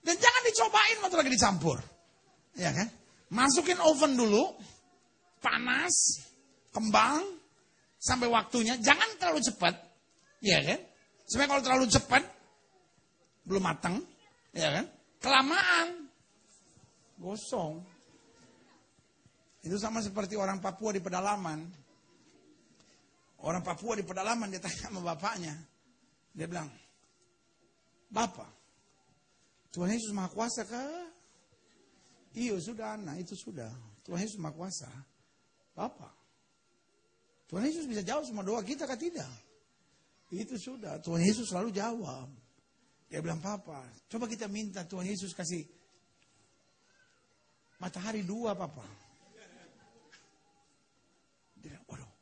Dan 0.00 0.16
jangan 0.16 0.42
dicobain 0.48 0.96
waktu 1.04 1.16
lagi 1.20 1.30
dicampur. 1.36 1.78
Ya 2.58 2.74
kan? 2.74 2.90
Masukin 3.30 3.78
oven 3.78 4.18
dulu. 4.18 4.58
Panas. 5.38 5.94
Kembang. 6.74 7.22
Sampai 8.02 8.26
waktunya. 8.26 8.74
Jangan 8.82 9.16
terlalu 9.16 9.40
cepat. 9.46 9.74
Ya 10.42 10.58
kan? 10.60 10.82
Sebenarnya 11.30 11.50
kalau 11.54 11.64
terlalu 11.64 11.86
cepat. 11.86 12.22
Belum 13.46 13.62
matang. 13.62 14.02
Ya 14.50 14.74
kan? 14.74 14.84
Kelamaan. 15.22 16.10
Gosong. 17.22 17.82
Itu 19.62 19.78
sama 19.78 20.02
seperti 20.02 20.34
orang 20.34 20.58
Papua 20.58 20.94
di 20.94 21.02
pedalaman. 21.02 21.62
Orang 23.38 23.62
Papua 23.62 23.94
di 23.94 24.02
pedalaman 24.02 24.50
dia 24.50 24.58
tanya 24.58 24.90
sama 24.90 25.00
bapaknya. 25.14 25.54
Dia 26.34 26.46
bilang, 26.46 26.70
Bapak, 28.08 28.50
Tuhan 29.74 29.90
Yesus 29.90 30.14
Maha 30.14 30.30
Kuasa 30.30 30.62
kah? 30.64 31.17
Iya 32.38 32.54
sudah 32.62 32.94
anak, 32.94 33.26
itu 33.26 33.34
sudah. 33.34 33.74
Tuhan 34.06 34.22
Yesus 34.22 34.38
Maha 34.38 34.54
Kuasa. 34.54 34.86
Bapak, 35.74 36.14
Tuhan 37.50 37.66
Yesus 37.66 37.86
bisa 37.90 38.06
jawab 38.06 38.22
semua 38.22 38.46
doa 38.46 38.62
kita 38.62 38.86
kah 38.86 38.98
tidak? 38.98 39.30
Itu 40.30 40.54
sudah, 40.54 41.02
Tuhan 41.02 41.18
Yesus 41.18 41.50
selalu 41.50 41.74
jawab. 41.74 42.30
Dia 43.10 43.18
bilang, 43.24 43.42
Papa, 43.42 43.82
coba 44.06 44.28
kita 44.28 44.46
minta 44.46 44.84
Tuhan 44.86 45.08
Yesus 45.08 45.34
kasih 45.34 45.64
matahari 47.82 48.22
dua, 48.22 48.54
Papa. 48.54 48.86
Dia 51.58 51.74
bilang, 51.74 51.84
waduh. 51.90 52.12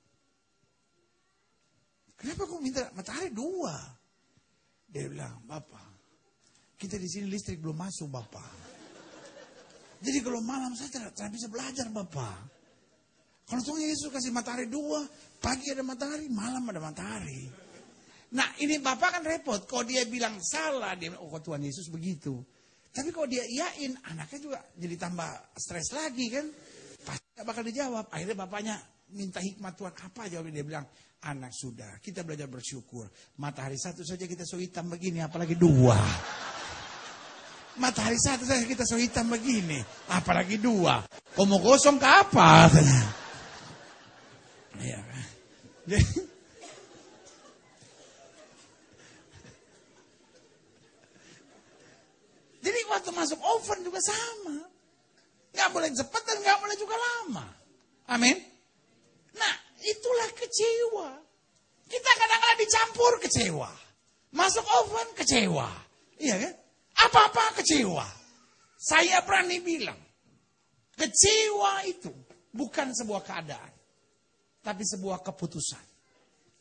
Kenapa 2.16 2.42
kau 2.48 2.62
minta 2.62 2.88
matahari 2.96 3.34
dua? 3.34 3.74
Dia 4.88 5.10
bilang, 5.12 5.42
Bapak, 5.44 5.92
kita 6.80 6.96
di 6.96 7.08
sini 7.10 7.28
listrik 7.28 7.60
belum 7.60 7.76
masuk, 7.76 8.08
Bapak. 8.08 8.75
Jadi 10.00 10.18
kalau 10.20 10.40
malam 10.44 10.76
saya 10.76 10.92
tidak, 10.92 11.12
tidak 11.16 11.32
bisa 11.32 11.46
belajar, 11.48 11.86
Bapak. 11.88 12.56
Kalau 13.46 13.62
Tuhan 13.62 13.78
Yesus 13.86 14.10
kasih 14.10 14.34
matahari 14.34 14.66
dua, 14.66 15.06
pagi 15.38 15.70
ada 15.70 15.86
matahari, 15.86 16.26
malam 16.26 16.66
ada 16.66 16.82
matahari. 16.82 17.46
Nah 18.34 18.58
ini 18.58 18.82
bapak 18.82 19.18
kan 19.18 19.22
repot. 19.22 19.62
Kalau 19.70 19.86
dia 19.86 20.02
bilang 20.02 20.42
salah, 20.42 20.98
dia 20.98 21.14
bilang, 21.14 21.22
oh 21.22 21.38
Tuhan 21.38 21.62
Yesus 21.62 21.86
begitu. 21.86 22.42
Tapi 22.90 23.14
kalau 23.14 23.30
dia 23.30 23.46
iyain, 23.46 23.94
anaknya 24.10 24.38
juga 24.42 24.58
jadi 24.74 24.98
tambah 24.98 25.30
stres 25.54 25.94
lagi 25.94 26.26
kan. 26.26 26.46
Pasti 27.06 27.22
gak 27.38 27.46
bakal 27.46 27.62
dijawab. 27.62 28.10
Akhirnya 28.10 28.34
bapaknya 28.34 28.74
minta 29.14 29.38
hikmat 29.38 29.78
Tuhan. 29.78 29.94
Apa 29.94 30.26
jawabnya? 30.26 30.58
Dia 30.58 30.66
bilang, 30.66 30.86
anak 31.22 31.54
sudah, 31.54 32.02
kita 32.02 32.26
belajar 32.26 32.50
bersyukur. 32.50 33.06
Matahari 33.38 33.78
satu 33.78 34.02
saja 34.02 34.26
kita 34.26 34.42
so 34.42 34.58
begini, 34.58 35.22
apalagi 35.22 35.54
dua. 35.54 35.94
Matahari 37.76 38.16
satu 38.16 38.48
saja 38.48 38.64
kita 38.64 38.88
so 38.88 38.96
hitam 38.96 39.28
begini, 39.28 39.84
apalagi 40.08 40.56
dua. 40.56 41.04
Kau 41.36 41.44
mau 41.44 41.60
ke 41.60 42.08
apa? 42.08 42.72
Iya. 44.80 45.00
Jadi 52.64 52.80
waktu 52.88 53.10
masuk 53.12 53.38
oven 53.44 53.84
juga 53.84 54.00
sama. 54.00 54.56
Nggak 55.52 55.68
boleh 55.70 55.88
cepat 55.92 56.22
dan 56.24 56.36
nggak 56.40 56.58
boleh 56.64 56.76
juga 56.80 56.96
lama. 56.96 57.46
Amin. 58.08 58.40
Nah, 59.36 59.54
itulah 59.84 60.32
kecewa. 60.32 61.12
Kita 61.86 62.10
kadang-kadang 62.18 62.58
dicampur 62.58 63.12
kecewa. 63.20 63.70
Masuk 64.32 64.64
oven 64.64 65.08
kecewa. 65.12 65.68
Iya 66.16 66.40
kan? 66.40 66.65
Apa-apa 66.96 67.60
kecewa. 67.60 68.06
Saya 68.76 69.20
berani 69.24 69.60
bilang, 69.60 69.98
kecewa 70.96 71.84
itu 71.84 72.12
bukan 72.56 72.92
sebuah 72.96 73.22
keadaan. 73.24 73.72
Tapi 74.64 74.82
sebuah 74.82 75.22
keputusan. 75.22 75.84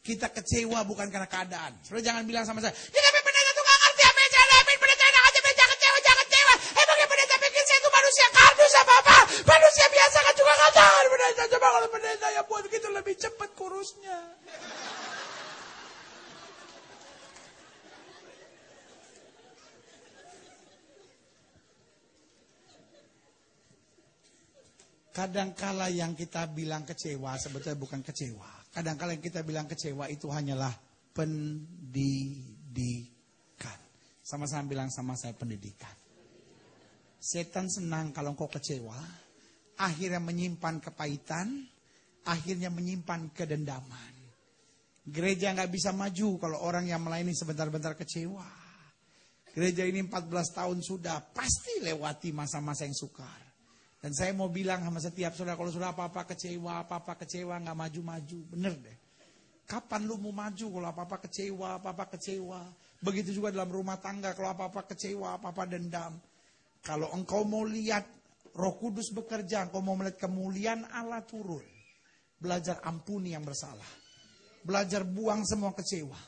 Kita 0.05 0.29
kecewa 0.29 0.85
bukan 0.85 1.09
karena 1.09 1.25
keadaan. 1.25 1.73
Sudah 1.81 2.03
jangan 2.03 2.21
bilang 2.29 2.45
sama 2.45 2.61
saya, 2.61 2.69
ya 2.69 3.09
benar 3.09 3.43
itu 3.49 3.61
gak 3.65 3.79
ngerti 3.81 4.03
apa 4.05 4.19
yang 4.21 4.31
saya 4.31 4.43
alamin. 4.45 4.77
Pendeta 4.77 5.05
enak 5.09 5.23
aja, 5.25 5.39
pendeta 5.41 5.65
kecewa, 5.73 5.97
jangan 6.05 6.19
kecewa. 6.21 6.53
Emang 6.77 6.97
yang 7.01 7.09
pendeta 7.09 7.35
pikir 7.41 7.63
saya 7.65 7.79
itu 7.81 7.89
manusia 7.89 8.27
kardus 8.29 8.73
apa-apa. 8.77 9.17
Manusia 9.49 9.85
biasa 9.89 10.17
kan 10.21 10.33
juga 10.37 10.53
gak 10.53 10.73
tahu. 10.77 10.97
Pendeta 11.09 11.43
coba 11.57 11.67
kalau 11.73 11.89
pendeta 11.89 12.27
yang 12.29 12.45
buat 12.45 12.63
gitu 12.69 12.87
lebih 12.93 13.15
cepat 13.17 13.49
kurusnya. 13.57 14.19
Kadangkala 25.15 25.87
yang 25.87 26.11
kita 26.11 26.43
bilang 26.51 26.83
kecewa 26.83 27.39
sebetulnya 27.39 27.79
bukan 27.79 28.03
kecewa. 28.03 28.67
Kadangkala 28.75 29.15
yang 29.15 29.23
kita 29.23 29.47
bilang 29.47 29.63
kecewa 29.63 30.11
itu 30.11 30.27
hanyalah 30.27 30.75
pendidikan. 31.15 32.59
Sama-sama 34.19 34.67
bilang 34.67 34.91
sama 34.91 35.15
saya 35.15 35.31
pendidikan. 35.31 35.95
Setan 37.15 37.71
senang 37.71 38.11
kalau 38.11 38.35
kau 38.35 38.51
kecewa, 38.51 38.99
akhirnya 39.79 40.19
menyimpan 40.19 40.83
kepahitan, 40.83 41.63
akhirnya 42.27 42.67
menyimpan 42.67 43.31
kedendaman. 43.31 44.13
Gereja 45.07 45.55
nggak 45.55 45.71
bisa 45.71 45.95
maju 45.95 46.43
kalau 46.43 46.59
orang 46.59 46.91
yang 46.91 46.99
melayani 46.99 47.31
sebentar-bentar 47.31 47.95
kecewa. 47.95 48.43
Gereja 49.55 49.87
ini 49.87 50.03
14 50.03 50.27
tahun 50.51 50.83
sudah 50.83 51.23
pasti 51.31 51.79
lewati 51.79 52.35
masa-masa 52.35 52.83
yang 52.83 52.91
sukar. 52.91 53.44
Dan 54.05 54.13
saya 54.13 54.37
mau 54.37 54.53
bilang 54.53 54.85
sama 54.85 55.01
setiap 55.01 55.33
saudara, 55.33 55.57
kalau 55.57 55.73
sudah 55.73 55.89
apa-apa 55.89 56.29
kecewa, 56.29 56.85
apa-apa 56.85 57.25
kecewa, 57.25 57.57
nggak 57.57 57.73
maju-maju. 57.73 58.39
Bener 58.53 58.77
deh. 58.77 58.97
Kapan 59.65 60.05
lu 60.05 60.21
mau 60.21 60.29
maju 60.29 60.65
kalau 60.77 60.87
apa-apa 60.93 61.25
kecewa, 61.25 61.81
apa-apa 61.81 62.13
kecewa. 62.13 62.69
Begitu 63.01 63.33
juga 63.41 63.49
dalam 63.49 63.73
rumah 63.73 63.97
tangga, 63.97 64.37
kalau 64.37 64.53
apa-apa 64.53 64.85
kecewa, 64.93 65.41
apa-apa 65.41 65.65
dendam. 65.65 66.21
Kalau 66.85 67.09
engkau 67.17 67.49
mau 67.49 67.65
lihat 67.65 68.05
roh 68.53 68.77
kudus 68.77 69.09
bekerja, 69.09 69.65
engkau 69.65 69.81
mau 69.81 69.97
melihat 69.97 70.29
kemuliaan 70.29 70.85
Allah 70.93 71.25
turun. 71.25 71.65
Belajar 72.37 72.85
ampuni 72.85 73.33
yang 73.33 73.41
bersalah. 73.41 73.89
Belajar 74.61 75.01
buang 75.01 75.41
semua 75.49 75.73
kecewa. 75.73 76.21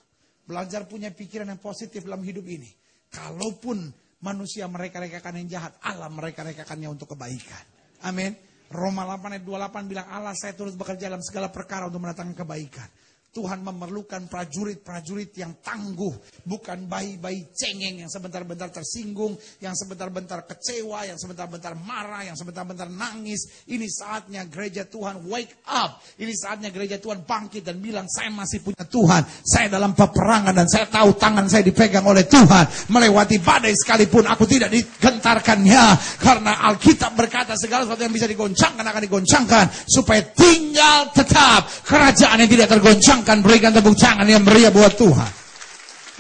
Belajar 0.50 0.90
punya 0.90 1.14
pikiran 1.14 1.46
yang 1.46 1.62
positif 1.62 2.10
dalam 2.10 2.26
hidup 2.26 2.50
ini. 2.50 2.74
Kalaupun 3.14 3.86
manusia 4.22 4.66
mereka-rekakan 4.66 5.44
yang 5.44 5.48
jahat, 5.60 5.74
Allah 5.84 6.10
mereka-rekakannya 6.10 6.90
untuk 6.90 7.14
kebaikan. 7.14 7.64
Amin. 8.06 8.34
Roma 8.68 9.08
8 9.08 9.40
ayat 9.40 9.46
28 9.48 9.88
bilang 9.88 10.08
Allah 10.12 10.36
saya 10.36 10.52
turut 10.52 10.76
bekerja 10.76 11.08
dalam 11.08 11.24
segala 11.24 11.48
perkara 11.48 11.88
untuk 11.88 12.04
mendatangkan 12.04 12.36
kebaikan. 12.36 12.90
Tuhan 13.38 13.62
memerlukan 13.62 14.26
prajurit-prajurit 14.26 15.30
yang 15.38 15.62
tangguh, 15.62 16.10
bukan 16.42 16.90
bayi-bayi 16.90 17.54
cengeng 17.54 18.02
yang 18.02 18.10
sebentar-bentar 18.10 18.74
tersinggung, 18.74 19.38
yang 19.62 19.78
sebentar-bentar 19.78 20.50
kecewa, 20.50 21.06
yang 21.06 21.22
sebentar-bentar 21.22 21.78
marah, 21.78 22.26
yang 22.26 22.34
sebentar-bentar 22.34 22.90
nangis. 22.90 23.70
Ini 23.70 23.86
saatnya 23.86 24.42
gereja 24.50 24.90
Tuhan 24.90 25.30
wake 25.30 25.62
up. 25.70 26.02
Ini 26.18 26.34
saatnya 26.34 26.74
gereja 26.74 26.98
Tuhan 26.98 27.30
bangkit 27.30 27.62
dan 27.62 27.78
bilang, 27.78 28.10
saya 28.10 28.34
masih 28.34 28.66
punya 28.66 28.82
Tuhan. 28.90 29.22
Saya 29.46 29.70
dalam 29.70 29.94
peperangan 29.94 30.58
dan 30.58 30.66
saya 30.66 30.90
tahu 30.90 31.14
tangan 31.14 31.46
saya 31.46 31.62
dipegang 31.62 32.10
oleh 32.10 32.26
Tuhan. 32.26 32.90
Melewati 32.90 33.38
badai 33.38 33.78
sekalipun 33.78 34.26
aku 34.26 34.50
tidak 34.50 34.74
digentarkannya. 34.74 35.86
Karena 36.18 36.66
Alkitab 36.74 37.14
berkata 37.14 37.54
segala 37.54 37.86
sesuatu 37.86 38.02
yang 38.02 38.16
bisa 38.18 38.26
digoncangkan 38.26 38.82
akan 38.82 39.02
digoncangkan. 39.06 39.66
Supaya 39.86 40.26
tinggal 40.34 41.14
tetap 41.14 41.70
kerajaan 41.86 42.42
yang 42.42 42.50
tidak 42.50 42.74
tergoncangkan 42.74 43.27
akan 43.28 43.44
berikan 43.44 43.76
tepuk 43.76 44.00
tangan 44.00 44.24
yang 44.24 44.40
meriah 44.40 44.72
buat 44.72 44.96
Tuhan. 44.96 45.32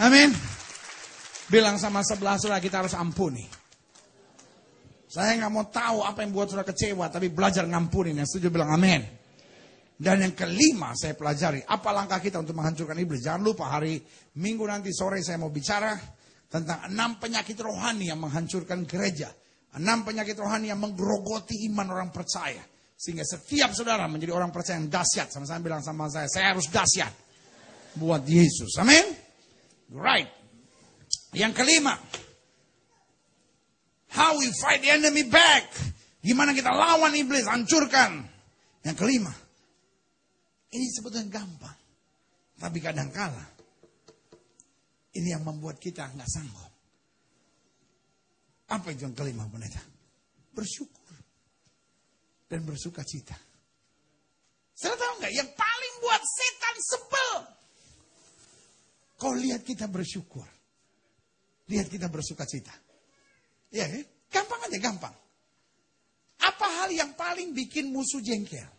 Amin. 0.03 0.28
Bilang 1.47 1.80
sama 1.80 2.03
sebelah 2.03 2.36
saudara 2.36 2.60
kita 2.60 2.84
harus 2.84 2.91
ampuni. 2.99 3.47
Saya 5.08 5.39
nggak 5.39 5.51
mau 5.55 5.64
tahu 5.72 6.03
apa 6.03 6.28
yang 6.28 6.36
buat 6.36 6.51
saudara 6.51 6.68
kecewa, 6.68 7.08
tapi 7.08 7.32
belajar 7.32 7.64
ngampuni. 7.64 8.12
Yang 8.12 8.36
setuju 8.36 8.51
bilang 8.51 8.76
amin. 8.76 9.08
Dan 9.95 10.20
yang 10.20 10.36
kelima 10.36 10.91
saya 10.99 11.16
pelajari, 11.16 11.64
apa 11.64 11.95
langkah 11.95 12.20
kita 12.20 12.43
untuk 12.43 12.60
menghancurkan 12.60 12.99
iblis. 12.99 13.24
Jangan 13.24 13.39
lupa 13.39 13.72
hari 13.72 14.03
minggu 14.36 14.68
nanti 14.68 14.91
sore 14.91 15.24
saya 15.24 15.39
mau 15.39 15.47
bicara 15.47 15.95
tentang 16.51 16.91
enam 16.91 17.24
penyakit 17.24 17.55
rohani 17.55 18.12
yang 18.12 18.20
menghancurkan 18.20 18.84
gereja. 18.84 19.32
Enam 19.80 20.03
penyakit 20.03 20.36
rohani 20.36 20.76
yang 20.76 20.84
menggerogoti 20.84 21.72
iman 21.72 21.88
orang 21.88 22.12
percaya. 22.12 22.62
Sehingga 22.98 23.22
setiap 23.22 23.78
saudara 23.78 24.10
menjadi 24.10 24.34
orang 24.34 24.50
percaya 24.50 24.82
yang 24.82 24.89
dahsyat. 24.89 25.30
Sama-sama 25.30 25.62
bilang 25.62 25.86
sama 25.86 26.10
saya, 26.10 26.26
saya 26.26 26.58
harus 26.58 26.66
dahsyat. 26.68 27.14
Buat 27.98 28.26
Yesus. 28.26 28.74
Amin. 28.82 29.06
Right. 29.93 30.30
Yang 31.38 31.54
kelima. 31.62 31.93
How 34.18 34.34
we 34.41 34.50
fight 34.58 34.82
the 34.82 34.98
enemy 34.98 35.30
back. 35.30 35.70
Gimana 36.26 36.58
kita 36.58 36.74
lawan 36.74 37.14
iblis, 37.14 37.45
hancurkan. 37.45 38.26
Yang 38.82 38.98
kelima. 38.98 39.34
Ini 40.74 40.86
sebetulnya 40.89 41.30
gampang. 41.30 41.78
Tapi 42.58 42.82
kadang 42.82 43.14
kala 43.14 43.58
ini 45.18 45.34
yang 45.34 45.41
membuat 45.41 45.82
kita 45.82 46.06
nggak 46.14 46.30
sanggup. 46.30 46.72
Apa 48.70 48.93
itu 48.93 49.10
yang 49.10 49.18
kelima 49.18 49.50
pendeta? 49.50 49.82
Bersyukur. 50.54 50.97
Dan 52.48 52.64
bersuka 52.64 53.04
cita. 53.04 53.36
Saya 54.78 54.95
tahu 54.95 55.14
nggak? 55.20 55.34
Yang 55.36 55.50
paling 55.58 55.93
buat 56.00 56.22
setan 56.24 56.76
sebel. 56.80 57.32
Kau 59.18 59.34
lihat 59.34 59.66
kita 59.66 59.89
bersyukur. 59.89 60.45
Lihat 61.68 61.91
kita 61.91 62.08
bersuka 62.08 62.48
cita. 62.48 62.72
Ya, 63.74 63.84
ya? 63.89 64.00
gampang 64.32 64.62
aja, 64.64 64.78
gampang. 64.80 65.16
Apa 66.39 66.68
hal 66.84 66.89
yang 66.93 67.12
paling 67.18 67.52
bikin 67.52 67.91
musuh 67.91 68.24
jengkel? 68.24 68.70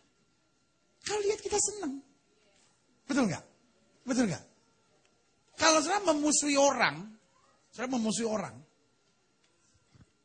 Kalau 1.05 1.21
lihat 1.27 1.41
kita 1.43 1.59
senang. 1.61 2.01
Betul 3.05 3.29
nggak? 3.29 3.45
Betul 4.09 4.33
nggak? 4.33 4.45
Kalau 5.59 5.83
saya 5.83 6.01
memusuhi 6.07 6.55
orang, 6.55 7.03
saya 7.75 7.91
memusuhi 7.91 8.29
orang, 8.31 8.55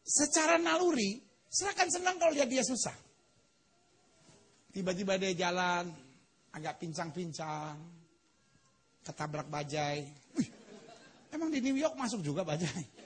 secara 0.05 0.61
naluri, 0.61 1.17
saya 1.49 1.73
akan 1.73 1.87
senang 1.89 2.15
kalau 2.21 2.31
lihat 2.37 2.47
dia 2.47 2.61
susah. 2.61 2.93
Tiba-tiba 4.73 5.21
dia 5.21 5.31
jalan, 5.37 5.85
agak 6.49 6.81
pincang-pincang, 6.81 7.77
ketabrak 9.05 9.45
bajai. 9.45 10.01
Wih, 10.33 10.49
emang 11.29 11.53
di 11.53 11.61
New 11.61 11.77
York 11.77 11.93
masuk 11.93 12.25
juga 12.25 12.41
bajai. 12.41 13.05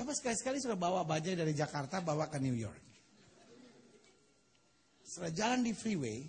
Coba 0.00 0.16
sekali-sekali 0.16 0.64
sudah 0.64 0.80
bawa 0.80 1.04
bajai 1.04 1.36
dari 1.36 1.52
Jakarta, 1.52 2.00
bawa 2.00 2.32
ke 2.32 2.40
New 2.40 2.56
York. 2.56 2.80
Setelah 5.04 5.32
jalan 5.34 5.60
di 5.66 5.76
freeway, 5.76 6.24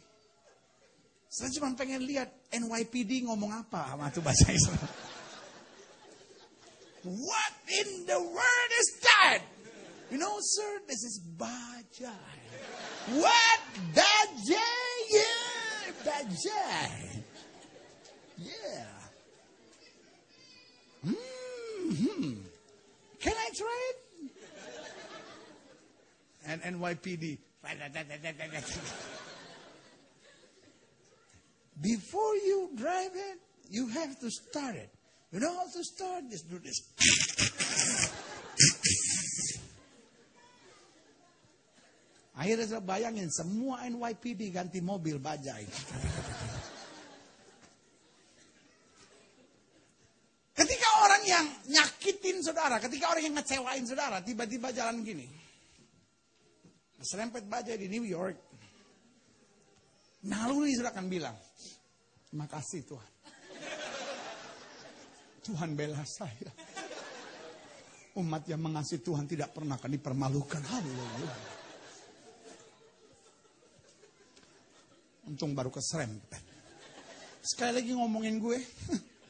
saya 1.32 1.54
cuma 1.56 1.72
pengen 1.78 2.04
lihat 2.04 2.28
NYPD 2.52 3.30
ngomong 3.30 3.54
apa 3.64 3.96
sama 3.96 4.12
bahasa 4.20 4.52
Israel. 4.52 4.92
What 7.08 7.54
in 7.72 8.04
the 8.10 8.20
world 8.20 8.72
is 8.76 8.90
that? 9.06 9.42
You 10.12 10.20
know, 10.20 10.36
sir, 10.44 10.84
this 10.90 11.02
is 11.08 11.24
bajai. 11.40 12.41
What? 13.14 13.60
Bajai? 13.94 14.92
Yeah, 15.10 15.92
bajai. 16.06 17.24
Yeah. 18.38 18.86
Mm-hmm. 21.06 22.34
Can 23.20 23.34
I 23.34 23.50
try 23.56 23.92
it? 23.92 23.98
And 26.48 26.62
NYPD. 26.80 27.38
Before 31.82 32.36
you 32.36 32.70
drive 32.76 33.12
it, 33.14 33.40
you 33.70 33.88
have 33.90 34.20
to 34.20 34.30
start 34.30 34.76
it. 34.76 34.90
You 35.32 35.40
know 35.40 35.56
how 35.56 35.66
to 35.72 35.84
start? 35.84 36.24
Just 36.30 36.50
do 36.50 36.60
this. 36.60 36.82
Akhirnya 42.32 42.64
saya 42.64 42.80
bayangin 42.80 43.28
semua 43.28 43.84
NYPD 43.84 44.56
ganti 44.56 44.80
mobil 44.80 45.20
bajai. 45.20 45.68
Ketika 50.56 50.88
orang 51.04 51.24
yang 51.28 51.46
nyakitin 51.68 52.40
saudara, 52.40 52.80
ketika 52.80 53.12
orang 53.12 53.24
yang 53.28 53.36
ngecewain 53.36 53.84
saudara, 53.84 54.24
tiba-tiba 54.24 54.72
jalan 54.72 55.04
gini. 55.04 55.28
Serempet 57.02 57.50
bajai 57.50 57.82
di 57.82 57.92
New 57.92 58.06
York. 58.08 58.38
Naluri 60.22 60.78
sudah 60.78 60.94
akan 60.94 61.10
bilang, 61.10 61.34
terima 62.30 62.46
kasih 62.46 62.86
Tuhan. 62.86 63.12
Tuhan 65.42 65.74
bela 65.74 66.06
saya. 66.06 66.54
Umat 68.22 68.46
yang 68.46 68.62
mengasihi 68.62 69.02
Tuhan 69.02 69.26
tidak 69.26 69.50
pernah 69.58 69.82
akan 69.82 69.92
dipermalukan. 69.98 70.62
Haleluya. 70.62 71.61
Untung 75.30 75.54
baru 75.54 75.70
keserempet. 75.70 76.42
Sekali 77.42 77.82
lagi 77.82 77.92
ngomongin 77.94 78.38
gue. 78.38 78.58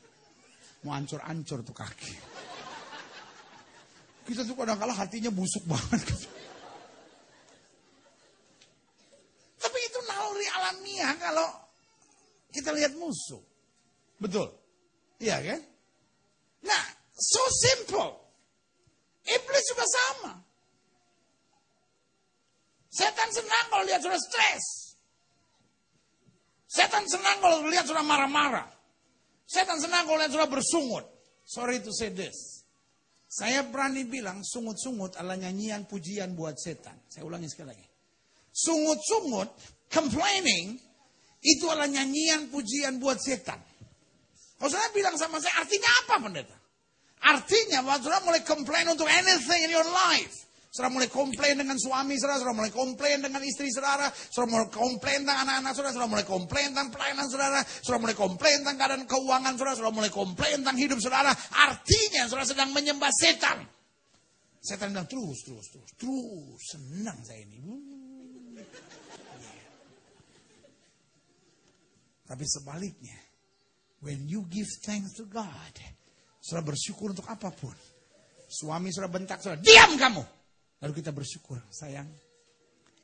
Mau 0.84 0.96
ancur-ancur 0.96 1.64
tuh 1.64 1.76
kaki. 1.76 2.14
Kita 4.28 4.48
tuh 4.48 4.56
kadang-kadang 4.56 4.96
hatinya 4.96 5.32
busuk 5.34 5.64
banget. 5.68 6.08
Tapi 9.62 9.80
itu 9.82 10.00
naluri 10.08 10.48
alamiah 10.58 11.14
kalau 11.20 11.48
kita 12.52 12.72
lihat 12.76 12.96
musuh. 12.96 13.42
Betul. 14.20 14.48
Iya 15.22 15.38
kan? 15.42 15.62
Nah, 16.66 16.84
so 17.14 17.44
simple. 17.62 18.22
Iblis 19.26 19.66
juga 19.70 19.86
sama. 19.86 20.34
Setan 22.92 23.30
senang 23.32 23.66
kalau 23.72 23.84
lihat 23.88 24.02
sudah 24.04 24.20
stres. 24.20 24.91
Setan 26.72 27.04
senang 27.04 27.44
kalau 27.44 27.68
lihat 27.68 27.84
sudah 27.84 28.00
marah-marah. 28.00 28.64
Setan 29.44 29.76
senang 29.76 30.08
kalau 30.08 30.24
lihat 30.24 30.32
sudah 30.32 30.48
bersungut. 30.48 31.04
Sorry 31.44 31.84
to 31.84 31.92
say 31.92 32.16
this. 32.16 32.64
Saya 33.28 33.68
berani 33.68 34.08
bilang 34.08 34.40
sungut-sungut 34.40 35.20
adalah 35.20 35.36
nyanyian 35.36 35.84
pujian 35.84 36.32
buat 36.32 36.56
setan. 36.56 36.96
Saya 37.12 37.28
ulangi 37.28 37.52
sekali 37.52 37.76
lagi. 37.76 37.88
Sungut-sungut, 38.56 39.52
complaining, 39.92 40.80
itu 41.44 41.66
adalah 41.68 41.92
nyanyian 41.92 42.48
pujian 42.48 43.04
buat 43.04 43.20
setan. 43.20 43.60
Kalau 44.56 44.72
saya 44.72 44.92
bilang 44.96 45.16
sama 45.20 45.44
saya, 45.44 45.64
artinya 45.64 45.90
apa 46.08 46.16
pendeta? 46.24 46.58
Artinya 47.22 47.84
bahwa 47.84 48.00
saudara 48.00 48.24
mulai 48.24 48.44
komplain 48.48 48.88
untuk 48.88 49.08
anything 49.12 49.68
in 49.68 49.72
your 49.76 49.88
life. 49.88 50.51
Saudara 50.72 50.88
mulai 50.88 51.12
komplain 51.12 51.60
dengan 51.60 51.76
suami 51.76 52.16
saudara, 52.16 52.40
saudara 52.40 52.64
mulai 52.64 52.72
komplain 52.72 53.20
dengan 53.20 53.44
istri 53.44 53.68
saudara, 53.76 54.08
saudara 54.08 54.56
mulai 54.56 54.72
komplain 54.72 55.28
tentang 55.28 55.44
anak-anak 55.44 55.76
saudara, 55.76 55.92
saudara 55.92 56.08
mulai 56.16 56.24
komplain 56.24 56.72
tentang 56.72 56.90
pelayanan 56.96 57.28
saudara, 57.28 57.60
saudara 57.60 58.00
mulai 58.08 58.16
komplain 58.16 58.56
tentang 58.64 58.78
keadaan 58.80 59.04
keuangan 59.04 59.60
saudara, 59.60 59.76
saudara 59.76 59.92
mulai 59.92 60.08
komplain 60.16 60.64
tentang 60.64 60.80
hidup 60.80 61.04
saudara. 61.04 61.36
Artinya 61.36 62.24
saudara 62.32 62.48
sedang 62.48 62.72
menyembah 62.72 63.12
setan. 63.12 63.68
Setan 64.64 64.96
bilang 64.96 65.12
terus, 65.12 65.44
terus, 65.44 65.68
terus, 65.76 65.92
terus, 66.00 66.62
senang 66.64 67.20
saya 67.20 67.44
ini. 67.44 67.60
Tapi 72.32 72.46
sebaliknya, 72.48 73.20
when 74.00 74.24
you 74.24 74.48
give 74.48 74.72
thanks 74.88 75.20
to 75.20 75.28
God, 75.28 75.76
sudah 76.40 76.64
bersyukur 76.64 77.12
untuk 77.12 77.28
apa 77.28 77.52
pun. 77.52 77.76
Suami 78.48 78.88
sudah 78.96 79.12
bentak, 79.12 79.44
sudah 79.44 79.60
diam 79.60 80.00
kamu. 80.00 80.40
Lalu 80.82 80.94
kita 80.98 81.14
bersyukur, 81.14 81.62
sayang, 81.70 82.10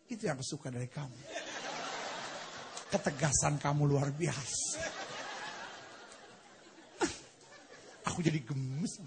itu 0.10 0.26
yang 0.26 0.34
aku 0.34 0.46
suka 0.46 0.74
dari 0.74 0.90
kamu. 0.90 1.20
Ketegasan 2.90 3.62
kamu 3.62 3.86
luar 3.86 4.10
biasa. 4.10 4.82
Aku 8.10 8.26
jadi 8.26 8.42
gemes. 8.42 8.98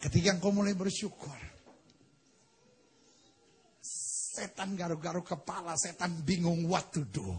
Ketika 0.00 0.28
engkau 0.36 0.52
mulai 0.52 0.76
bersyukur, 0.76 1.36
setan 3.80 4.76
garuk-garuk 4.76 5.24
kepala, 5.24 5.72
setan 5.80 6.20
bingung 6.20 6.68
what 6.68 6.92
to 6.92 7.06
do. 7.08 7.32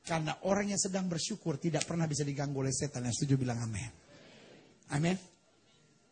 Karena 0.00 0.32
orang 0.48 0.72
yang 0.72 0.80
sedang 0.80 1.04
bersyukur 1.04 1.60
tidak 1.60 1.84
pernah 1.84 2.08
bisa 2.08 2.24
diganggu 2.24 2.64
oleh 2.64 2.72
setan. 2.72 3.04
Yang 3.04 3.20
setuju 3.20 3.44
bilang 3.44 3.60
amin. 3.60 4.07
Amin. 4.94 5.18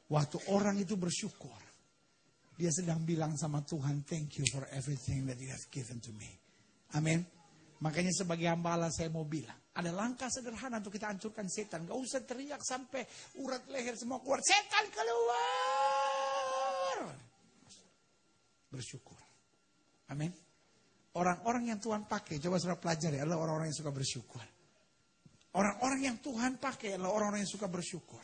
Waktu 0.06 0.38
orang 0.52 0.78
itu 0.78 0.94
bersyukur. 0.94 1.66
Dia 2.56 2.72
sedang 2.72 3.04
bilang 3.04 3.36
sama 3.36 3.60
Tuhan, 3.60 4.08
thank 4.08 4.40
you 4.40 4.46
for 4.48 4.64
everything 4.72 5.28
that 5.28 5.36
you 5.36 5.52
have 5.52 5.66
given 5.68 6.00
to 6.00 6.08
me. 6.16 6.30
Amin. 6.96 7.20
Makanya 7.84 8.08
sebagai 8.16 8.48
hamba 8.48 8.80
Allah 8.80 8.88
saya 8.88 9.12
mau 9.12 9.28
bilang, 9.28 9.56
ada 9.76 9.92
langkah 9.92 10.32
sederhana 10.32 10.80
untuk 10.80 10.96
kita 10.96 11.12
hancurkan 11.12 11.44
setan. 11.52 11.84
Gak 11.84 11.98
usah 12.00 12.24
teriak 12.24 12.64
sampai 12.64 13.04
urat 13.44 13.60
leher 13.68 13.92
semua 14.00 14.24
keluar. 14.24 14.40
Setan 14.40 14.88
keluar. 14.88 15.36
Bersyukur. 18.72 19.20
Amin. 20.08 20.32
Orang-orang 21.16 21.76
yang 21.76 21.80
Tuhan 21.80 22.08
pakai, 22.08 22.40
coba 22.40 22.56
sudah 22.56 22.80
pelajari, 22.80 23.20
adalah 23.20 23.44
orang-orang 23.44 23.68
yang 23.72 23.80
suka 23.80 23.92
bersyukur. 23.92 24.44
Orang-orang 25.56 26.00
yang 26.04 26.16
Tuhan 26.20 26.60
pakai 26.60 26.96
adalah 26.96 27.12
orang-orang 27.12 27.44
yang 27.44 27.52
suka 27.52 27.68
bersyukur. 27.68 28.20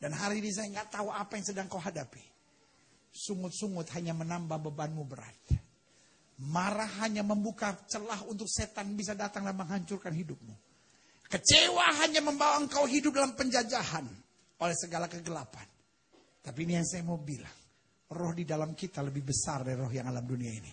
Dan 0.00 0.16
hari 0.16 0.40
ini 0.40 0.48
saya 0.48 0.72
nggak 0.72 0.96
tahu 0.96 1.12
apa 1.12 1.36
yang 1.36 1.44
sedang 1.44 1.68
kau 1.68 1.76
hadapi. 1.76 2.24
Sungut-sungut 3.12 3.84
hanya 3.92 4.16
menambah 4.16 4.56
bebanmu 4.72 5.04
berat. 5.04 5.60
Marah 6.40 6.88
hanya 7.04 7.20
membuka 7.20 7.76
celah 7.84 8.24
untuk 8.24 8.48
setan 8.48 8.96
bisa 8.96 9.12
datang 9.12 9.44
dan 9.44 9.52
menghancurkan 9.52 10.16
hidupmu. 10.16 10.56
Kecewa 11.28 12.00
hanya 12.00 12.24
membawa 12.24 12.64
engkau 12.64 12.88
hidup 12.88 13.12
dalam 13.12 13.36
penjajahan 13.36 14.08
oleh 14.56 14.76
segala 14.80 15.04
kegelapan. 15.04 15.68
Tapi 16.40 16.58
ini 16.64 16.80
yang 16.80 16.88
saya 16.88 17.04
mau 17.04 17.20
bilang. 17.20 17.60
Roh 18.10 18.34
di 18.34 18.42
dalam 18.42 18.74
kita 18.74 19.06
lebih 19.06 19.22
besar 19.22 19.62
dari 19.62 19.78
roh 19.78 19.92
yang 19.92 20.10
alam 20.10 20.26
dunia 20.26 20.50
ini. 20.50 20.72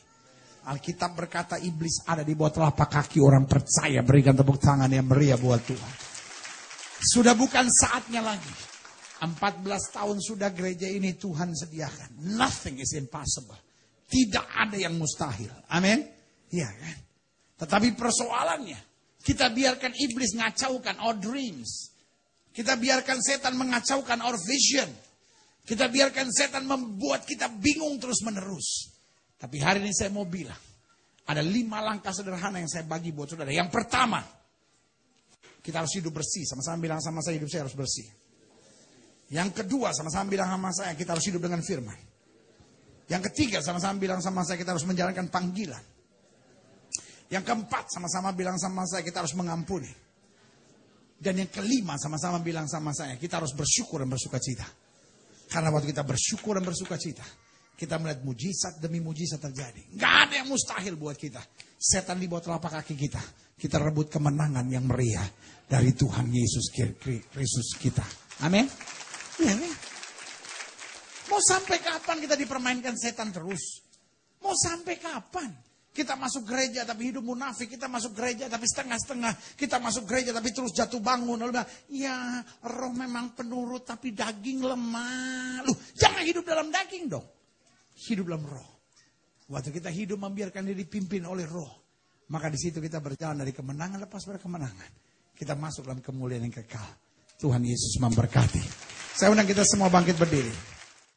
Alkitab 0.72 1.14
berkata 1.14 1.62
iblis 1.62 2.02
ada 2.08 2.26
di 2.26 2.34
bawah 2.34 2.64
telapak 2.64 2.90
kaki 2.90 3.22
orang 3.22 3.46
percaya. 3.46 4.02
Berikan 4.02 4.34
tepuk 4.34 4.58
tangan 4.58 4.90
yang 4.90 5.06
meriah 5.06 5.38
buat 5.38 5.62
Tuhan. 5.62 5.94
Sudah 6.98 7.38
bukan 7.38 7.70
saatnya 7.70 8.26
lagi. 8.26 8.77
14 9.22 9.66
tahun 9.98 10.18
sudah 10.22 10.54
gereja 10.54 10.86
ini 10.86 11.18
Tuhan 11.18 11.54
sediakan. 11.56 12.38
Nothing 12.38 12.78
is 12.78 12.94
impossible. 12.94 13.58
Tidak 14.08 14.46
ada 14.46 14.78
yang 14.78 14.94
mustahil. 14.96 15.50
Amin. 15.74 16.06
Iya 16.54 16.70
kan? 16.70 16.98
Tetapi 17.66 17.98
persoalannya, 17.98 18.80
kita 19.26 19.50
biarkan 19.52 19.92
iblis 19.98 20.38
ngacaukan 20.38 21.02
our 21.02 21.18
dreams. 21.18 21.92
Kita 22.54 22.78
biarkan 22.78 23.18
setan 23.20 23.58
mengacaukan 23.58 24.22
our 24.22 24.38
vision. 24.38 24.88
Kita 25.68 25.92
biarkan 25.92 26.32
setan 26.32 26.64
membuat 26.64 27.28
kita 27.28 27.52
bingung 27.52 28.00
terus 28.00 28.24
menerus. 28.24 28.94
Tapi 29.38 29.60
hari 29.60 29.84
ini 29.84 29.94
saya 29.94 30.10
mau 30.10 30.26
bilang, 30.26 30.58
ada 31.28 31.44
lima 31.44 31.84
langkah 31.84 32.16
sederhana 32.16 32.58
yang 32.58 32.72
saya 32.72 32.88
bagi 32.88 33.12
buat 33.12 33.30
saudara. 33.30 33.52
Yang 33.52 33.70
pertama, 33.70 34.24
kita 35.60 35.84
harus 35.84 35.94
hidup 36.00 36.16
bersih. 36.16 36.48
Sama-sama 36.48 36.80
bilang 36.80 37.04
sama 37.04 37.20
saya, 37.20 37.36
hidup 37.36 37.52
saya 37.52 37.68
harus 37.68 37.76
bersih. 37.76 38.08
Yang 39.28 39.64
kedua, 39.64 39.92
sama-sama 39.92 40.32
bilang 40.32 40.48
sama 40.48 40.72
saya, 40.72 40.96
kita 40.96 41.12
harus 41.12 41.26
hidup 41.28 41.44
dengan 41.44 41.60
firman. 41.60 42.00
Yang 43.08 43.32
ketiga, 43.32 43.60
sama-sama 43.60 44.00
bilang 44.00 44.20
sama 44.24 44.44
saya, 44.48 44.56
kita 44.60 44.72
harus 44.76 44.88
menjalankan 44.88 45.28
panggilan. 45.28 45.84
Yang 47.28 47.44
keempat, 47.44 47.92
sama-sama 47.92 48.32
bilang 48.32 48.56
sama 48.56 48.88
saya, 48.88 49.04
kita 49.04 49.20
harus 49.20 49.36
mengampuni. 49.36 49.92
Dan 51.18 51.44
yang 51.44 51.52
kelima, 51.52 52.00
sama-sama 52.00 52.40
bilang 52.40 52.72
sama 52.72 52.96
saya, 52.96 53.20
kita 53.20 53.44
harus 53.44 53.52
bersyukur 53.52 54.00
dan 54.00 54.08
bersuka 54.08 54.40
cita. 54.40 54.68
Karena 55.48 55.72
waktu 55.72 55.92
kita 55.92 56.04
bersyukur 56.08 56.60
dan 56.60 56.64
bersuka 56.64 56.96
cita, 56.96 57.24
kita 57.78 58.00
melihat 58.00 58.24
mujizat 58.24 58.80
demi 58.80 59.04
mujizat 59.04 59.44
terjadi. 59.44 59.96
Gak 59.96 60.14
ada 60.28 60.34
yang 60.44 60.48
mustahil 60.52 60.96
buat 60.96 61.16
kita. 61.16 61.40
Setan 61.76 62.20
di 62.20 62.28
telapak 62.28 62.80
kaki 62.80 62.96
kita. 62.96 63.22
Kita 63.58 63.82
rebut 63.82 64.08
kemenangan 64.12 64.66
yang 64.70 64.86
meriah 64.86 65.26
dari 65.66 65.92
Tuhan 65.94 66.30
Yesus 66.30 66.70
Kristus 67.34 67.76
kita. 67.78 68.06
Amin. 68.46 68.70
Ya. 69.38 69.54
Mau 71.28 71.42
sampai 71.44 71.78
kapan 71.84 72.18
kita 72.24 72.36
dipermainkan 72.40 72.96
setan 72.98 73.30
terus? 73.30 73.84
Mau 74.42 74.56
sampai 74.56 74.96
kapan? 74.98 75.52
Kita 75.98 76.14
masuk 76.14 76.46
gereja 76.46 76.86
tapi 76.86 77.10
hidup 77.10 77.26
munafik. 77.26 77.74
Kita 77.74 77.90
masuk 77.90 78.14
gereja 78.14 78.46
tapi 78.46 78.70
setengah-setengah. 78.70 79.58
Kita 79.58 79.82
masuk 79.82 80.06
gereja 80.06 80.30
tapi 80.30 80.54
terus 80.54 80.70
jatuh 80.70 81.02
bangun. 81.02 81.42
Lalu 81.42 81.58
bilang, 81.58 81.70
ya 81.90 82.18
roh 82.70 82.94
memang 82.94 83.34
penurut 83.34 83.82
tapi 83.82 84.14
daging 84.14 84.62
lemah. 84.62 85.66
Loh, 85.66 85.74
jangan 85.98 86.22
hidup 86.22 86.46
dalam 86.46 86.70
daging 86.70 87.10
dong. 87.10 87.26
Hidup 87.98 88.30
dalam 88.30 88.46
roh. 88.46 88.70
Waktu 89.50 89.74
kita 89.74 89.90
hidup 89.90 90.22
membiarkan 90.22 90.70
diri 90.70 90.86
dipimpin 90.86 91.26
oleh 91.26 91.50
roh. 91.50 91.90
Maka 92.30 92.54
di 92.54 92.62
situ 92.62 92.78
kita 92.78 93.02
berjalan 93.02 93.42
dari 93.42 93.50
kemenangan 93.50 93.98
lepas 94.06 94.22
pada 94.22 94.38
kemenangan. 94.38 94.92
Kita 95.34 95.58
masuk 95.58 95.90
dalam 95.90 96.06
kemuliaan 96.06 96.46
yang 96.46 96.54
kekal. 96.62 96.94
Tuhan 97.42 97.66
Yesus 97.66 97.98
memberkati. 97.98 98.87
Saya 99.18 99.34
undang 99.34 99.50
kita 99.50 99.66
semua 99.66 99.90
bangkit 99.90 100.14
berdiri. 100.14 100.77